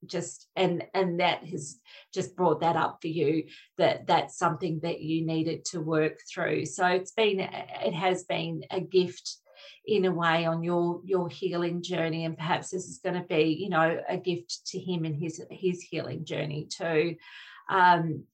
just 0.06 0.48
and 0.56 0.84
and 0.94 1.20
that 1.20 1.44
has 1.44 1.78
just 2.12 2.36
brought 2.36 2.60
that 2.60 2.76
up 2.76 2.98
for 3.00 3.08
you 3.08 3.44
that 3.78 4.06
that's 4.06 4.38
something 4.38 4.80
that 4.80 5.00
you 5.00 5.24
needed 5.26 5.64
to 5.66 5.80
work 5.80 6.20
through. 6.32 6.66
So 6.66 6.86
it's 6.86 7.12
been 7.12 7.40
it 7.40 7.94
has 7.94 8.24
been 8.24 8.64
a 8.70 8.80
gift 8.80 9.38
in 9.86 10.04
a 10.04 10.12
way 10.12 10.46
on 10.46 10.62
your 10.62 11.00
your 11.04 11.28
healing 11.28 11.82
journey 11.82 12.24
and 12.24 12.36
perhaps 12.36 12.70
this 12.70 12.86
is 12.88 12.98
going 12.98 13.14
to 13.14 13.26
be 13.28 13.56
you 13.60 13.68
know 13.68 14.00
a 14.08 14.16
gift 14.16 14.66
to 14.66 14.78
him 14.78 15.04
and 15.04 15.16
his 15.16 15.42
his 15.50 15.82
healing 15.82 16.24
journey 16.24 16.66
too. 16.70 17.16
Um, 17.68 18.24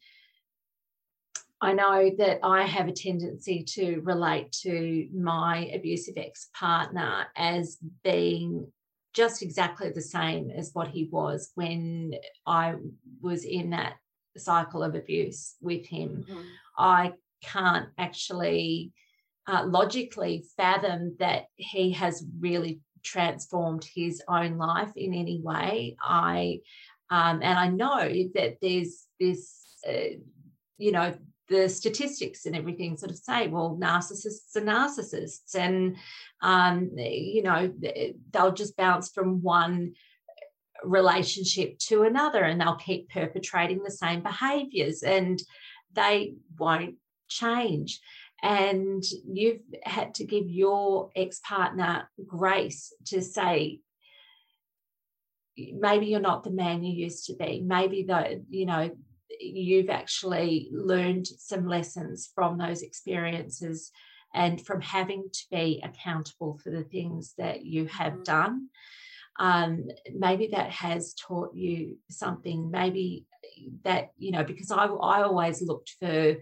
I 1.63 1.75
know 1.75 2.11
that 2.17 2.41
I 2.43 2.63
have 2.63 2.89
a 2.89 2.93
tendency 2.93 3.63
to 3.75 4.01
relate 4.01 4.51
to 4.63 5.09
my 5.15 5.71
abusive 5.75 6.15
ex 6.17 6.49
partner 6.55 7.27
as 7.37 7.77
being 8.03 8.73
just 9.13 9.43
exactly 9.43 9.91
the 9.91 10.03
same 10.03 10.51
as 10.51 10.71
what 10.73 10.89
he 10.89 11.09
was 11.11 11.51
when 11.55 12.15
I 12.47 12.75
was 13.21 13.45
in 13.45 13.71
that 13.71 13.95
cycle 14.37 14.83
of 14.83 14.95
abuse 14.95 15.57
with 15.61 15.87
him. 15.87 16.25
Mm-hmm. 16.29 16.41
I 16.79 17.13
can't 17.43 17.89
actually 17.99 18.93
uh, 19.47 19.65
logically 19.67 20.45
fathom 20.57 21.17
that 21.19 21.47
he 21.57 21.93
has 21.93 22.25
really 22.39 22.81
transformed 23.03 23.85
his 23.95 24.23
own 24.29 24.59
life 24.59 24.93
in 24.97 25.15
any 25.15 25.41
way. 25.41 25.97
I 26.01 26.61
um, 27.11 27.41
and 27.43 27.59
I 27.59 27.69
know 27.69 28.09
that 28.35 28.59
there's 28.63 29.07
this, 29.19 29.77
uh, 29.89 30.17
you 30.79 30.93
know, 30.93 31.15
the 31.51 31.69
statistics 31.69 32.47
and 32.47 32.57
everything 32.57 32.97
sort 32.97 33.11
of 33.11 33.19
say, 33.19 33.49
well, 33.49 33.77
narcissists 33.79 34.57
are 34.57 34.61
narcissists, 34.61 35.55
and 35.55 35.97
um, 36.41 36.93
you 36.97 37.43
know 37.43 37.73
they'll 38.31 38.53
just 38.53 38.77
bounce 38.77 39.11
from 39.11 39.43
one 39.43 39.93
relationship 40.85 41.77
to 41.79 42.05
another, 42.05 42.45
and 42.45 42.61
they'll 42.61 42.77
keep 42.77 43.11
perpetrating 43.11 43.83
the 43.83 43.91
same 43.91 44.23
behaviours, 44.23 45.03
and 45.03 45.43
they 45.93 46.35
won't 46.59 46.95
change. 47.29 48.01
And 48.43 49.03
you've 49.29 49.61
had 49.83 50.15
to 50.15 50.25
give 50.25 50.49
your 50.49 51.11
ex 51.15 51.41
partner 51.47 52.09
grace 52.27 52.95
to 53.07 53.21
say, 53.21 53.81
maybe 55.57 56.07
you're 56.07 56.21
not 56.21 56.45
the 56.45 56.51
man 56.51 56.85
you 56.85 56.95
used 56.95 57.27
to 57.27 57.35
be. 57.35 57.61
Maybe 57.61 58.05
the 58.05 58.45
you 58.49 58.67
know 58.67 58.91
you've 59.41 59.91
actually 59.91 60.69
learned 60.73 61.27
some 61.27 61.67
lessons 61.67 62.31
from 62.35 62.59
those 62.59 62.83
experiences 62.83 63.91
and 64.35 64.65
from 64.65 64.81
having 64.81 65.29
to 65.33 65.45
be 65.51 65.83
accountable 65.83 66.59
for 66.63 66.71
the 66.71 66.85
things 66.85 67.35
that 67.39 67.65
you 67.65 67.87
have 67.87 68.13
mm-hmm. 68.13 68.23
done. 68.23 68.69
Um, 69.39 69.89
maybe 70.15 70.49
that 70.49 70.71
has 70.71 71.15
taught 71.15 71.55
you 71.55 71.97
something. 72.11 72.71
Maybe 72.71 73.27
that, 73.85 74.11
you 74.19 74.33
know, 74.33 74.45
because 74.45 74.71
I, 74.71 74.85
I 74.85 75.23
always 75.23 75.63
looked 75.63 75.95
for 75.99 76.37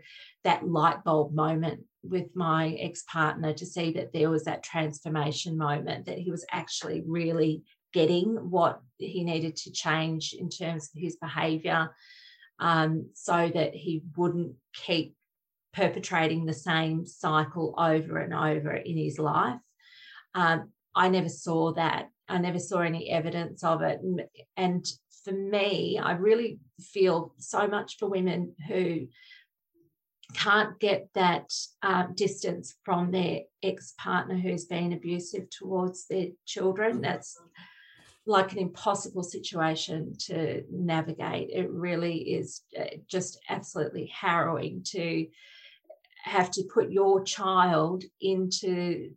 that 0.45 0.69
light 0.69 1.05
bulb 1.05 1.33
moment 1.33 1.85
with 2.03 2.35
my 2.35 2.71
ex 2.81 3.05
partner 3.05 3.53
to 3.53 3.67
see 3.67 3.93
that 3.93 4.13
there 4.13 4.31
was 4.31 4.45
that 4.45 4.63
transformation 4.63 5.57
moment, 5.57 6.07
that 6.07 6.19
he 6.19 6.31
was 6.31 6.45
actually 6.51 7.03
really 7.07 7.63
getting 7.93 8.35
what 8.51 8.81
he 8.99 9.25
needed 9.25 9.57
to 9.57 9.73
change 9.73 10.35
in 10.39 10.49
terms 10.49 10.91
of 10.95 11.01
his 11.01 11.17
behavior 11.17 11.91
um, 12.59 13.11
so 13.15 13.51
that 13.55 13.75
he 13.75 14.03
wouldn't 14.17 14.55
keep 14.75 15.15
perpetrating 15.73 16.45
the 16.45 16.55
same 16.55 17.07
cycle 17.07 17.75
over 17.79 18.19
and 18.19 18.35
over 18.35 18.73
in 18.73 18.97
his 18.97 19.19
life. 19.19 19.61
Um, 20.35 20.73
I 20.95 21.09
never 21.09 21.29
saw 21.29 21.73
that. 21.75 22.09
I 22.29 22.39
never 22.39 22.59
saw 22.59 22.81
any 22.81 23.11
evidence 23.11 23.63
of 23.65 23.83
it. 23.83 24.01
And 24.57 24.87
for 25.25 25.33
me, 25.33 25.99
I 25.99 26.13
really 26.13 26.59
feel 26.81 27.35
so 27.39 27.67
much 27.67 27.97
for 27.99 28.09
women 28.09 28.55
who 28.67 29.07
can't 30.35 30.79
get 30.79 31.09
that 31.15 31.51
uh, 31.83 32.07
distance 32.15 32.75
from 32.85 33.11
their 33.11 33.41
ex 33.63 33.95
partner 33.99 34.37
who's 34.37 34.67
been 34.67 34.93
abusive 34.93 35.49
towards 35.51 36.07
their 36.07 36.29
children. 36.45 37.01
That's 37.01 37.39
like 38.29 38.53
an 38.53 38.59
impossible 38.59 39.23
situation 39.23 40.13
to 40.19 40.63
navigate. 40.71 41.49
It 41.51 41.71
really 41.71 42.19
is 42.19 42.61
uh, 42.79 42.85
just 43.09 43.41
absolutely 43.49 44.13
harrowing 44.15 44.83
to 44.89 45.27
have 46.23 46.51
to 46.53 46.63
put 46.65 46.93
your 46.93 47.25
child 47.25 48.05
into 48.21 49.13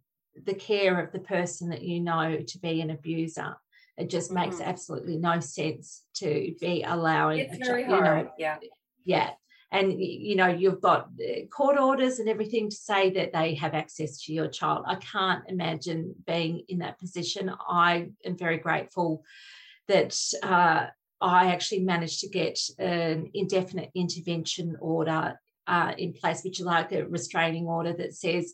the 0.45 0.53
care 0.53 1.03
of 1.03 1.12
the 1.12 1.20
person 1.20 1.70
that 1.70 1.84
you 1.84 1.99
know 1.99 2.38
to 2.47 2.59
be 2.59 2.80
an 2.80 2.89
abuser. 2.89 3.57
It 3.97 4.09
just 4.09 4.32
makes 4.32 4.55
mm-hmm. 4.55 4.70
absolutely 4.70 5.18
no 5.18 5.41
sense 5.41 6.03
to 6.16 6.55
be 6.62 6.84
allowing. 6.84 7.39
It's 7.39 7.68
very 7.68 7.84
hard. 7.84 8.18
You 8.18 8.24
know, 8.24 8.32
yeah. 8.38 8.57
Yeah 9.03 9.32
and 9.72 10.02
you 10.02 10.36
know 10.36 10.48
you've 10.48 10.82
got 10.82 11.10
uh, 11.20 11.46
court 11.48 11.78
orders 11.80 12.20
and 12.20 12.28
everything 12.28 12.70
to 12.70 12.76
say 12.76 13.10
that 13.12 13.32
they 13.34 13.56
have 13.56 13.74
access 13.74 14.22
to 14.24 14.34
your 14.34 14.48
child. 14.48 14.84
I 14.86 14.96
can't 14.96 15.44
imagine 15.48 16.14
being 16.28 16.64
in 16.68 16.80
that 16.80 17.00
position. 17.00 17.52
I 17.68 18.10
am 18.26 18.38
very 18.38 18.58
grateful 18.58 19.24
that 19.88 20.18
uh, 20.44 20.88
i 21.22 21.52
actually 21.52 21.82
managed 21.82 22.20
to 22.22 22.30
get 22.30 22.60
an 22.80 23.30
indefinite 23.34 23.92
intervention 23.94 24.78
order 24.82 25.40
uh, 25.68 25.94
in 25.98 26.14
place 26.14 26.44
which 26.44 26.60
is 26.60 26.66
like 26.66 26.92
a 26.92 27.06
restraining 27.08 27.68
order 27.68 27.94
that 27.94 28.14
says 28.14 28.54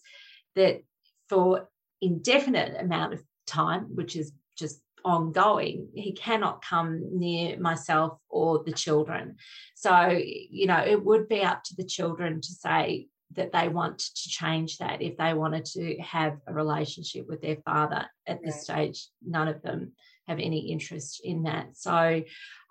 that 0.55 0.81
for 1.29 1.69
indefinite 2.01 2.75
amount 2.79 3.13
of 3.13 3.23
time 3.45 3.83
which 3.95 4.15
is 4.15 4.33
just 4.57 4.81
ongoing, 5.07 5.87
he 5.95 6.11
cannot 6.11 6.61
come 6.61 7.17
near 7.17 7.57
myself 7.59 8.19
or 8.29 8.63
the 8.65 8.73
children. 8.73 9.37
So, 9.73 10.09
you 10.09 10.67
know, 10.67 10.83
it 10.85 11.03
would 11.03 11.29
be 11.29 11.43
up 11.43 11.63
to 11.63 11.75
the 11.75 11.85
children 11.85 12.41
to 12.41 12.51
say 12.51 13.07
that 13.35 13.53
they 13.53 13.69
want 13.69 13.99
to 13.99 14.29
change 14.29 14.77
that 14.79 15.01
if 15.01 15.15
they 15.17 15.33
wanted 15.33 15.63
to 15.65 15.97
have 15.99 16.37
a 16.45 16.53
relationship 16.53 17.25
with 17.27 17.41
their 17.41 17.57
father 17.63 18.05
at 18.25 18.43
this 18.43 18.63
stage. 18.63 19.07
None 19.25 19.47
of 19.47 19.61
them 19.61 19.93
have 20.27 20.39
any 20.39 20.71
interest 20.71 21.21
in 21.23 21.43
that. 21.43 21.77
So, 21.77 22.23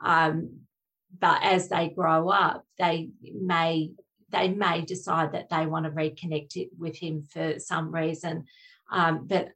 um, 0.04 0.60
but 1.18 1.42
as 1.42 1.68
they 1.68 1.88
grow 1.88 2.28
up, 2.28 2.64
they 2.78 3.10
may 3.22 3.92
they 4.30 4.48
may 4.48 4.82
decide 4.82 5.32
that 5.32 5.48
they 5.48 5.66
want 5.66 5.86
to 5.86 5.90
reconnect 5.92 6.56
it 6.56 6.68
with 6.76 6.96
him 6.96 7.22
for 7.22 7.58
some 7.60 7.94
reason. 7.94 8.44
Um, 8.90 9.26
but 9.26 9.50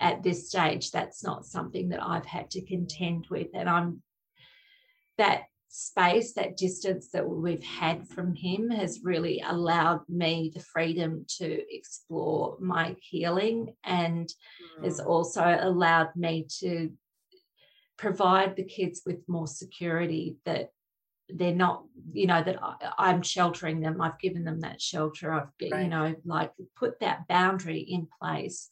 at 0.00 0.22
this 0.22 0.48
stage, 0.48 0.90
that's 0.90 1.22
not 1.22 1.44
something 1.44 1.90
that 1.90 2.02
I've 2.02 2.26
had 2.26 2.50
to 2.52 2.64
contend 2.64 3.26
with. 3.30 3.48
And 3.54 3.68
I'm 3.68 4.02
that 5.18 5.44
space, 5.68 6.32
that 6.32 6.56
distance 6.56 7.10
that 7.10 7.28
we've 7.28 7.62
had 7.62 8.08
from 8.08 8.34
him 8.34 8.70
has 8.70 9.00
really 9.04 9.42
allowed 9.46 10.00
me 10.08 10.50
the 10.52 10.60
freedom 10.60 11.24
to 11.38 11.62
explore 11.74 12.56
my 12.60 12.96
healing 13.00 13.74
and 13.84 14.28
mm. 14.28 14.84
has 14.84 14.98
also 14.98 15.58
allowed 15.60 16.08
me 16.16 16.46
to 16.58 16.90
provide 17.96 18.56
the 18.56 18.64
kids 18.64 19.02
with 19.04 19.28
more 19.28 19.46
security 19.46 20.36
that 20.44 20.70
they're 21.28 21.54
not 21.54 21.84
you 22.12 22.26
know 22.26 22.42
that 22.42 22.58
I, 22.98 23.10
am 23.10 23.22
sheltering 23.22 23.80
them 23.80 24.00
i've 24.00 24.18
given 24.18 24.42
them 24.42 24.60
that 24.60 24.80
shelter 24.80 25.32
i've 25.32 25.70
right. 25.70 25.82
you 25.82 25.88
know 25.88 26.16
like 26.24 26.50
put 26.74 26.98
that 27.00 27.28
boundary 27.28 27.78
in 27.78 28.08
place 28.20 28.68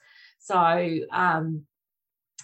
so 0.48 1.00
um, 1.12 1.66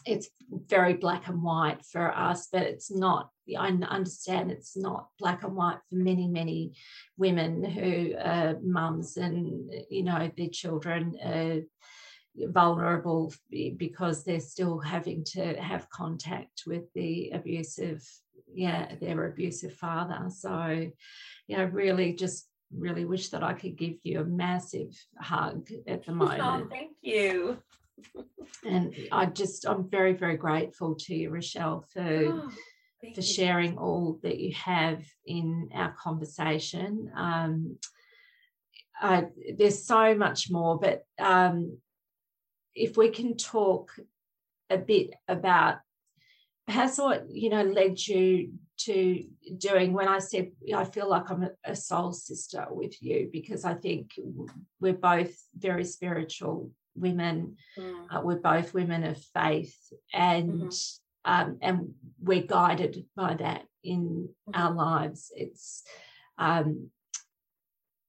it's 0.04 0.28
very 0.50 0.92
black 0.92 1.26
and 1.28 1.42
white 1.42 1.82
for 1.86 2.14
us, 2.14 2.48
but 2.52 2.62
it's 2.62 2.90
not. 2.90 3.30
I 3.58 3.68
understand 3.68 4.50
it's 4.50 4.76
not 4.76 5.08
black 5.18 5.42
and 5.42 5.56
white 5.56 5.78
for 5.88 5.96
many, 5.96 6.28
many 6.28 6.74
women 7.16 7.64
who 7.64 8.14
are 8.22 8.58
mums 8.62 9.16
and 9.16 9.70
you 9.90 10.02
know 10.02 10.30
their 10.36 10.48
children 10.48 11.16
are 11.24 11.60
vulnerable 12.36 13.32
because 13.50 14.24
they're 14.24 14.40
still 14.40 14.78
having 14.80 15.24
to 15.24 15.54
have 15.60 15.88
contact 15.88 16.64
with 16.66 16.92
the 16.94 17.30
abusive, 17.30 18.02
yeah, 18.52 18.94
their 19.00 19.26
abusive 19.26 19.74
father. 19.74 20.26
So, 20.28 20.90
you 21.46 21.56
know, 21.56 21.64
really 21.64 22.12
just 22.12 22.48
really 22.76 23.04
wish 23.04 23.28
that 23.28 23.42
I 23.42 23.54
could 23.54 23.76
give 23.76 23.94
you 24.02 24.20
a 24.20 24.24
massive 24.24 24.92
hug 25.18 25.68
at 25.86 26.04
the 26.04 26.12
oh, 26.12 26.16
moment. 26.16 26.66
Oh, 26.66 26.68
thank 26.70 26.96
you 27.00 27.58
and 28.64 28.94
I 29.12 29.26
just 29.26 29.66
I'm 29.66 29.88
very 29.88 30.12
very 30.12 30.36
grateful 30.36 30.94
to 31.00 31.14
you, 31.14 31.30
Rochelle, 31.30 31.84
for 31.92 32.02
oh, 32.02 32.50
for 33.14 33.22
sharing 33.22 33.76
all 33.78 34.18
that 34.22 34.38
you 34.38 34.54
have 34.54 35.04
in 35.26 35.70
our 35.74 35.92
conversation. 35.92 37.10
Um, 37.16 37.78
I, 39.00 39.26
there's 39.58 39.84
so 39.84 40.14
much 40.14 40.50
more, 40.50 40.78
but 40.78 41.04
um, 41.18 41.78
if 42.74 42.96
we 42.96 43.10
can 43.10 43.36
talk 43.36 43.90
a 44.70 44.78
bit 44.78 45.10
about 45.28 45.78
perhaps 46.66 46.98
what 46.98 47.26
you 47.28 47.50
know 47.50 47.62
led 47.62 47.98
you 48.06 48.52
to 48.76 49.24
doing 49.58 49.92
when 49.92 50.08
I 50.08 50.18
said 50.18 50.52
I 50.74 50.84
feel 50.84 51.08
like 51.08 51.30
I'm 51.30 51.44
a, 51.44 51.50
a 51.64 51.76
soul 51.76 52.12
sister 52.12 52.66
with 52.70 53.00
you 53.02 53.28
because 53.30 53.64
I 53.64 53.74
think 53.74 54.12
we're 54.80 54.94
both 54.94 55.34
very 55.56 55.84
spiritual 55.84 56.70
women. 56.96 57.56
Mm. 57.78 58.06
Uh, 58.10 58.20
we're 58.22 58.36
both 58.36 58.74
women 58.74 59.04
of 59.04 59.22
faith, 59.34 59.76
and 60.12 60.50
mm-hmm. 60.50 61.32
um, 61.32 61.58
and 61.60 61.94
we're 62.20 62.42
guided 62.42 63.04
by 63.16 63.34
that 63.34 63.64
in 63.82 64.28
mm-hmm. 64.48 64.60
our 64.60 64.72
lives. 64.72 65.32
It's 65.34 65.82
um, 66.38 66.90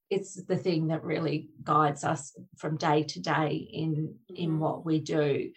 it's 0.09 0.35
the 0.35 0.57
thing 0.57 0.87
that 0.87 1.03
really 1.03 1.49
guides 1.63 2.03
us 2.03 2.37
from 2.57 2.77
day 2.77 3.03
to 3.03 3.19
day 3.19 3.67
in 3.71 3.95
mm-hmm. 3.95 4.35
in 4.35 4.59
what 4.59 4.85
we 4.85 4.99
do. 4.99 5.51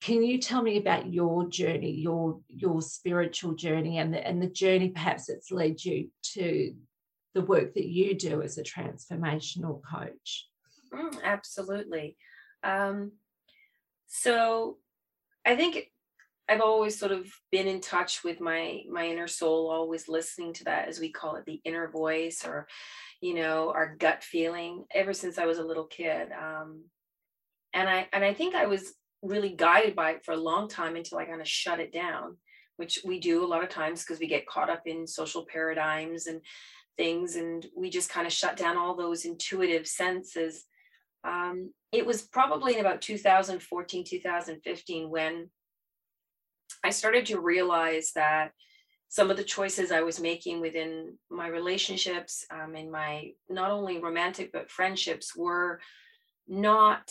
Can 0.00 0.22
you 0.22 0.38
tell 0.38 0.60
me 0.60 0.76
about 0.76 1.12
your 1.12 1.48
journey, 1.48 1.92
your 1.92 2.40
your 2.48 2.82
spiritual 2.82 3.54
journey, 3.54 3.98
and 3.98 4.12
the, 4.12 4.26
and 4.26 4.42
the 4.42 4.50
journey 4.50 4.90
perhaps 4.90 5.26
that's 5.26 5.50
led 5.50 5.82
you 5.82 6.10
to 6.34 6.74
the 7.34 7.40
work 7.40 7.74
that 7.74 7.86
you 7.86 8.14
do 8.14 8.42
as 8.42 8.58
a 8.58 8.62
transformational 8.62 9.80
coach? 9.82 10.46
Mm, 10.92 11.22
absolutely. 11.22 12.16
Um, 12.62 13.12
so 14.06 14.78
I 15.44 15.56
think 15.56 15.90
I've 16.48 16.60
always 16.60 16.98
sort 16.98 17.12
of 17.12 17.26
been 17.50 17.66
in 17.66 17.80
touch 17.80 18.22
with 18.22 18.40
my 18.40 18.82
my 18.90 19.06
inner 19.06 19.28
soul, 19.28 19.70
always 19.70 20.08
listening 20.08 20.52
to 20.54 20.64
that, 20.64 20.88
as 20.88 21.00
we 21.00 21.10
call 21.10 21.36
it, 21.36 21.44
the 21.46 21.60
inner 21.64 21.88
voice, 21.88 22.44
or 22.46 22.66
you 23.20 23.34
know, 23.34 23.72
our 23.74 23.96
gut 23.96 24.22
feeling. 24.22 24.84
Ever 24.94 25.12
since 25.12 25.38
I 25.38 25.46
was 25.46 25.58
a 25.58 25.64
little 25.64 25.86
kid, 25.86 26.28
um, 26.32 26.84
and 27.72 27.88
I 27.88 28.08
and 28.12 28.24
I 28.24 28.34
think 28.34 28.54
I 28.54 28.66
was 28.66 28.94
really 29.22 29.50
guided 29.50 29.96
by 29.96 30.12
it 30.12 30.24
for 30.24 30.32
a 30.32 30.36
long 30.36 30.68
time 30.68 30.96
until 30.96 31.18
I 31.18 31.24
kind 31.24 31.40
of 31.40 31.48
shut 31.48 31.80
it 31.80 31.92
down, 31.92 32.36
which 32.76 33.00
we 33.06 33.18
do 33.20 33.42
a 33.42 33.48
lot 33.48 33.62
of 33.62 33.70
times 33.70 34.02
because 34.02 34.20
we 34.20 34.26
get 34.26 34.46
caught 34.46 34.68
up 34.68 34.82
in 34.86 35.06
social 35.06 35.46
paradigms 35.46 36.26
and 36.26 36.42
things, 36.98 37.36
and 37.36 37.66
we 37.74 37.88
just 37.88 38.10
kind 38.10 38.26
of 38.26 38.32
shut 38.32 38.56
down 38.56 38.76
all 38.76 38.94
those 38.94 39.24
intuitive 39.24 39.86
senses 39.86 40.66
um, 41.24 41.72
it 41.92 42.04
was 42.04 42.22
probably 42.22 42.74
in 42.74 42.80
about 42.80 43.00
2014, 43.00 44.04
2015 44.04 45.10
when 45.10 45.50
I 46.84 46.90
started 46.90 47.26
to 47.26 47.40
realize 47.40 48.12
that 48.14 48.52
some 49.08 49.30
of 49.30 49.36
the 49.36 49.44
choices 49.44 49.92
I 49.92 50.02
was 50.02 50.20
making 50.20 50.60
within 50.60 51.16
my 51.30 51.46
relationships, 51.46 52.44
um, 52.50 52.74
in 52.74 52.90
my 52.90 53.30
not 53.48 53.70
only 53.70 54.00
romantic 54.00 54.50
but 54.52 54.70
friendships, 54.70 55.36
were 55.36 55.80
not 56.48 57.10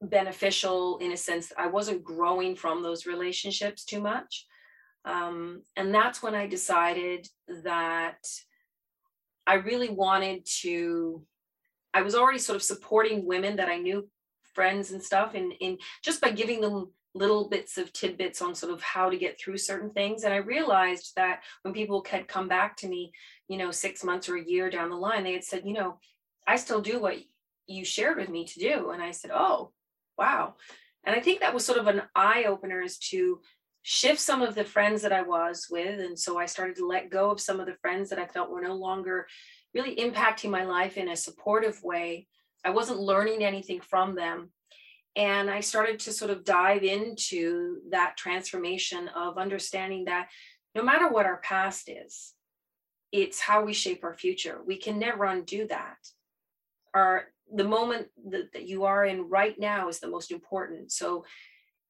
beneficial 0.00 0.98
in 0.98 1.12
a 1.12 1.16
sense 1.16 1.52
I 1.56 1.68
wasn't 1.68 2.04
growing 2.04 2.54
from 2.54 2.82
those 2.82 3.06
relationships 3.06 3.84
too 3.84 4.00
much. 4.00 4.46
Um, 5.04 5.62
and 5.76 5.94
that's 5.94 6.22
when 6.22 6.34
I 6.34 6.46
decided 6.46 7.26
that 7.64 8.18
I 9.46 9.54
really 9.54 9.88
wanted 9.88 10.46
to 10.60 11.24
I 11.94 12.02
was 12.02 12.14
already 12.14 12.38
sort 12.38 12.56
of 12.56 12.62
supporting 12.62 13.26
women 13.26 13.56
that 13.56 13.68
I 13.68 13.78
knew, 13.78 14.08
friends 14.54 14.92
and 14.92 15.02
stuff, 15.02 15.34
and 15.34 15.52
in 15.60 15.78
just 16.02 16.20
by 16.20 16.30
giving 16.30 16.60
them 16.60 16.90
little 17.14 17.48
bits 17.48 17.76
of 17.76 17.92
tidbits 17.92 18.40
on 18.40 18.54
sort 18.54 18.72
of 18.72 18.82
how 18.82 19.10
to 19.10 19.18
get 19.18 19.38
through 19.38 19.58
certain 19.58 19.90
things. 19.90 20.24
And 20.24 20.32
I 20.32 20.38
realized 20.38 21.12
that 21.16 21.42
when 21.62 21.74
people 21.74 22.04
had 22.08 22.26
come 22.26 22.48
back 22.48 22.76
to 22.78 22.88
me, 22.88 23.12
you 23.48 23.58
know, 23.58 23.70
six 23.70 24.02
months 24.02 24.28
or 24.28 24.36
a 24.36 24.44
year 24.44 24.70
down 24.70 24.88
the 24.88 24.96
line, 24.96 25.24
they 25.24 25.34
had 25.34 25.44
said, 25.44 25.66
you 25.66 25.74
know, 25.74 25.98
I 26.46 26.56
still 26.56 26.80
do 26.80 27.00
what 27.00 27.18
you 27.66 27.84
shared 27.84 28.16
with 28.16 28.30
me 28.30 28.46
to 28.46 28.58
do. 28.58 28.90
And 28.90 29.02
I 29.02 29.10
said, 29.10 29.30
oh, 29.32 29.72
wow. 30.16 30.54
And 31.04 31.14
I 31.14 31.20
think 31.20 31.40
that 31.40 31.52
was 31.52 31.64
sort 31.64 31.78
of 31.78 31.86
an 31.86 32.02
eye 32.14 32.44
opener 32.48 32.80
as 32.80 32.98
to 33.10 33.40
shift 33.82 34.20
some 34.20 34.40
of 34.40 34.54
the 34.54 34.64
friends 34.64 35.02
that 35.02 35.12
I 35.12 35.22
was 35.22 35.66
with. 35.70 36.00
And 36.00 36.18
so 36.18 36.38
I 36.38 36.46
started 36.46 36.76
to 36.76 36.86
let 36.86 37.10
go 37.10 37.30
of 37.30 37.40
some 37.40 37.60
of 37.60 37.66
the 37.66 37.76
friends 37.82 38.10
that 38.10 38.18
I 38.18 38.26
felt 38.26 38.50
were 38.50 38.62
no 38.62 38.74
longer 38.74 39.26
really 39.74 39.96
impacting 39.96 40.50
my 40.50 40.64
life 40.64 40.96
in 40.96 41.08
a 41.08 41.16
supportive 41.16 41.82
way. 41.82 42.26
I 42.64 42.70
wasn't 42.70 43.00
learning 43.00 43.44
anything 43.44 43.80
from 43.80 44.14
them. 44.14 44.50
And 45.14 45.50
I 45.50 45.60
started 45.60 45.98
to 46.00 46.12
sort 46.12 46.30
of 46.30 46.44
dive 46.44 46.82
into 46.82 47.78
that 47.90 48.16
transformation 48.16 49.08
of 49.08 49.36
understanding 49.36 50.06
that 50.06 50.28
no 50.74 50.82
matter 50.82 51.08
what 51.08 51.26
our 51.26 51.38
past 51.38 51.90
is, 51.90 52.32
it's 53.10 53.40
how 53.40 53.62
we 53.62 53.74
shape 53.74 54.04
our 54.04 54.14
future. 54.14 54.60
We 54.66 54.78
can 54.78 54.98
never 54.98 55.24
undo 55.24 55.66
that. 55.68 55.96
Our 56.94 57.26
the 57.54 57.64
moment 57.64 58.08
that, 58.30 58.52
that 58.54 58.66
you 58.66 58.84
are 58.84 59.04
in 59.04 59.28
right 59.28 59.58
now 59.58 59.88
is 59.88 60.00
the 60.00 60.08
most 60.08 60.30
important. 60.30 60.90
So 60.90 61.24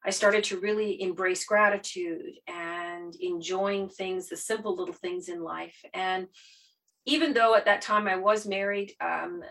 I 0.05 0.11
started 0.11 0.43
to 0.45 0.59
really 0.59 1.01
embrace 1.01 1.45
gratitude 1.45 2.33
and 2.49 3.15
enjoying 3.21 3.89
things, 3.89 4.29
the 4.29 4.37
simple 4.37 4.77
little 4.77 4.95
things 4.95 5.29
in 5.29 5.45
life. 5.45 5.77
And 5.95 6.27
even 7.07 7.33
though 7.33 7.55
at 7.55 7.65
that 7.65 7.83
time 7.83 8.07
I 8.07 8.17
was 8.17 8.47
married 8.47 8.93
um, 9.01 9.43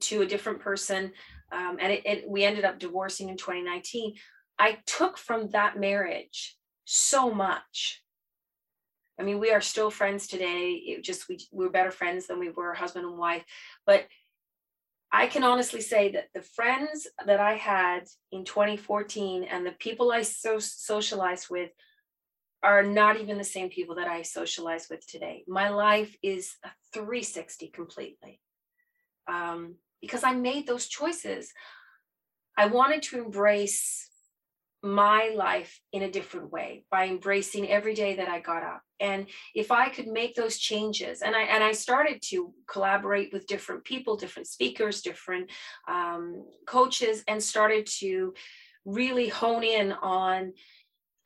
to 0.00 0.22
a 0.22 0.26
different 0.26 0.60
person, 0.60 1.12
um, 1.50 1.78
and 1.80 1.92
it, 1.92 2.06
it, 2.06 2.28
we 2.28 2.44
ended 2.44 2.64
up 2.64 2.78
divorcing 2.78 3.28
in 3.28 3.36
2019, 3.36 4.14
I 4.58 4.78
took 4.86 5.16
from 5.16 5.50
that 5.50 5.78
marriage 5.78 6.56
so 6.84 7.32
much. 7.32 8.02
I 9.18 9.22
mean, 9.22 9.40
we 9.40 9.50
are 9.50 9.60
still 9.60 9.90
friends 9.90 10.26
today. 10.28 10.72
It 10.72 11.02
just 11.02 11.28
we 11.28 11.38
we're 11.50 11.70
better 11.70 11.90
friends 11.90 12.26
than 12.26 12.38
we 12.38 12.50
were 12.50 12.74
husband 12.74 13.04
and 13.04 13.18
wife. 13.18 13.44
But 13.86 14.06
I 15.10 15.26
can 15.26 15.42
honestly 15.42 15.80
say 15.80 16.12
that 16.12 16.28
the 16.34 16.42
friends 16.42 17.06
that 17.24 17.40
I 17.40 17.54
had 17.54 18.04
in 18.30 18.44
2014 18.44 19.44
and 19.44 19.66
the 19.66 19.72
people 19.72 20.12
I 20.12 20.22
so 20.22 20.58
socialized 20.58 21.48
with 21.50 21.70
are 22.62 22.82
not 22.82 23.20
even 23.20 23.38
the 23.38 23.44
same 23.44 23.68
people 23.68 23.94
that 23.96 24.08
I 24.08 24.22
socialize 24.22 24.88
with 24.90 25.06
today. 25.06 25.44
My 25.46 25.68
life 25.68 26.16
is 26.22 26.56
a 26.64 26.70
360 26.92 27.68
completely 27.68 28.40
um, 29.28 29.76
because 30.00 30.24
I 30.24 30.32
made 30.32 30.66
those 30.66 30.88
choices. 30.88 31.52
I 32.56 32.66
wanted 32.66 33.02
to 33.04 33.18
embrace 33.18 34.08
my 34.82 35.32
life 35.34 35.80
in 35.92 36.02
a 36.02 36.10
different 36.10 36.52
way 36.52 36.84
by 36.90 37.06
embracing 37.06 37.68
every 37.68 37.94
day 37.94 38.16
that 38.16 38.28
I 38.28 38.40
got 38.40 38.62
up. 38.62 38.82
And 39.00 39.26
if 39.54 39.72
I 39.72 39.88
could 39.88 40.06
make 40.06 40.34
those 40.34 40.58
changes, 40.58 41.22
and 41.22 41.34
I 41.34 41.42
and 41.42 41.64
I 41.64 41.72
started 41.72 42.22
to 42.30 42.52
collaborate 42.68 43.32
with 43.32 43.46
different 43.46 43.84
people, 43.84 44.16
different 44.16 44.48
speakers, 44.48 45.02
different 45.02 45.50
um, 45.88 46.44
coaches, 46.66 47.24
and 47.26 47.42
started 47.42 47.86
to 47.98 48.34
really 48.84 49.28
hone 49.28 49.64
in 49.64 49.92
on 49.92 50.52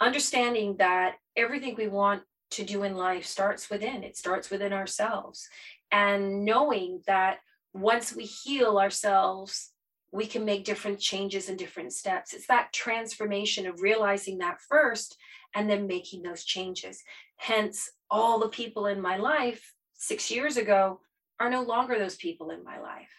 understanding 0.00 0.76
that 0.78 1.16
everything 1.36 1.74
we 1.76 1.88
want 1.88 2.22
to 2.52 2.64
do 2.64 2.82
in 2.82 2.96
life 2.96 3.24
starts 3.24 3.70
within. 3.70 4.02
It 4.02 4.16
starts 4.16 4.50
within 4.50 4.72
ourselves, 4.72 5.48
and 5.90 6.44
knowing 6.44 7.02
that 7.06 7.38
once 7.72 8.14
we 8.14 8.24
heal 8.24 8.78
ourselves 8.78 9.72
we 10.12 10.26
can 10.26 10.44
make 10.44 10.64
different 10.64 11.00
changes 11.00 11.48
and 11.48 11.58
different 11.58 11.92
steps. 11.92 12.34
It's 12.34 12.46
that 12.46 12.72
transformation 12.72 13.66
of 13.66 13.80
realizing 13.80 14.38
that 14.38 14.60
first 14.60 15.16
and 15.54 15.68
then 15.68 15.86
making 15.86 16.22
those 16.22 16.44
changes. 16.44 17.02
Hence, 17.36 17.90
all 18.10 18.38
the 18.38 18.48
people 18.48 18.86
in 18.86 19.00
my 19.00 19.16
life 19.16 19.72
six 19.94 20.30
years 20.30 20.58
ago 20.58 21.00
are 21.40 21.48
no 21.48 21.62
longer 21.62 21.98
those 21.98 22.16
people 22.16 22.50
in 22.50 22.62
my 22.62 22.78
life. 22.78 23.10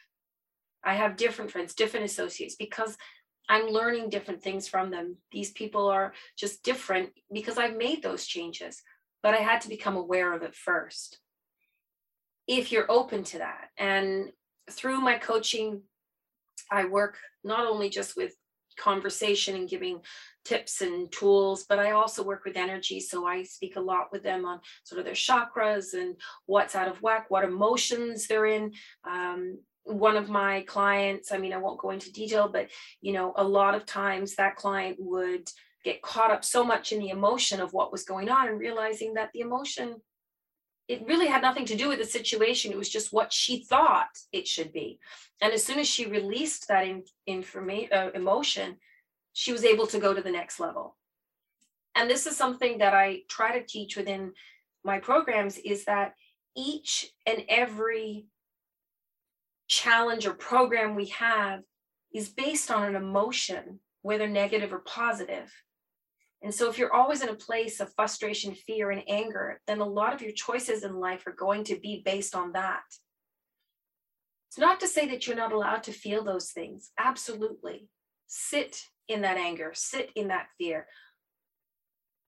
I 0.83 0.93
have 0.93 1.17
different 1.17 1.49
friends, 1.49 1.73
different 1.73 2.05
associates 2.05 2.55
because 2.55 2.95
I'm 3.49 3.67
learning 3.67 4.09
different 4.09 4.41
things 4.41 4.67
from 4.67 4.89
them. 4.89 5.17
These 5.31 5.51
people 5.51 5.87
are 5.87 6.13
just 6.37 6.63
different 6.63 7.09
because 7.31 7.57
I've 7.57 7.77
made 7.77 8.01
those 8.01 8.25
changes, 8.25 8.81
but 9.21 9.33
I 9.33 9.37
had 9.37 9.61
to 9.61 9.69
become 9.69 9.97
aware 9.97 10.33
of 10.33 10.43
it 10.43 10.55
first. 10.55 11.19
If 12.47 12.71
you're 12.71 12.91
open 12.91 13.23
to 13.25 13.39
that, 13.39 13.69
and 13.77 14.31
through 14.69 15.01
my 15.01 15.17
coaching 15.17 15.81
I 16.71 16.85
work 16.85 17.17
not 17.43 17.67
only 17.67 17.89
just 17.89 18.15
with 18.15 18.33
conversation 18.79 19.55
and 19.55 19.69
giving 19.69 19.99
tips 20.43 20.81
and 20.81 21.11
tools, 21.11 21.65
but 21.67 21.79
I 21.79 21.91
also 21.91 22.23
work 22.23 22.43
with 22.45 22.57
energy. 22.57 22.99
So 22.99 23.27
I 23.27 23.43
speak 23.43 23.75
a 23.75 23.81
lot 23.81 24.11
with 24.11 24.23
them 24.23 24.45
on 24.45 24.59
sort 24.83 24.99
of 24.99 25.05
their 25.05 25.13
chakras 25.13 25.93
and 25.93 26.15
what's 26.45 26.75
out 26.75 26.87
of 26.87 27.01
whack, 27.01 27.25
what 27.29 27.43
emotions 27.43 28.27
they're 28.27 28.47
in. 28.47 28.73
Um, 29.07 29.59
one 29.85 30.15
of 30.15 30.29
my 30.29 30.61
clients, 30.61 31.31
I 31.31 31.37
mean, 31.37 31.53
I 31.53 31.57
won't 31.57 31.79
go 31.79 31.91
into 31.91 32.11
detail, 32.11 32.47
but 32.47 32.69
you 33.01 33.13
know, 33.13 33.33
a 33.35 33.43
lot 33.43 33.75
of 33.75 33.85
times 33.85 34.35
that 34.35 34.55
client 34.55 34.97
would 34.99 35.49
get 35.83 36.01
caught 36.01 36.31
up 36.31 36.45
so 36.45 36.63
much 36.63 36.91
in 36.91 36.99
the 36.99 37.09
emotion 37.09 37.59
of 37.59 37.73
what 37.73 37.91
was 37.91 38.03
going 38.03 38.29
on 38.29 38.47
and 38.47 38.59
realizing 38.59 39.15
that 39.15 39.31
the 39.33 39.41
emotion 39.41 39.95
it 40.87 41.05
really 41.07 41.27
had 41.27 41.41
nothing 41.41 41.65
to 41.65 41.77
do 41.77 41.87
with 41.87 41.99
the 41.99 42.05
situation. 42.05 42.71
It 42.71 42.77
was 42.77 42.89
just 42.89 43.13
what 43.13 43.31
she 43.31 43.63
thought 43.63 44.09
it 44.31 44.47
should 44.47 44.73
be. 44.73 44.99
And 45.41 45.53
as 45.53 45.63
soon 45.63 45.79
as 45.79 45.87
she 45.87 46.05
released 46.05 46.67
that 46.67 46.85
in, 46.85 47.03
information, 47.25 47.89
uh, 47.93 48.09
emotion, 48.13 48.77
she 49.31 49.51
was 49.51 49.63
able 49.63 49.87
to 49.87 49.99
go 49.99 50.13
to 50.13 50.21
the 50.21 50.31
next 50.31 50.59
level. 50.59 50.97
And 51.95 52.09
this 52.09 52.27
is 52.27 52.35
something 52.35 52.79
that 52.79 52.93
I 52.93 53.21
try 53.29 53.57
to 53.57 53.65
teach 53.65 53.95
within 53.95 54.33
my 54.83 54.99
programs 54.99 55.57
is 55.57 55.85
that 55.85 56.15
each 56.55 57.11
and 57.25 57.43
every 57.47 58.25
challenge 59.73 60.27
or 60.27 60.33
program 60.33 60.95
we 60.95 61.07
have 61.07 61.61
is 62.13 62.29
based 62.29 62.69
on 62.69 62.83
an 62.83 62.95
emotion, 62.95 63.79
whether 64.03 64.27
negative 64.27 64.71
or 64.71 64.79
positive. 64.79 65.51
And 66.43 66.53
so, 66.53 66.69
if 66.69 66.77
you're 66.77 66.93
always 66.93 67.21
in 67.21 67.29
a 67.29 67.35
place 67.35 67.79
of 67.79 67.93
frustration, 67.93 68.53
fear, 68.53 68.91
and 68.91 69.01
anger, 69.07 69.61
then 69.65 69.79
a 69.79 69.85
lot 69.85 70.13
of 70.13 70.21
your 70.21 70.33
choices 70.33 70.83
in 70.83 70.99
life 70.99 71.25
are 71.25 71.33
going 71.33 71.63
to 71.65 71.79
be 71.79 72.01
based 72.05 72.35
on 72.35 72.51
that. 72.51 72.83
It's 74.49 74.59
not 74.59 74.79
to 74.81 74.87
say 74.87 75.07
that 75.07 75.25
you're 75.25 75.35
not 75.35 75.53
allowed 75.53 75.83
to 75.83 75.91
feel 75.91 76.23
those 76.23 76.51
things. 76.51 76.91
Absolutely. 76.99 77.87
Sit 78.27 78.79
in 79.07 79.21
that 79.21 79.37
anger, 79.37 79.71
sit 79.73 80.11
in 80.15 80.27
that 80.27 80.47
fear. 80.59 80.85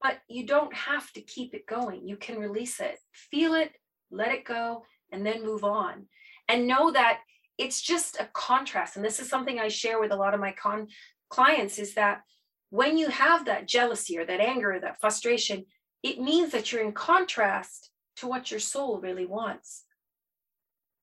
But 0.02 0.18
you 0.28 0.48
don't 0.48 0.74
have 0.74 1.12
to 1.14 1.22
keep 1.22 1.54
it 1.54 1.68
going. 1.68 2.08
You 2.08 2.18
can 2.18 2.40
release 2.40 2.80
it, 2.80 2.98
feel 3.14 3.54
it, 3.54 3.74
let 4.10 4.32
it 4.32 4.46
go, 4.46 4.86
and 5.12 5.26
then 5.26 5.46
move 5.46 5.64
on. 5.64 6.08
And 6.48 6.68
know 6.68 6.92
that 6.92 7.20
it's 7.58 7.82
just 7.82 8.20
a 8.20 8.30
contrast. 8.34 8.96
And 8.96 9.06
this 9.06 9.20
is 9.20 9.30
something 9.30 9.60
I 9.60 9.68
share 9.68 10.00
with 10.00 10.12
a 10.12 10.18
lot 10.18 10.34
of 10.34 10.40
my 10.40 10.52
con- 10.52 10.88
clients 11.30 11.80
is 11.80 11.96
that 11.96 12.22
when 12.70 12.98
you 12.98 13.10
have 13.10 13.46
that 13.46 13.68
jealousy 13.68 14.18
or 14.18 14.26
that 14.26 14.42
anger 14.42 14.74
or 14.74 14.80
that 14.80 15.00
frustration, 15.00 15.66
it 16.04 16.20
means 16.20 16.52
that 16.52 16.72
you're 16.72 16.84
in 16.84 16.92
contrast 16.92 17.90
to 18.18 18.28
what 18.28 18.52
your 18.52 18.60
soul 18.60 19.00
really 19.00 19.26
wants. 19.26 19.84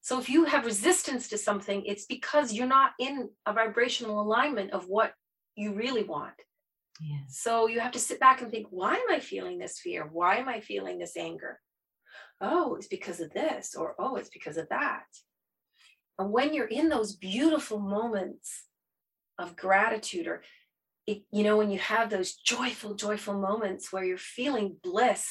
So 0.00 0.18
if 0.18 0.28
you 0.28 0.44
have 0.44 0.66
resistance 0.66 1.28
to 1.28 1.38
something, 1.38 1.84
it's 1.86 2.06
because 2.06 2.52
you're 2.52 2.66
not 2.66 2.92
in 2.98 3.30
a 3.46 3.52
vibrational 3.52 4.20
alignment 4.20 4.72
of 4.72 4.88
what 4.88 5.12
you 5.54 5.72
really 5.74 6.02
want. 6.02 6.34
Yeah. 7.00 7.20
So 7.28 7.68
you 7.68 7.80
have 7.80 7.92
to 7.92 7.98
sit 7.98 8.20
back 8.20 8.42
and 8.42 8.50
think, 8.50 8.66
why 8.70 8.94
am 8.94 9.10
I 9.10 9.20
feeling 9.20 9.58
this 9.58 9.78
fear? 9.78 10.08
Why 10.10 10.36
am 10.36 10.48
I 10.48 10.60
feeling 10.60 10.98
this 10.98 11.16
anger? 11.16 11.58
Oh, 12.40 12.74
it's 12.74 12.88
because 12.88 13.20
of 13.20 13.32
this, 13.32 13.74
or 13.76 13.94
oh, 13.98 14.16
it's 14.16 14.28
because 14.28 14.56
of 14.56 14.68
that. 14.70 15.04
And 16.18 16.30
when 16.30 16.54
you're 16.54 16.66
in 16.66 16.88
those 16.88 17.16
beautiful 17.16 17.78
moments 17.78 18.64
of 19.38 19.56
gratitude 19.56 20.26
or 20.26 20.42
it, 21.06 21.22
you 21.32 21.42
know, 21.42 21.56
when 21.56 21.70
you 21.70 21.78
have 21.78 22.10
those 22.10 22.34
joyful, 22.34 22.94
joyful 22.94 23.34
moments 23.34 23.92
where 23.92 24.04
you're 24.04 24.18
feeling 24.18 24.76
bliss, 24.82 25.26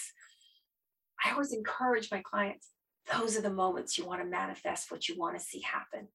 I 1.23 1.32
always 1.32 1.53
encourage 1.53 2.11
my 2.11 2.21
clients 2.21 2.67
those 3.11 3.38
are 3.38 3.41
the 3.41 3.53
moments 3.53 3.97
you 3.97 4.05
want 4.05 4.21
to 4.21 4.27
manifest 4.27 4.91
what 4.91 5.07
you 5.07 5.17
want 5.17 5.38
to 5.38 5.43
see 5.43 5.61
happen 5.61 6.07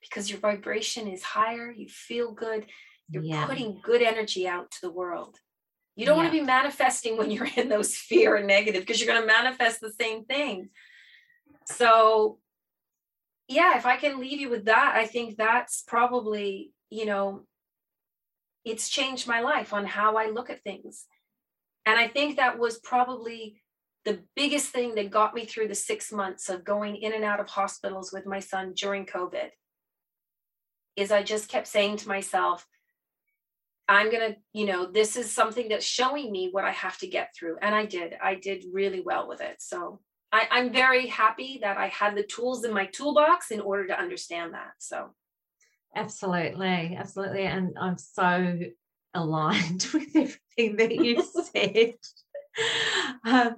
because 0.00 0.30
your 0.30 0.38
vibration 0.38 1.08
is 1.08 1.22
higher, 1.22 1.70
you 1.70 1.88
feel 1.88 2.32
good, 2.32 2.66
you're 3.08 3.22
yeah. 3.22 3.46
putting 3.46 3.80
good 3.82 4.02
energy 4.02 4.46
out 4.46 4.70
to 4.70 4.78
the 4.82 4.90
world. 4.90 5.38
You 5.96 6.06
don't 6.06 6.16
yeah. 6.16 6.22
want 6.22 6.32
to 6.32 6.40
be 6.40 6.44
manifesting 6.44 7.16
when 7.16 7.30
you're 7.30 7.48
in 7.56 7.68
those 7.68 7.94
fear 7.94 8.36
and 8.36 8.46
negative 8.46 8.82
because 8.82 9.00
you're 9.00 9.12
going 9.12 9.26
to 9.26 9.32
manifest 9.32 9.80
the 9.80 9.92
same 9.92 10.24
thing. 10.24 10.70
So, 11.66 12.38
yeah, 13.48 13.76
if 13.76 13.86
I 13.86 13.96
can 13.96 14.20
leave 14.20 14.40
you 14.40 14.48
with 14.48 14.66
that, 14.66 14.94
I 14.96 15.06
think 15.06 15.36
that's 15.36 15.82
probably, 15.86 16.72
you 16.90 17.06
know, 17.06 17.44
it's 18.64 18.88
changed 18.88 19.28
my 19.28 19.40
life 19.40 19.72
on 19.72 19.84
how 19.84 20.16
I 20.16 20.30
look 20.30 20.48
at 20.50 20.62
things. 20.62 21.04
And 21.86 21.98
I 21.98 22.08
think 22.08 22.36
that 22.36 22.58
was 22.58 22.78
probably 22.78 23.60
the 24.04 24.20
biggest 24.34 24.68
thing 24.68 24.94
that 24.94 25.10
got 25.10 25.34
me 25.34 25.44
through 25.44 25.68
the 25.68 25.74
six 25.74 26.12
months 26.12 26.48
of 26.48 26.64
going 26.64 26.96
in 26.96 27.12
and 27.12 27.24
out 27.24 27.40
of 27.40 27.48
hospitals 27.48 28.12
with 28.12 28.26
my 28.26 28.38
son 28.38 28.72
during 28.74 29.06
COVID 29.06 29.48
is 30.96 31.10
I 31.10 31.22
just 31.22 31.48
kept 31.48 31.66
saying 31.66 31.98
to 31.98 32.08
myself, 32.08 32.66
I'm 33.88 34.10
going 34.10 34.32
to, 34.32 34.36
you 34.54 34.64
know, 34.64 34.86
this 34.86 35.16
is 35.16 35.30
something 35.30 35.68
that's 35.68 35.84
showing 35.84 36.32
me 36.32 36.48
what 36.50 36.64
I 36.64 36.70
have 36.70 36.96
to 36.98 37.06
get 37.06 37.34
through. 37.36 37.58
And 37.60 37.74
I 37.74 37.84
did. 37.84 38.14
I 38.22 38.34
did 38.34 38.64
really 38.72 39.00
well 39.00 39.28
with 39.28 39.42
it. 39.42 39.56
So 39.58 40.00
I, 40.34 40.48
I'm 40.50 40.72
very 40.72 41.06
happy 41.06 41.60
that 41.62 41.76
I 41.76 41.86
had 41.86 42.16
the 42.16 42.24
tools 42.24 42.64
in 42.64 42.72
my 42.72 42.86
toolbox 42.86 43.52
in 43.52 43.60
order 43.60 43.86
to 43.86 43.98
understand 43.98 44.54
that. 44.54 44.72
So 44.78 45.10
Absolutely, 45.96 46.96
absolutely. 46.98 47.44
And 47.44 47.76
I'm 47.80 47.98
so 47.98 48.58
aligned 49.14 49.86
with 49.94 50.08
everything 50.08 50.76
that 50.78 50.92
you've 50.92 51.24
said. 51.52 51.94
um, 53.24 53.56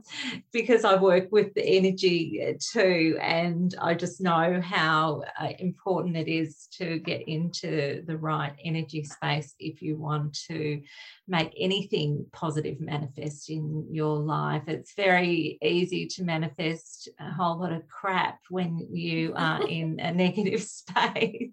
because 0.53 0.85
I 0.85 0.97
work 0.97 1.29
with 1.31 1.55
the 1.55 1.65
energy 1.65 2.43
uh, 2.47 2.55
too, 2.59 3.19
and 3.21 3.75
I 3.81 3.95
just 3.95 4.21
know 4.21 4.61
how 4.63 5.23
uh, 5.41 5.53
important 5.59 6.17
it 6.17 6.29
is 6.29 6.67
to 6.79 6.99
get 6.99 7.27
into 7.29 8.03
the 8.07 8.17
right 8.17 8.55
energy 8.65 9.05
space 9.05 9.55
if 9.59 9.83
you 9.83 9.97
want 9.97 10.35
to 10.49 10.81
make 11.29 11.53
anything 11.59 12.27
positive 12.33 12.81
manifest 12.81 13.51
in 13.51 13.87
your 13.91 14.17
life. 14.17 14.63
It's 14.67 14.95
very 14.95 15.59
easy 15.63 16.07
to 16.07 16.25
manifest 16.25 17.09
a 17.19 17.31
whole 17.31 17.59
lot 17.59 17.73
of 17.73 17.89
crap 17.89 18.39
when 18.49 18.87
you 18.91 19.33
are 19.37 19.67
in 19.67 19.99
a 20.01 20.13
negative 20.13 20.63
space. 20.63 21.51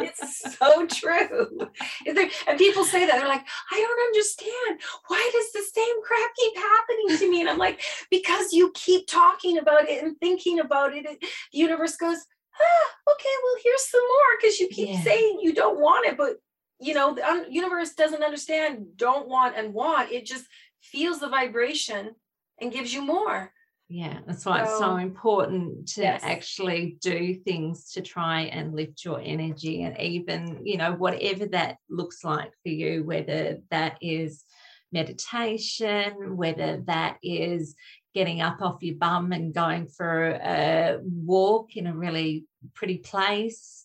it's 0.00 0.56
so 0.58 0.86
true. 0.86 1.58
And 2.06 2.58
people 2.58 2.84
say 2.84 3.06
that 3.06 3.18
they're 3.18 3.28
like, 3.28 3.46
I 3.72 3.76
don't 3.76 4.06
understand. 4.08 4.80
Why 5.08 5.30
does 5.32 5.52
the 5.52 5.80
same 5.80 6.02
crap 6.02 6.30
keep 6.36 6.56
happening 6.56 7.18
to 7.18 7.30
me? 7.30 7.40
And 7.40 7.50
I'm 7.50 7.58
like, 7.58 7.80
because 8.10 8.52
you 8.52 8.70
keep 8.74 9.06
talking 9.06 9.58
about 9.58 9.88
it 9.88 10.02
and 10.02 10.16
thinking 10.18 10.60
about 10.60 10.94
it. 10.94 11.04
The 11.04 11.18
universe 11.52 11.96
goes, 11.96 12.18
ah, 12.60 13.12
okay, 13.12 13.34
well, 13.44 13.56
here's 13.64 13.88
some 13.88 14.00
more 14.00 14.38
because 14.40 14.60
you 14.60 14.68
keep 14.68 14.90
yeah. 14.90 15.02
saying 15.02 15.40
you 15.42 15.54
don't 15.54 15.80
want 15.80 16.06
it, 16.06 16.16
but 16.16 16.36
you 16.80 16.94
know, 16.94 17.14
the 17.14 17.46
universe 17.48 17.92
doesn't 17.92 18.22
understand 18.22 18.96
don't 18.96 19.28
want 19.28 19.56
and 19.56 19.74
want. 19.74 20.12
It 20.12 20.24
just 20.24 20.46
feels 20.80 21.20
the 21.20 21.28
vibration 21.28 22.12
and 22.60 22.72
gives 22.72 22.92
you 22.92 23.02
more. 23.02 23.52
Yeah, 23.88 24.20
that's 24.24 24.46
why 24.46 24.64
so, 24.64 24.70
it's 24.70 24.78
so 24.78 24.96
important 24.96 25.88
to 25.94 26.02
yes. 26.02 26.20
actually 26.22 26.96
do 27.00 27.34
things 27.34 27.90
to 27.92 28.00
try 28.00 28.42
and 28.42 28.72
lift 28.72 29.04
your 29.04 29.20
energy 29.20 29.82
and 29.82 29.98
even, 29.98 30.60
you 30.64 30.76
know, 30.76 30.92
whatever 30.92 31.46
that 31.46 31.76
looks 31.88 32.22
like 32.22 32.52
for 32.62 32.68
you, 32.68 33.02
whether 33.02 33.58
that 33.72 33.98
is 34.00 34.44
meditation, 34.92 36.36
whether 36.36 36.82
that 36.86 37.16
is 37.20 37.74
getting 38.14 38.40
up 38.40 38.62
off 38.62 38.82
your 38.82 38.94
bum 38.94 39.32
and 39.32 39.52
going 39.52 39.88
for 39.88 40.38
a 40.42 40.98
walk 41.02 41.76
in 41.76 41.88
a 41.88 41.94
really 41.94 42.44
pretty 42.74 42.98
place 42.98 43.84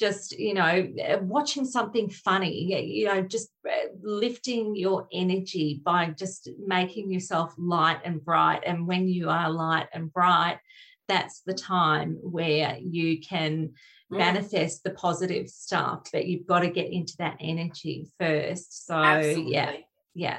just 0.00 0.32
you 0.38 0.54
know 0.54 0.88
uh, 1.06 1.18
watching 1.20 1.66
something 1.66 2.08
funny 2.08 2.74
you 2.86 3.04
know 3.04 3.20
just 3.20 3.50
uh, 3.68 3.88
lifting 4.02 4.74
your 4.74 5.06
energy 5.12 5.82
by 5.84 6.06
just 6.06 6.48
making 6.66 7.12
yourself 7.12 7.52
light 7.58 8.00
and 8.04 8.24
bright 8.24 8.62
and 8.64 8.86
when 8.86 9.06
you 9.06 9.28
are 9.28 9.50
light 9.50 9.86
and 9.92 10.10
bright 10.10 10.58
that's 11.06 11.42
the 11.42 11.52
time 11.52 12.16
where 12.22 12.78
you 12.80 13.20
can 13.20 13.68
mm. 14.10 14.18
manifest 14.18 14.82
the 14.82 14.90
positive 14.90 15.48
stuff 15.50 16.08
but 16.12 16.26
you've 16.26 16.46
got 16.46 16.60
to 16.60 16.70
get 16.70 16.90
into 16.90 17.14
that 17.18 17.36
energy 17.38 18.08
first 18.18 18.86
so 18.86 18.94
Absolutely. 18.94 19.52
yeah 19.52 19.72
yeah 20.14 20.38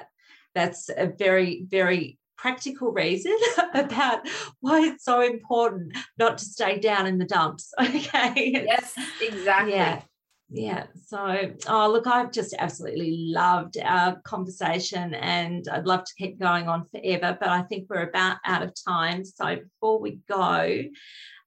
that's 0.56 0.90
a 0.90 1.06
very 1.06 1.68
very 1.70 2.18
practical 2.42 2.92
reason 2.92 3.38
about 3.74 4.28
why 4.60 4.82
it's 4.88 5.06
so 5.06 5.22
important 5.22 5.96
not 6.18 6.40
to 6.40 6.46
stay 6.46 6.80
down 6.80 7.06
in 7.06 7.18
the 7.18 7.26
dumps. 7.26 7.72
Okay. 7.82 8.52
Yes, 8.66 8.96
exactly. 9.22 9.74
Yeah. 9.74 10.02
Yeah. 10.50 10.88
So, 11.06 11.54
oh, 11.68 11.90
look, 11.92 12.08
I've 12.08 12.32
just 12.32 12.54
absolutely 12.58 13.28
loved 13.30 13.78
our 13.78 14.20
conversation 14.22 15.14
and 15.14 15.66
I'd 15.72 15.86
love 15.86 16.04
to 16.04 16.14
keep 16.18 16.40
going 16.40 16.68
on 16.68 16.86
forever, 16.86 17.38
but 17.40 17.50
I 17.50 17.62
think 17.62 17.88
we're 17.90 18.10
about 18.10 18.38
out 18.46 18.64
of 18.64 18.74
time. 18.86 19.24
So, 19.24 19.56
before 19.56 20.00
we 20.00 20.20
go, 20.28 20.84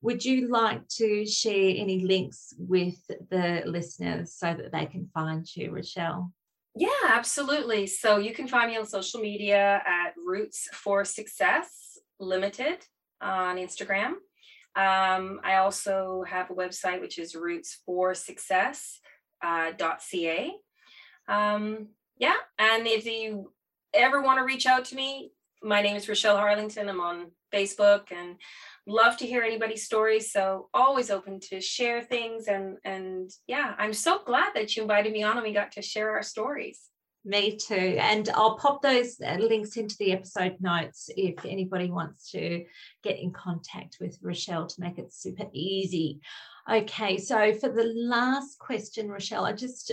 would 0.01 0.25
you 0.25 0.49
like 0.49 0.87
to 0.97 1.27
share 1.27 1.75
any 1.77 2.05
links 2.05 2.55
with 2.59 2.97
the 3.31 3.63
listeners 3.67 4.35
so 4.35 4.55
that 4.55 4.73
they 4.73 4.87
can 4.87 5.11
find 5.13 5.47
you, 5.55 5.73
Rochelle? 5.73 6.33
Yeah, 6.77 6.89
absolutely. 7.07 7.87
So 7.87 8.19
you 8.19 8.35
can 8.35 8.49
find 8.49 8.71
me 8.71 8.77
on 8.77 8.87
social 8.87 9.21
media 9.21 9.81
at 9.87 10.15
Roots 10.17 10.69
for 10.73 11.05
Success 11.05 11.99
Limited 12.19 12.79
on 13.21 13.57
Instagram. 13.57 14.15
Um, 14.77 15.41
I 15.45 15.57
also 15.57 16.25
have 16.27 16.51
a 16.51 16.55
website 16.55 17.01
which 17.01 17.19
is 17.19 17.37
Roots 17.37 17.81
for 17.87 18.11
rootsforsuccess.ca. 18.11 20.53
Uh, 21.29 21.33
um, 21.33 21.89
yeah, 22.19 22.35
and 22.59 22.87
if 22.87 23.07
you 23.07 23.53
ever 23.93 24.21
want 24.21 24.39
to 24.39 24.45
reach 24.45 24.67
out 24.67 24.85
to 24.87 24.97
me, 24.97 25.31
my 25.63 25.81
name 25.81 25.97
is 25.97 26.09
Rochelle 26.09 26.37
Harlington. 26.37 26.89
I'm 26.89 27.01
on 27.01 27.31
Facebook 27.53 28.11
and 28.11 28.37
love 28.87 29.17
to 29.17 29.27
hear 29.27 29.43
anybody's 29.43 29.85
stories 29.85 30.31
so 30.31 30.69
always 30.75 31.11
open 31.11 31.41
to 31.41 31.61
share 31.61 32.03
things 32.03 32.47
and 32.49 32.77
and 32.85 33.31
yeah 33.47 33.75
i'm 33.79 33.93
so 33.93 34.21
glad 34.25 34.53
that 34.55 34.77
you 34.77 34.83
invited 34.83 35.13
me 35.13 35.23
on 35.23 35.37
and 35.37 35.47
we 35.47 35.53
got 35.53 35.73
to 35.73 35.83
share 35.83 36.11
our 36.11 36.23
stories. 36.23 36.81
Me 37.25 37.57
too 37.57 37.75
and 37.99 38.29
i'll 38.35 38.59
pop 38.59 38.83
those 38.83 39.17
uh, 39.27 39.37
links 39.37 39.79
into 39.79 39.97
the 39.99 40.13
episode 40.13 40.57
notes 40.61 41.09
if 41.17 41.43
anybody 41.47 41.91
wants 41.91 42.31
to 42.33 42.65
get 43.03 43.19
in 43.19 43.33
contact 43.33 43.97
with 43.99 44.19
rochelle 44.21 44.67
to 44.67 44.81
make 44.81 44.99
it 44.99 45.13
super 45.13 45.47
easy. 45.53 46.21
Okay 46.71 47.17
so 47.17 47.55
for 47.55 47.71
the 47.71 47.91
last 47.97 48.59
question 48.59 49.09
rochelle 49.09 49.47
i 49.47 49.53
just 49.53 49.91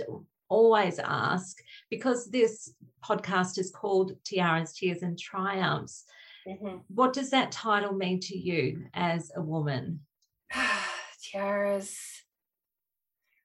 always 0.50 0.98
ask 0.98 1.56
because 1.88 2.26
this 2.26 2.74
podcast 3.02 3.58
is 3.58 3.70
called 3.70 4.12
tiaras 4.22 4.74
tears 4.74 5.02
and 5.02 5.18
triumphs 5.18 6.04
Mm-hmm. 6.46 6.78
What 6.88 7.12
does 7.12 7.30
that 7.30 7.52
title 7.52 7.92
mean 7.92 8.20
to 8.20 8.36
you 8.36 8.86
as 8.94 9.30
a 9.36 9.42
woman? 9.42 10.00
Tiaras 11.22 11.96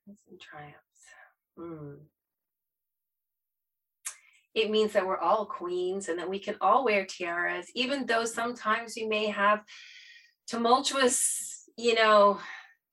and 0.07 0.39
triumphs. 0.39 0.77
Mm. 1.59 1.97
It 4.53 4.71
means 4.71 4.93
that 4.93 5.05
we're 5.05 5.19
all 5.19 5.45
queens 5.45 6.09
and 6.09 6.17
that 6.17 6.29
we 6.29 6.39
can 6.39 6.55
all 6.61 6.83
wear 6.83 7.05
tiaras, 7.05 7.67
even 7.75 8.05
though 8.05 8.25
sometimes 8.25 8.93
we 8.95 9.05
may 9.05 9.27
have 9.27 9.63
tumultuous, 10.47 11.69
you 11.77 11.93
know, 11.93 12.39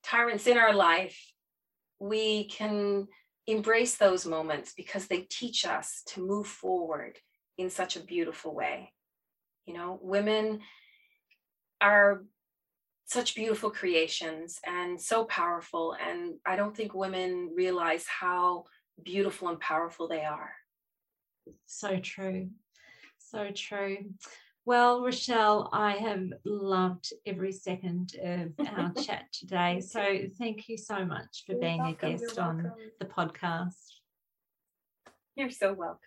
tyrants 0.02 0.46
in 0.46 0.59
our 0.59 0.74
life. 0.74 1.18
We 1.98 2.48
can 2.48 3.09
embrace 3.46 3.96
those 3.96 4.26
moments 4.26 4.74
because 4.76 5.07
they 5.07 5.26
teach 5.30 5.64
us 5.64 6.02
to 6.09 6.26
move 6.26 6.46
forward 6.46 7.18
in 7.57 7.70
such 7.70 7.96
a 7.96 8.00
beautiful 8.00 8.55
way. 8.55 8.92
You 9.67 9.75
know, 9.75 9.99
women 10.03 10.61
are 11.81 12.25
such 13.07 13.35
beautiful 13.35 13.71
creations 13.71 14.61
and 14.67 15.01
so 15.01 15.25
powerful. 15.25 15.95
And 16.01 16.35
I 16.47 16.57
don't 16.57 16.77
think 16.77 16.95
women 16.95 17.53
realize 17.55 18.07
how 18.07 18.65
beautiful 19.03 19.49
and 19.49 19.61
powerful 19.61 20.09
they 20.09 20.25
are. 20.25 20.53
So 21.67 21.99
true. 21.99 22.51
So 23.19 23.51
true. 23.55 23.99
Well, 24.67 25.03
Rochelle, 25.03 25.69
I 25.75 25.93
have 25.93 26.25
loved 26.47 27.12
every 27.27 27.53
second 27.53 28.15
of 28.23 28.53
our 28.67 28.93
chat 29.03 29.27
today. 29.31 29.81
So 29.81 30.21
thank 30.39 30.69
you 30.69 30.79
so 30.79 31.05
much 31.05 31.45
for 31.45 31.53
You're 31.53 31.61
being 31.61 31.83
welcome. 31.83 32.09
a 32.09 32.17
guest 32.17 32.39
on 32.39 32.73
the 32.99 33.05
podcast. 33.05 33.93
You're 35.37 35.51
so 35.51 35.75
welcome. 35.75 35.99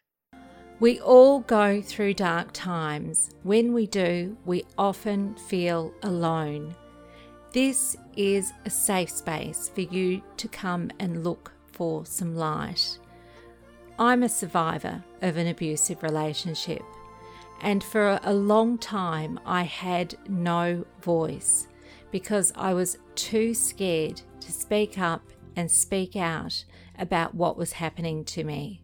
We 0.79 0.99
all 0.99 1.39
go 1.39 1.81
through 1.81 2.13
dark 2.13 2.49
times. 2.53 3.31
When 3.41 3.73
we 3.73 3.87
do, 3.87 4.37
we 4.45 4.63
often 4.77 5.33
feel 5.33 5.91
alone. 6.03 6.75
This 7.51 7.95
is 8.15 8.53
a 8.63 8.69
safe 8.69 9.09
space 9.09 9.71
for 9.73 9.81
you 9.81 10.21
to 10.37 10.47
come 10.47 10.91
and 10.99 11.23
look 11.23 11.51
for 11.71 12.05
some 12.05 12.35
light. 12.35 12.99
I'm 13.97 14.21
a 14.21 14.29
survivor 14.29 15.03
of 15.23 15.37
an 15.37 15.47
abusive 15.47 16.03
relationship, 16.03 16.83
and 17.61 17.83
for 17.83 18.19
a 18.21 18.33
long 18.33 18.77
time 18.77 19.39
I 19.47 19.63
had 19.63 20.15
no 20.29 20.85
voice 21.01 21.67
because 22.11 22.53
I 22.55 22.75
was 22.75 22.99
too 23.15 23.55
scared 23.55 24.21
to 24.41 24.51
speak 24.51 24.99
up 24.99 25.23
and 25.55 25.71
speak 25.71 26.15
out 26.15 26.65
about 26.99 27.33
what 27.33 27.57
was 27.57 27.71
happening 27.73 28.23
to 28.25 28.43
me. 28.43 28.83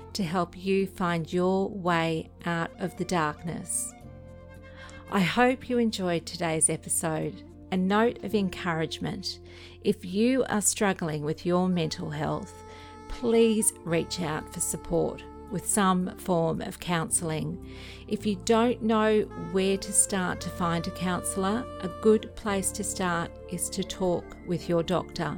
to 0.13 0.23
help 0.23 0.57
you 0.57 0.87
find 0.87 1.31
your 1.31 1.69
way 1.69 2.29
out 2.45 2.71
of 2.79 2.97
the 2.97 3.05
darkness. 3.05 3.93
I 5.11 5.21
hope 5.21 5.69
you 5.69 5.77
enjoyed 5.77 6.25
today's 6.25 6.69
episode. 6.69 7.43
A 7.71 7.77
note 7.77 8.23
of 8.23 8.35
encouragement 8.35 9.39
if 9.83 10.05
you 10.05 10.43
are 10.49 10.61
struggling 10.61 11.23
with 11.23 11.45
your 11.45 11.67
mental 11.69 12.09
health, 12.09 12.63
please 13.07 13.73
reach 13.83 14.21
out 14.21 14.53
for 14.53 14.59
support. 14.59 15.23
with 15.51 15.67
some 15.67 16.17
form 16.17 16.61
of 16.61 16.79
counselling. 16.79 17.73
If 18.07 18.25
you 18.25 18.37
don't 18.45 18.81
know 18.81 19.21
where 19.51 19.77
to 19.77 19.91
start 19.91 20.39
to 20.41 20.49
find 20.49 20.87
a 20.87 20.91
counsellor, 20.91 21.65
a 21.81 21.89
good 22.01 22.33
place 22.35 22.71
to 22.71 22.83
start 22.83 23.31
is 23.51 23.69
to 23.71 23.83
talk 23.83 24.23
with 24.47 24.69
your 24.69 24.81
doctor. 24.81 25.37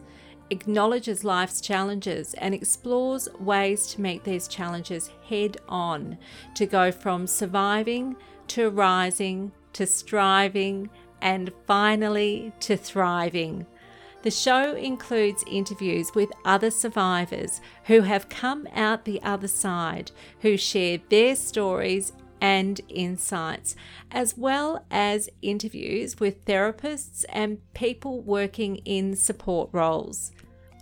acknowledges 0.51 1.23
life's 1.23 1.61
challenges 1.61 2.33
and 2.35 2.53
explores 2.53 3.27
ways 3.39 3.87
to 3.87 4.01
meet 4.01 4.23
these 4.23 4.47
challenges 4.47 5.09
head 5.27 5.57
on, 5.67 6.17
to 6.53 6.65
go 6.65 6.91
from 6.91 7.25
surviving 7.25 8.15
to 8.47 8.69
rising 8.69 9.51
to 9.73 9.85
striving 9.85 10.89
and 11.21 11.51
finally 11.65 12.51
to 12.59 12.75
thriving. 12.75 13.65
The 14.23 14.31
show 14.31 14.75
includes 14.75 15.43
interviews 15.49 16.13
with 16.13 16.29
other 16.45 16.69
survivors 16.69 17.61
who 17.85 18.01
have 18.01 18.29
come 18.29 18.67
out 18.75 19.05
the 19.05 19.21
other 19.23 19.47
side, 19.47 20.11
who 20.41 20.57
share 20.57 20.99
their 21.09 21.35
stories 21.35 22.13
and 22.41 22.81
insights, 22.89 23.75
as 24.11 24.37
well 24.37 24.85
as 24.91 25.29
interviews 25.41 26.19
with 26.19 26.43
therapists 26.45 27.23
and 27.29 27.59
people 27.73 28.21
working 28.21 28.77
in 28.77 29.15
support 29.15 29.69
roles. 29.71 30.31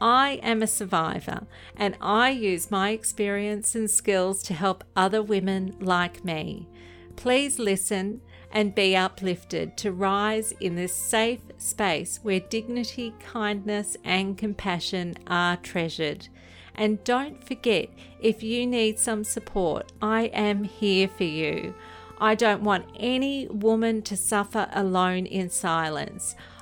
I 0.01 0.39
am 0.41 0.61
a 0.61 0.67
survivor 0.67 1.45
and 1.75 1.97
I 1.99 2.29
use 2.29 2.71
my 2.71 2.91
experience 2.91 3.75
and 3.75 3.89
skills 3.89 4.41
to 4.43 4.53
help 4.53 4.83
other 4.95 5.21
women 5.21 5.75
like 5.79 6.23
me. 6.23 6.67
Please 7.15 7.59
listen 7.59 8.21
and 8.51 8.73
be 8.73 8.95
uplifted 8.95 9.77
to 9.77 9.91
rise 9.91 10.53
in 10.53 10.75
this 10.75 10.93
safe 10.93 11.41
space 11.57 12.19
where 12.23 12.39
dignity, 12.39 13.13
kindness, 13.19 13.97
and 14.03 14.37
compassion 14.37 15.15
are 15.27 15.57
treasured. 15.57 16.29
And 16.75 17.03
don't 17.03 17.45
forget, 17.45 17.89
if 18.21 18.41
you 18.41 18.65
need 18.65 18.99
some 18.99 19.23
support, 19.23 19.91
I 20.01 20.23
am 20.27 20.63
here 20.63 21.09
for 21.09 21.25
you. 21.25 21.75
I 22.21 22.35
don't 22.35 22.63
want 22.63 22.85
any 22.97 23.47
woman 23.47 24.01
to 24.03 24.17
suffer 24.17 24.67
alone 24.73 25.25
in 25.25 25.49
silence. 25.49 26.35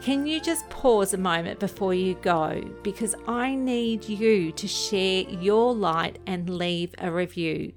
can 0.00 0.26
you 0.26 0.40
just 0.40 0.68
pause 0.70 1.12
a 1.12 1.18
moment 1.18 1.58
before 1.58 1.92
you 1.92 2.14
go? 2.14 2.62
Because 2.82 3.14
I 3.26 3.54
need 3.54 4.08
you 4.08 4.52
to 4.52 4.68
share 4.68 5.22
your 5.22 5.74
light 5.74 6.18
and 6.26 6.48
leave 6.48 6.94
a 6.98 7.10
review. 7.10 7.72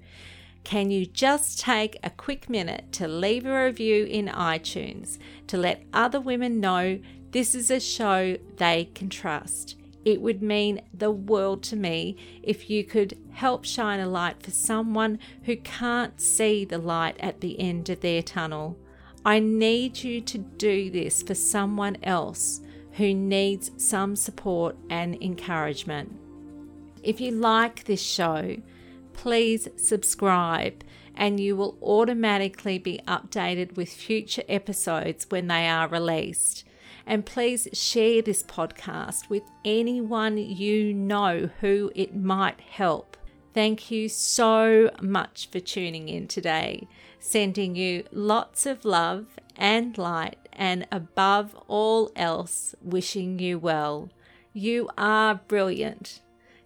Can 0.64 0.92
you 0.92 1.08
just 1.08 1.60
take 1.60 1.98
a 2.04 2.12
quick 2.12 2.48
minute 2.48 2.92
to 2.94 3.08
leave 3.08 3.46
a 3.46 3.66
review 3.66 4.06
in 4.06 4.28
iTunes 4.28 5.18
to 5.48 5.58
let 5.58 5.84
other 5.94 6.22
women 6.22 6.60
know 6.60 7.00
this 7.32 7.56
is 7.56 7.72
a 7.72 7.80
show 7.80 8.38
they 8.58 8.86
can 8.94 9.10
trust? 9.10 9.76
It 10.06 10.22
would 10.22 10.42
mean 10.42 10.82
the 10.94 11.12
world 11.12 11.64
to 11.64 11.76
me 11.76 12.16
if 12.42 12.70
you 12.70 12.84
could 12.84 13.18
help 13.32 13.66
shine 13.66 14.00
a 14.00 14.08
light 14.08 14.42
for 14.42 14.52
someone 14.52 15.20
who 15.44 15.56
can't 15.58 16.20
see 16.22 16.66
the 16.66 16.78
light 16.78 17.18
at 17.20 17.42
the 17.42 17.60
end 17.60 17.90
of 17.90 18.02
their 18.02 18.22
tunnel. 18.22 18.78
I 19.24 19.40
need 19.40 20.04
you 20.04 20.22
to 20.22 20.38
do 20.38 20.90
this 20.90 21.22
for 21.22 21.36
someone 21.36 21.98
else 22.02 22.62
who 22.94 23.14
needs 23.14 23.72
some 23.78 24.16
support 24.16 24.76
and 24.90 25.22
encouragement. 25.22 26.12
If 27.04 27.22
you 27.22 27.32
like 27.32 27.86
this 27.86 28.02
show, 28.02 28.58
please 29.14 29.68
subscribe 29.78 30.84
and 31.16 31.40
you 31.40 31.56
will 31.56 31.78
automatically 31.82 32.80
be 32.80 33.00
updated 33.08 33.76
with 33.76 33.90
future 33.90 34.44
episodes 34.50 35.28
when 35.30 35.48
they 35.48 35.68
are 35.68 35.88
released. 35.88 36.64
And 37.06 37.26
please 37.26 37.68
share 37.74 38.22
this 38.22 38.44
podcast 38.44 39.30
with 39.30 39.44
anyone 39.66 40.38
you 40.38 40.94
know 40.94 41.50
who 41.60 41.92
it 41.96 42.16
might 42.16 42.62
help. 42.62 43.18
Thank 43.54 43.92
you 43.92 44.08
so 44.08 44.90
much 45.02 45.50
for 45.52 45.60
tuning 45.60 46.08
in 46.08 46.28
today. 46.28 46.88
Sending 47.24 47.76
you 47.76 48.04
lots 48.12 48.66
of 48.66 48.84
love 48.84 49.28
and 49.56 49.96
light, 49.96 50.40
and 50.52 50.88
above 50.92 51.56
all 51.68 52.12
else, 52.16 52.74
wishing 52.82 53.38
you 53.38 53.60
well. 53.60 54.10
You 54.54 54.90
are 54.98 55.36
brilliant. 55.36 56.22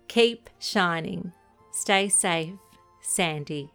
Keep 0.08 0.49
shining. 0.58 1.34
Stay 1.74 2.08
safe, 2.08 2.56
Sandy. 3.01 3.74